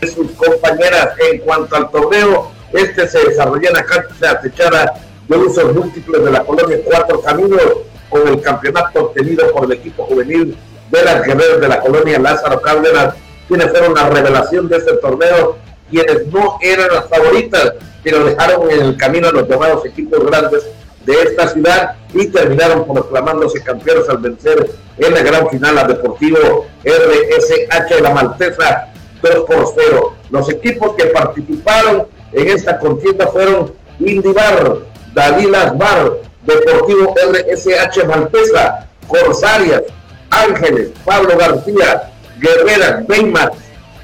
de 0.00 0.06
sus 0.06 0.30
compañeras. 0.32 1.10
En 1.30 1.40
cuanto 1.40 1.76
al 1.76 1.90
torneo, 1.90 2.50
este 2.72 3.08
se 3.08 3.18
desarrolló 3.28 3.68
en 3.68 3.74
la 3.74 3.84
cancha 3.84 4.30
acechada 4.30 4.94
de 5.28 5.36
usos 5.36 5.74
múltiples 5.74 6.24
de 6.24 6.30
la 6.30 6.44
colonia 6.44 6.78
Cuatro 6.84 7.20
Caminos 7.20 7.62
con 8.08 8.28
el 8.28 8.40
campeonato 8.40 9.06
obtenido 9.06 9.50
por 9.52 9.64
el 9.64 9.72
equipo 9.72 10.04
juvenil 10.04 10.56
de 10.90 11.02
las 11.02 11.22
guerreras 11.22 11.60
de 11.60 11.68
la 11.68 11.80
colonia 11.80 12.18
Lázaro 12.18 12.60
Cárdenas, 12.60 13.14
quienes 13.52 13.70
fueron 13.70 13.92
la 13.92 14.08
revelación 14.08 14.66
de 14.66 14.78
este 14.78 14.94
torneo, 14.94 15.58
quienes 15.90 16.26
no 16.28 16.56
eran 16.62 16.88
las 16.90 17.06
favoritas, 17.06 17.74
pero 18.02 18.24
dejaron 18.24 18.70
en 18.70 18.80
el 18.80 18.96
camino 18.96 19.28
a 19.28 19.32
los 19.32 19.46
llamados 19.46 19.84
equipos 19.84 20.24
grandes 20.24 20.64
de 21.04 21.12
esta 21.20 21.48
ciudad 21.48 21.96
y 22.14 22.28
terminaron 22.28 22.86
proclamándose 22.86 23.62
campeones 23.62 24.08
al 24.08 24.16
vencer 24.18 24.70
en 24.96 25.12
la 25.12 25.20
gran 25.20 25.50
final 25.50 25.76
al 25.76 25.88
Deportivo 25.88 26.66
RSH 26.82 27.94
de 27.94 28.00
la 28.00 28.14
Maltesa 28.14 28.88
2 29.20 29.34
por 29.44 29.66
0. 29.76 30.14
Los 30.30 30.48
equipos 30.48 30.94
que 30.96 31.08
participaron 31.08 32.06
en 32.32 32.48
esta 32.48 32.78
contienda 32.78 33.26
fueron 33.26 33.74
Indibar, 33.98 34.78
Dalilas 35.12 35.76
Bar, 35.76 36.12
Deportivo 36.46 37.14
RSH 37.16 38.06
Maltesa, 38.06 38.88
Corsarias, 39.06 39.82
Ángeles, 40.30 40.92
Pablo 41.04 41.36
García, 41.36 42.11
Guerrera, 42.42 43.04
Baymax, 43.06 43.56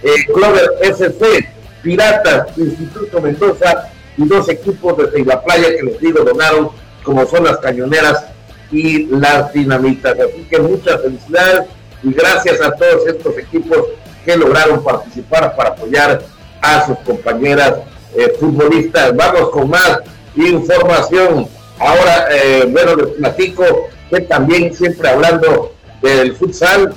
eh, 0.03 0.25
Clover 0.33 0.71
SC, 0.81 1.49
Piratas, 1.83 2.57
Instituto 2.57 3.21
Mendoza 3.21 3.91
y 4.17 4.27
dos 4.27 4.49
equipos 4.49 4.97
de 5.13 5.25
la 5.25 5.43
Playa 5.43 5.77
que 5.77 5.83
les 5.83 6.01
digo 6.01 6.25
donaron, 6.25 6.71
como 7.03 7.27
son 7.27 7.45
las 7.45 7.59
cañoneras 7.59 8.27
y 8.71 9.07
las 9.07 9.53
dinamitas. 9.53 10.17
Así 10.19 10.47
que 10.49 10.59
muchas 10.61 11.03
felicidades 11.03 11.69
y 12.03 12.13
gracias 12.13 12.61
a 12.61 12.73
todos 12.73 13.07
estos 13.07 13.37
equipos 13.39 13.79
que 14.25 14.37
lograron 14.37 14.85
participar 14.85 15.57
para 15.57 15.71
apoyar 15.71 16.23
a 16.61 16.87
sus 16.87 16.99
compañeras 17.01 17.75
eh, 18.15 18.35
futbolistas. 18.39 19.17
Vamos 19.17 19.51
con 19.51 19.71
más 19.71 20.01
información. 20.37 21.49
Ahora, 21.79 22.29
eh, 22.31 22.69
bueno, 22.69 22.95
les 22.97 23.09
platico 23.15 23.89
que 24.11 24.21
también 24.23 24.75
siempre 24.75 25.09
hablando 25.09 25.75
del 26.03 26.35
futsal 26.37 26.95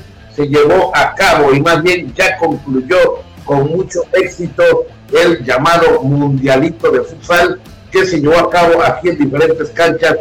llevó 0.47 0.95
a 0.95 1.13
cabo 1.15 1.53
y 1.53 1.61
más 1.61 1.81
bien 1.81 2.13
ya 2.15 2.37
concluyó 2.37 3.19
con 3.45 3.67
mucho 3.71 4.01
éxito 4.13 4.63
el 5.11 5.43
llamado 5.43 6.01
Mundialito 6.03 6.91
de 6.91 7.01
Futsal 7.01 7.59
que 7.91 8.05
se 8.05 8.21
llevó 8.21 8.37
a 8.37 8.49
cabo 8.49 8.81
aquí 8.81 9.09
en 9.09 9.17
diferentes 9.17 9.69
canchas 9.71 10.17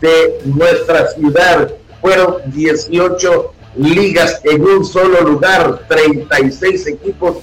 de 0.00 0.40
nuestra 0.44 1.06
ciudad. 1.08 1.70
Fueron 2.00 2.38
18 2.46 3.52
ligas 3.76 4.40
en 4.44 4.62
un 4.62 4.84
solo 4.84 5.20
lugar, 5.22 5.86
36 5.88 6.86
equipos 6.88 7.38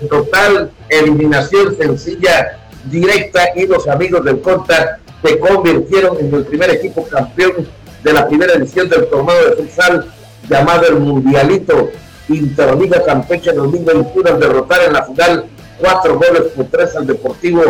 en 0.00 0.08
total, 0.08 0.70
eliminación 0.88 1.76
sencilla, 1.76 2.58
directa 2.84 3.48
y 3.56 3.66
los 3.66 3.88
amigos 3.88 4.24
del 4.24 4.40
Conta 4.40 5.00
se 5.22 5.38
convirtieron 5.38 6.18
en 6.18 6.32
el 6.32 6.46
primer 6.46 6.70
equipo 6.70 7.06
campeón 7.08 7.68
de 8.02 8.12
la 8.12 8.28
primera 8.28 8.54
edición 8.54 8.88
del 8.88 9.08
torneo 9.08 9.50
de 9.50 9.56
futsal 9.56 10.06
llamado 10.48 10.86
el 10.86 10.96
Mundialito 10.96 11.90
Interliga 12.28 13.04
Campeche 13.04 13.52
2021 13.52 14.28
al 14.28 14.40
derrotar 14.40 14.82
en 14.82 14.92
la 14.92 15.04
final 15.04 15.46
cuatro 15.78 16.18
goles 16.18 16.52
por 16.54 16.66
tres 16.66 16.94
al 16.96 17.06
Deportivo 17.06 17.62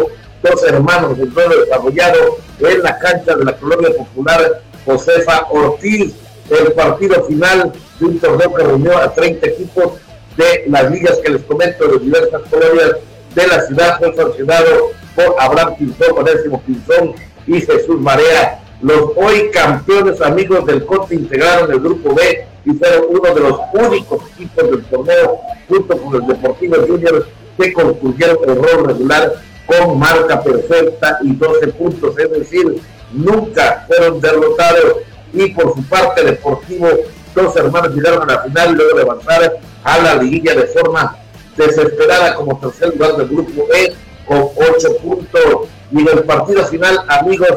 Dos 0.43 0.63
Hermanos 0.65 1.19
del 1.19 1.33
duelo 1.33 1.65
desarrollado 1.65 2.37
en 2.61 2.83
la 2.83 2.99
cancha 2.99 3.35
de 3.35 3.45
la 3.45 3.57
Colonia 3.57 3.91
Popular 3.97 4.63
Josefa 4.85 5.47
Ortiz 5.51 6.15
el 6.51 6.73
partido 6.73 7.25
final 7.25 7.73
de 7.99 8.07
un 8.07 8.19
torneo 8.19 8.55
que 8.55 8.63
reunió 8.63 8.97
a 8.99 9.13
30 9.13 9.47
equipos 9.49 9.95
de 10.37 10.65
las 10.69 10.91
ligas 10.91 11.19
que 11.25 11.31
les 11.31 11.43
comento 11.43 11.89
de 11.89 11.99
diversas 11.99 12.43
colonias 12.51 12.93
de 13.35 13.47
la 13.47 13.61
ciudad 13.63 13.99
fue 13.99 14.15
sancionado 14.15 14.91
por 15.15 15.35
Abraham 15.39 15.77
Pinzón, 15.79 16.19
Onésimo 16.19 16.63
Pinzón 16.63 17.15
y 17.47 17.61
Jesús 17.61 18.01
Marea. 18.01 18.61
Los 18.83 19.13
hoy 19.17 19.51
campeones 19.53 20.21
amigos 20.21 20.67
del 20.67 20.85
corte 20.85 21.15
integraron 21.15 21.73
el 21.73 21.81
grupo 21.81 22.15
B 22.15 22.47
y 22.67 22.73
fueron 22.73 23.05
uno 23.09 23.35
de 23.35 23.41
los 23.41 23.61
únicos 23.73 24.23
equipos 24.35 24.71
del 24.71 24.85
torneo 24.85 25.41
junto 25.69 25.97
con 25.97 26.15
el 26.15 26.27
Deportivo 26.27 26.77
Junior 26.87 27.27
que 27.59 27.73
concluyeron 27.73 28.39
el 28.47 28.57
rol 28.57 28.87
regular 28.87 29.33
con 29.67 29.99
marca 29.99 30.43
perfecta 30.43 31.19
y 31.23 31.35
12 31.35 31.69
puntos, 31.69 32.19
es 32.19 32.31
decir, 32.31 32.81
nunca 33.13 33.85
fueron 33.87 34.21
derrotados. 34.21 34.97
Y 35.33 35.49
por 35.51 35.75
su 35.75 35.83
parte 35.85 36.23
Deportivo, 36.23 36.89
dos 37.35 37.57
hermanos 37.57 37.95
llegaron 37.95 38.29
a 38.29 38.35
la 38.35 38.43
final 38.43 38.73
y 38.73 38.75
luego 38.75 38.97
de 38.97 39.03
avanzar 39.03 39.59
a 39.85 39.99
la 39.99 40.15
liguilla 40.17 40.55
de 40.55 40.67
forma 40.67 41.17
desesperada 41.57 42.35
como 42.35 42.59
tercer 42.59 42.91
lugar 42.95 43.17
del 43.17 43.29
grupo 43.29 43.67
E 43.75 43.95
con 44.27 44.51
8 44.55 44.97
puntos. 45.03 45.69
Y 45.91 46.01
en 46.01 46.09
el 46.09 46.25
partido 46.25 46.65
final 46.67 46.99
amigos 47.09 47.49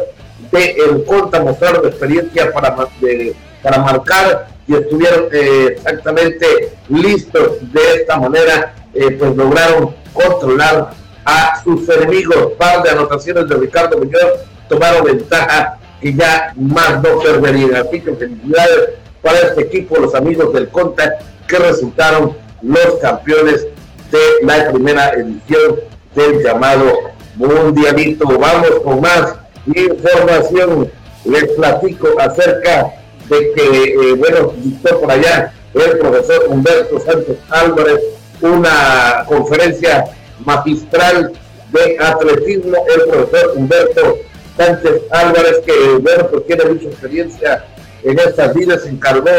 de 0.52 0.72
El 0.72 1.04
Conta 1.06 1.42
mostraron 1.42 1.86
experiencia 1.86 2.52
para, 2.52 2.76
para 2.76 3.78
marcar 3.80 4.48
y 4.68 4.76
estuvieron 4.76 5.26
eh, 5.32 5.76
exactamente 5.76 6.74
listos 6.90 7.58
de 7.74 7.82
esta 7.96 8.18
manera 8.18 8.74
eh, 8.94 9.12
pues 9.12 9.36
lograron 9.36 9.96
controlar 10.14 10.92
a 11.26 11.62
sus 11.64 11.88
enemigos 11.90 12.54
par 12.58 12.84
de 12.84 12.90
anotaciones 12.90 13.48
de 13.48 13.56
Ricardo 13.56 13.98
Muñoz 13.98 14.50
tomaron 14.70 15.04
ventaja 15.04 15.78
y 16.02 16.16
ya 16.16 16.54
más 16.56 17.02
no 17.02 17.20
perderían. 17.20 17.76
Así 17.76 18.00
que 18.00 18.14
felicidades 18.14 18.92
para 19.22 19.40
este 19.40 19.62
equipo, 19.64 19.98
los 19.98 20.16
amigos 20.16 20.54
del 20.54 20.70
Conta, 20.70 21.18
que 21.48 21.58
resultaron 21.58 22.38
los 22.62 22.96
campeones 23.02 23.68
de 24.12 24.20
la 24.44 24.72
primera 24.72 25.10
edición 25.10 25.80
del 26.16 26.42
llamado 26.42 26.94
Mundialito. 27.36 28.26
Vamos 28.28 28.70
con 28.84 29.02
más 29.02 29.36
información. 29.68 30.92
Les 31.26 31.52
platico 31.52 32.08
acerca 32.20 32.94
de 33.30 33.52
que, 33.54 33.84
eh, 33.94 34.14
bueno, 34.18 34.54
dictó 34.58 35.00
por 35.00 35.12
allá 35.12 35.54
el 35.74 35.98
profesor 36.00 36.46
Humberto 36.48 37.00
Sánchez 37.00 37.38
Álvarez 37.50 38.00
una 38.42 39.26
conferencia 39.28 40.06
magistral 40.46 41.34
de 41.72 41.98
atletismo. 42.00 42.78
El 42.96 43.10
profesor 43.10 43.54
Humberto 43.56 44.18
Sánchez 44.58 45.02
Álvarez, 45.12 45.60
que 45.66 45.98
bueno, 46.02 46.28
pues 46.28 46.48
tiene 46.48 46.66
mucha 46.66 46.86
experiencia 46.86 47.66
en 48.04 48.20
estas 48.20 48.54
vidas, 48.54 48.84
se 48.84 48.90
encargó 48.90 49.32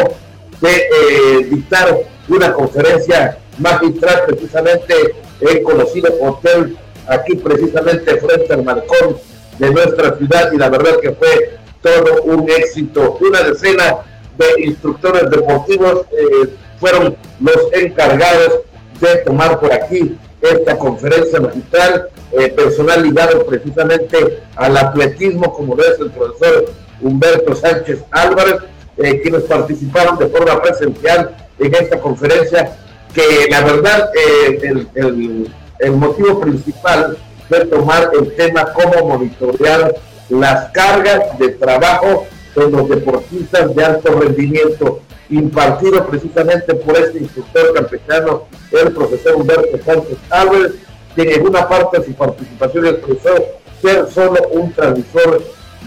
de 0.61 0.77
eh, 0.77 1.45
dictar 1.51 1.99
una 2.29 2.53
conferencia 2.53 3.39
magistral 3.59 4.25
precisamente 4.27 4.95
en 5.41 5.65
conocido 5.65 6.13
hotel 6.21 6.77
aquí 7.07 7.35
precisamente 7.37 8.17
frente 8.17 8.53
al 8.53 8.63
marcón 8.63 9.17
de 9.61 9.71
nuestra 9.71 10.17
ciudad 10.17 10.51
y 10.53 10.57
la 10.57 10.69
verdad 10.69 10.99
que 11.01 11.13
fue 11.13 11.59
todo 11.83 12.23
un 12.25 12.49
éxito. 12.51 13.19
Una 13.21 13.43
decena 13.43 13.99
de 14.37 14.65
instructores 14.65 15.31
deportivos 15.31 16.07
eh, 16.11 16.49
fueron 16.79 17.17
los 17.41 17.73
encargados 17.73 18.61
de 19.01 19.17
tomar 19.19 19.61
por 19.61 19.73
aquí 19.73 20.19
esta 20.41 20.77
conferencia 20.79 21.41
magistral, 21.41 22.09
eh, 22.33 22.49
personal 22.49 23.03
ligado 23.03 23.45
precisamente 23.45 24.43
al 24.57 24.77
atletismo, 24.77 25.53
como 25.53 25.75
lo 25.75 25.83
es 25.83 26.01
el 26.01 26.11
profesor 26.11 26.73
Humberto 27.03 27.55
Sánchez 27.55 28.01
Álvarez, 28.11 28.57
eh, 28.97 29.21
quienes 29.21 29.43
participaron 29.43 30.19
de 30.19 30.29
forma 30.29 30.61
presencial 30.63 31.37
en 31.59 31.75
esta 31.75 32.01
conferencia, 32.01 32.77
que 33.15 33.47
la 33.51 33.61
verdad 33.63 34.11
eh, 34.15 34.61
el, 34.95 35.51
el, 35.79 35.93
motivo 35.93 36.41
principal 36.41 37.19
fue 37.51 37.67
tomar 37.67 38.11
el 38.15 38.35
tema 38.37 38.73
cómo 38.73 39.09
monitorear 39.09 39.93
las 40.29 40.71
cargas 40.71 41.37
de 41.37 41.49
trabajo 41.49 42.27
de 42.55 42.71
los 42.71 42.89
deportistas 42.89 43.75
de 43.75 43.85
alto 43.85 44.21
rendimiento 44.21 45.01
impartido 45.29 46.07
precisamente 46.07 46.75
por 46.75 46.97
este 46.97 47.19
instructor 47.19 47.75
campechano, 47.75 48.45
el 48.71 48.93
profesor 48.93 49.35
Humberto 49.35 49.79
Sánchez 49.85 50.19
Álvarez, 50.31 50.75
quien 51.15 51.31
en 51.31 51.47
una 51.47 51.69
parte 51.69 51.99
de 51.99 52.07
su 52.07 52.13
participación 52.15 52.87
expresó 52.87 53.35
ser 53.83 54.09
solo 54.13 54.41
un 54.53 54.73
transmisor 54.73 55.43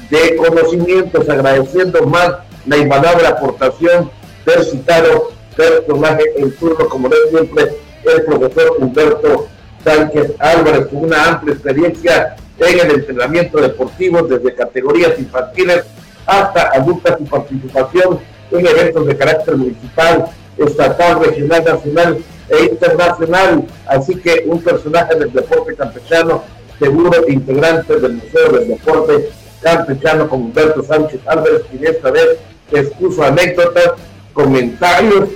de 0.09 0.35
conocimientos, 0.35 1.29
agradeciendo 1.29 2.05
más 2.07 2.39
la 2.65 2.77
invalable 2.77 3.25
aportación 3.25 4.11
del 4.45 4.65
citado 4.65 5.31
personaje 5.55 6.23
en 6.35 6.53
turno, 6.57 6.89
como 6.89 7.07
es 7.07 7.29
siempre, 7.29 7.77
el 8.03 8.23
profesor 8.23 8.75
Humberto 8.79 9.47
Sánchez 9.83 10.33
Álvarez, 10.39 10.87
con 10.87 11.05
una 11.05 11.29
amplia 11.29 11.53
experiencia 11.53 12.35
en 12.59 12.79
el 12.79 12.91
entrenamiento 12.91 13.59
deportivo 13.59 14.21
desde 14.23 14.55
categorías 14.55 15.17
infantiles 15.19 15.83
hasta 16.25 16.69
adultas 16.69 17.17
y 17.19 17.23
participación 17.25 18.19
en 18.51 18.67
eventos 18.67 19.05
de 19.05 19.17
carácter 19.17 19.57
municipal, 19.57 20.25
estatal, 20.57 21.19
regional, 21.23 21.63
nacional 21.65 22.17
e 22.49 22.63
internacional. 22.65 23.65
Así 23.87 24.15
que 24.15 24.43
un 24.47 24.61
personaje 24.61 25.15
del 25.15 25.33
deporte 25.33 25.75
campechano, 25.75 26.43
seguro 26.79 27.27
integrante 27.27 27.99
del 27.99 28.13
Museo 28.13 28.51
del 28.51 28.67
Deporte 28.69 29.29
campechano 29.61 30.29
con 30.29 30.41
Humberto 30.41 30.83
Sánchez 30.83 31.19
Álvarez, 31.25 31.63
quien 31.69 31.85
esta 31.85 32.11
vez 32.11 32.37
expuso 32.71 33.23
anécdotas, 33.23 33.93
comentarios, 34.33 35.29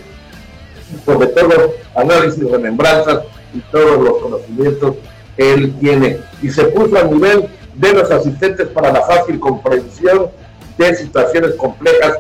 sobre 1.06 1.28
todo 1.28 1.74
análisis, 1.96 2.50
remembranzas 2.50 3.20
y 3.54 3.60
todos 3.72 4.02
los 4.02 4.18
conocimientos 4.18 4.96
que 5.36 5.54
él 5.54 5.76
tiene. 5.80 6.20
Y 6.42 6.50
se 6.50 6.66
puso 6.66 6.98
a 6.98 7.04
nivel 7.04 7.48
de 7.76 7.94
los 7.94 8.10
asistentes 8.12 8.68
para 8.70 8.92
la 8.92 9.02
fácil 9.02 9.40
comprensión 9.40 10.30
de 10.78 10.96
situaciones 10.96 11.54
complejas 11.56 12.14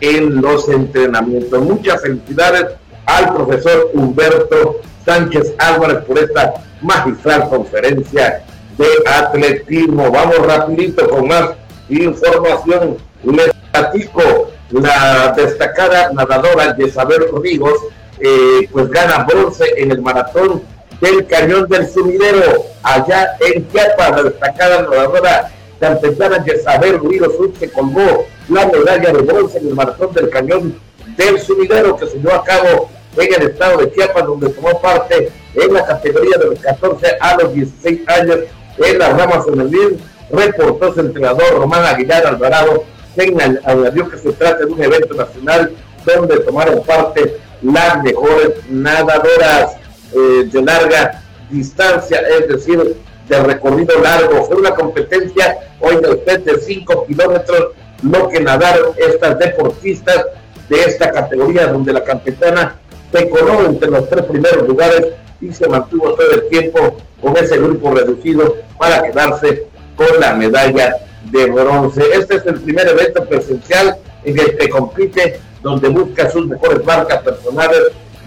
en 0.00 0.40
los 0.40 0.68
entrenamientos. 0.68 1.60
Muchas 1.62 2.02
felicidades 2.02 2.66
al 3.06 3.34
profesor 3.34 3.90
Humberto 3.94 4.80
Sánchez 5.04 5.54
Álvarez 5.58 6.04
por 6.04 6.18
esta 6.18 6.54
magistral 6.80 7.48
conferencia 7.48 8.42
de 8.76 8.86
atletismo. 9.06 10.10
Vamos 10.10 10.38
rapidito 10.46 11.08
con 11.08 11.28
más 11.28 11.50
información. 11.88 12.96
Les 13.24 13.50
platico 13.72 14.50
la 14.70 15.32
destacada 15.36 16.10
nadadora 16.12 16.76
Yesabel 16.76 17.24
Ríos, 17.42 17.74
eh, 18.20 18.68
pues 18.72 18.88
gana 18.90 19.24
bronce 19.24 19.64
en 19.76 19.90
el 19.90 20.02
maratón 20.02 20.62
del 21.04 21.26
Cañón 21.26 21.68
del 21.68 21.86
Sumidero, 21.86 22.64
allá 22.82 23.36
en 23.40 23.68
Chiapas, 23.70 24.10
la 24.10 24.22
destacada 24.22 24.82
nadadora 24.82 25.50
campesana 25.78 26.42
Yesabel 26.42 26.98
Ríos 26.98 27.32
se 27.58 27.70
colgó 27.70 28.26
la 28.48 28.66
medalla 28.66 29.12
de 29.12 29.22
bronce 29.22 29.58
en 29.58 29.68
el 29.68 29.74
maratón 29.74 30.14
del 30.14 30.30
Cañón 30.30 30.80
del 31.18 31.38
Sumidero 31.40 31.96
que 31.96 32.06
se 32.06 32.16
llevó 32.16 32.32
a 32.32 32.44
cabo 32.44 32.88
en 33.18 33.34
el 33.34 33.50
estado 33.50 33.78
de 33.78 33.92
Chiapas, 33.92 34.24
donde 34.24 34.48
tomó 34.48 34.80
parte 34.80 35.30
en 35.54 35.74
la 35.74 35.84
categoría 35.84 36.38
de 36.38 36.46
los 36.46 36.58
14 36.60 37.06
a 37.20 37.36
los 37.36 37.52
16 37.52 38.00
años. 38.08 38.38
En 38.78 38.98
la 38.98 39.10
rama 39.10 39.42
femenil, 39.42 40.00
reportó 40.32 40.94
su 40.94 41.00
entrenador 41.00 41.58
Román 41.58 41.84
Aguilar 41.84 42.26
Alvarado, 42.26 42.82
quien 43.14 43.38
añadió 43.64 44.08
que 44.08 44.18
se 44.18 44.32
trata 44.32 44.64
de 44.64 44.72
un 44.72 44.82
evento 44.82 45.14
nacional 45.14 45.70
donde 46.06 46.40
tomaron 46.40 46.82
parte 46.82 47.36
las 47.62 48.02
mejores 48.02 48.52
nadadoras 48.68 49.76
eh, 50.14 50.48
de 50.50 50.62
larga 50.62 51.22
distancia, 51.50 52.20
es 52.20 52.48
decir, 52.48 52.96
de 53.28 53.42
recorrido 53.42 53.98
largo. 54.00 54.44
Fue 54.44 54.56
una 54.56 54.74
competencia, 54.74 55.58
hoy 55.80 55.96
usted, 55.96 56.40
de 56.40 56.60
5 56.60 57.06
kilómetros, 57.06 57.68
lo 58.02 58.28
que 58.28 58.40
nadaron 58.40 58.94
estas 58.96 59.38
deportistas 59.38 60.26
de 60.68 60.80
esta 60.82 61.10
categoría, 61.10 61.66
donde 61.66 61.92
la 61.92 62.04
campesana 62.04 62.76
se 63.12 63.28
coló 63.28 63.64
entre 63.66 63.90
los 63.90 64.08
tres 64.08 64.24
primeros 64.24 64.66
lugares 64.66 65.06
y 65.40 65.52
se 65.52 65.68
mantuvo 65.68 66.14
todo 66.14 66.30
el 66.32 66.48
tiempo 66.48 66.96
con 67.20 67.36
ese 67.36 67.58
grupo 67.58 67.92
reducido 67.92 68.56
para 68.78 69.02
quedarse 69.02 69.66
con 69.96 70.20
la 70.20 70.34
medalla 70.34 70.96
de 71.30 71.46
bronce. 71.46 72.02
Este 72.12 72.36
es 72.36 72.46
el 72.46 72.60
primer 72.60 72.88
evento 72.88 73.24
presencial 73.24 73.96
en 74.24 74.38
el 74.38 74.56
que 74.56 74.68
compite, 74.68 75.40
donde 75.62 75.88
busca 75.88 76.30
sus 76.30 76.46
mejores 76.46 76.84
marcas 76.84 77.22
personales. 77.22 77.80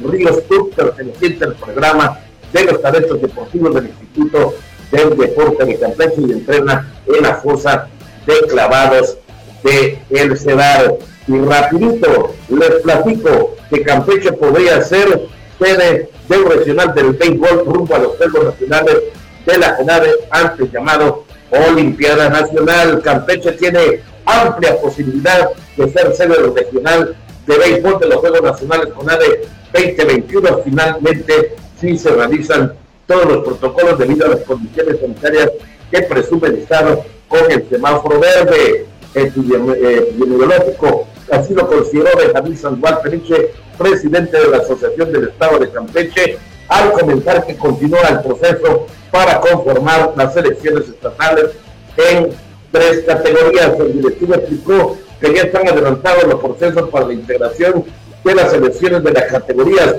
Ríos 0.03 0.43
Tour, 0.47 0.69
perteneciente 0.71 1.45
al 1.45 1.55
programa 1.55 2.19
de 2.53 2.63
los 2.65 2.81
talentos 2.81 3.21
deportivos 3.21 3.73
del 3.75 3.87
Instituto 3.87 4.53
del 4.91 5.17
Deporte 5.17 5.65
de 5.65 5.79
Campeche 5.79 6.21
y 6.27 6.31
entrena 6.31 6.93
en 7.07 7.23
la 7.23 7.35
fosa 7.35 7.87
de 8.25 8.47
clavados 8.47 9.17
de 9.63 9.99
El 10.09 10.37
Cedar. 10.37 10.95
Y 11.27 11.37
rapidito 11.39 12.33
les 12.49 12.81
platico 12.81 13.55
que 13.69 13.81
Campeche 13.81 14.31
podría 14.31 14.81
ser 14.81 15.27
sede 15.59 16.09
del 16.29 16.45
regional 16.45 16.93
del 16.93 17.11
béisbol 17.13 17.65
rumbo 17.65 17.95
a 17.95 17.99
los 17.99 18.15
Juegos 18.17 18.45
Nacionales 18.45 18.97
de 19.45 19.57
la 19.57 19.75
CONADE, 19.75 20.11
antes 20.29 20.71
llamado 20.71 21.25
Olimpiada 21.51 22.29
Nacional. 22.29 23.01
Campeche 23.01 23.53
tiene 23.53 24.01
amplia 24.25 24.79
posibilidad 24.79 25.49
de 25.75 25.89
ser 25.91 26.13
sede 26.13 26.35
regional 26.53 27.15
de 27.47 27.57
béisbol 27.57 27.99
de 27.99 28.07
los 28.07 28.17
Juegos 28.17 28.41
Nacionales 28.41 28.93
CONADE 28.93 29.47
2021. 29.73 30.59
Finalmente, 30.63 31.55
si 31.79 31.97
se 31.97 32.09
realizan 32.09 32.73
todos 33.07 33.25
los 33.25 33.45
protocolos 33.45 33.97
debido 33.97 34.25
a 34.25 34.29
las 34.29 34.41
condiciones 34.41 34.99
sanitarias 34.99 35.51
que 35.89 36.01
presume 36.03 36.49
el 36.49 36.55
Estado 36.57 37.03
con 37.27 37.49
el 37.49 37.67
semáforo 37.69 38.19
verde 38.19 38.85
epidemiológico. 39.13 41.07
Así 41.31 41.53
lo 41.53 41.67
consideró 41.67 42.09
Benjamín 42.17 42.57
Sandoval 42.57 43.01
Peniche, 43.01 43.51
presidente 43.77 44.37
de 44.37 44.49
la 44.49 44.57
Asociación 44.57 45.11
del 45.11 45.29
Estado 45.29 45.59
de 45.59 45.69
Campeche, 45.71 46.37
al 46.67 46.91
comentar 46.91 47.45
que 47.45 47.55
continúa 47.55 48.07
el 48.09 48.21
proceso 48.21 48.87
para 49.11 49.39
conformar 49.39 50.13
las 50.17 50.35
elecciones 50.35 50.89
estatales 50.89 51.51
en 51.95 52.29
tres 52.71 53.03
categorías. 53.05 53.79
El 53.79 53.93
directivo 54.01 54.35
explicó 54.35 54.97
que 55.19 55.33
ya 55.33 55.43
están 55.43 55.67
adelantados 55.67 56.23
los 56.25 56.39
procesos 56.39 56.89
para 56.89 57.07
la 57.07 57.13
integración 57.13 57.85
de 58.23 58.35
las 58.35 58.53
elecciones 58.53 59.03
de 59.03 59.11
las 59.11 59.23
categorías 59.25 59.95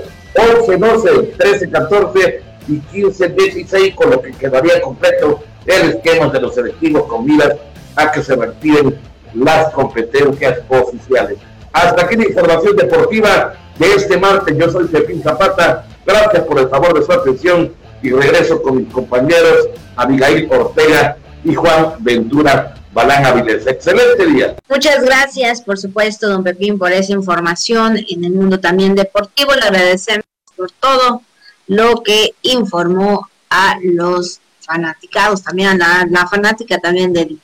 11, 0.59 0.77
12, 0.77 1.09
13, 1.37 1.69
14 1.69 2.41
y 2.67 2.79
15, 2.79 3.29
16, 3.29 3.95
con 3.95 4.11
lo 4.11 4.21
que 4.21 4.31
quedaría 4.31 4.81
completo 4.81 5.41
el 5.65 5.89
esquema 5.89 6.27
de 6.27 6.41
los 6.41 6.55
selectivos 6.55 7.03
con 7.03 7.25
miras 7.25 7.55
a 7.95 8.11
que 8.11 8.21
se 8.21 8.35
retiren 8.35 8.99
las 9.33 9.73
competencias 9.73 10.59
oficiales. 10.69 11.37
Hasta 11.73 12.03
aquí 12.03 12.15
la 12.15 12.27
información 12.27 12.75
deportiva 12.75 13.53
de 13.77 13.93
este 13.93 14.17
martes. 14.17 14.57
Yo 14.57 14.69
soy 14.69 14.85
Pepín 14.85 15.21
Zapata. 15.21 15.85
Gracias 16.05 16.43
por 16.43 16.59
el 16.59 16.69
favor 16.69 16.97
de 16.97 17.05
su 17.05 17.11
atención 17.11 17.73
y 18.01 18.11
regreso 18.11 18.61
con 18.61 18.77
mis 18.77 18.93
compañeros 18.93 19.69
Abigail 19.95 20.47
Ortega 20.51 21.17
y 21.43 21.53
Juan 21.53 21.93
Ventura 21.99 22.75
Balán 22.91 23.25
Avilés. 23.25 23.67
Excelente 23.67 24.25
día. 24.25 24.55
Muchas 24.67 25.03
gracias, 25.03 25.61
por 25.61 25.77
supuesto, 25.77 26.27
don 26.27 26.43
Pepín, 26.43 26.77
por 26.77 26.91
esa 26.91 27.13
información 27.13 27.97
en 27.97 28.23
el 28.23 28.31
mundo 28.31 28.59
también 28.59 28.95
deportivo. 28.95 29.53
Le 29.53 29.61
agradecemos 29.61 30.25
por 30.55 30.71
todo 30.71 31.21
lo 31.67 32.01
que 32.03 32.33
informó 32.41 33.29
a 33.49 33.77
los 33.83 34.39
fanaticados, 34.61 35.43
también 35.43 35.81
a 35.81 36.05
la, 36.05 36.27
fanática 36.27 36.77
también 36.77 37.13
de, 37.13 37.37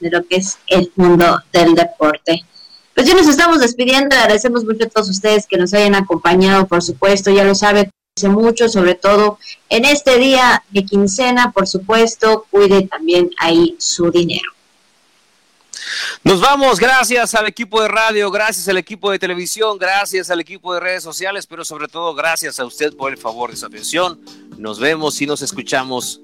lo 0.00 0.24
que 0.24 0.36
es 0.36 0.58
el 0.66 0.90
mundo 0.96 1.40
del 1.52 1.74
deporte. 1.74 2.44
Pues 2.94 3.06
ya 3.06 3.14
nos 3.14 3.28
estamos 3.28 3.60
despidiendo, 3.60 4.16
agradecemos 4.16 4.64
mucho 4.64 4.84
a 4.84 4.88
todos 4.88 5.08
ustedes 5.08 5.46
que 5.46 5.56
nos 5.56 5.72
hayan 5.74 5.94
acompañado, 5.94 6.66
por 6.66 6.82
supuesto, 6.82 7.30
ya 7.30 7.44
lo 7.44 7.54
sabe, 7.54 7.90
mucho, 8.24 8.68
sobre 8.68 8.94
todo 8.94 9.38
en 9.70 9.86
este 9.86 10.18
día 10.18 10.62
de 10.70 10.84
quincena, 10.84 11.50
por 11.50 11.66
supuesto, 11.66 12.46
cuide 12.50 12.82
también 12.82 13.30
ahí 13.38 13.74
su 13.78 14.10
dinero. 14.10 14.50
Nos 16.24 16.40
vamos, 16.40 16.78
gracias 16.78 17.34
al 17.34 17.46
equipo 17.46 17.82
de 17.82 17.88
radio, 17.88 18.30
gracias 18.30 18.68
al 18.68 18.78
equipo 18.78 19.10
de 19.10 19.18
televisión, 19.18 19.78
gracias 19.78 20.30
al 20.30 20.40
equipo 20.40 20.72
de 20.74 20.80
redes 20.80 21.02
sociales, 21.02 21.46
pero 21.46 21.64
sobre 21.64 21.88
todo 21.88 22.14
gracias 22.14 22.60
a 22.60 22.64
usted 22.64 22.94
por 22.94 23.12
el 23.12 23.18
favor 23.18 23.50
de 23.50 23.56
su 23.56 23.66
atención. 23.66 24.20
Nos 24.58 24.78
vemos 24.78 25.20
y 25.20 25.26
nos 25.26 25.42
escuchamos 25.42 26.20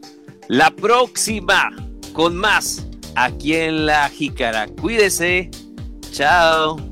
la 0.48 0.70
próxima 0.70 1.70
con 2.12 2.36
más 2.36 2.86
aquí 3.14 3.54
en 3.54 3.86
La 3.86 4.08
Jícara. 4.08 4.66
Cuídese. 4.68 5.50
Chao. 6.12 6.87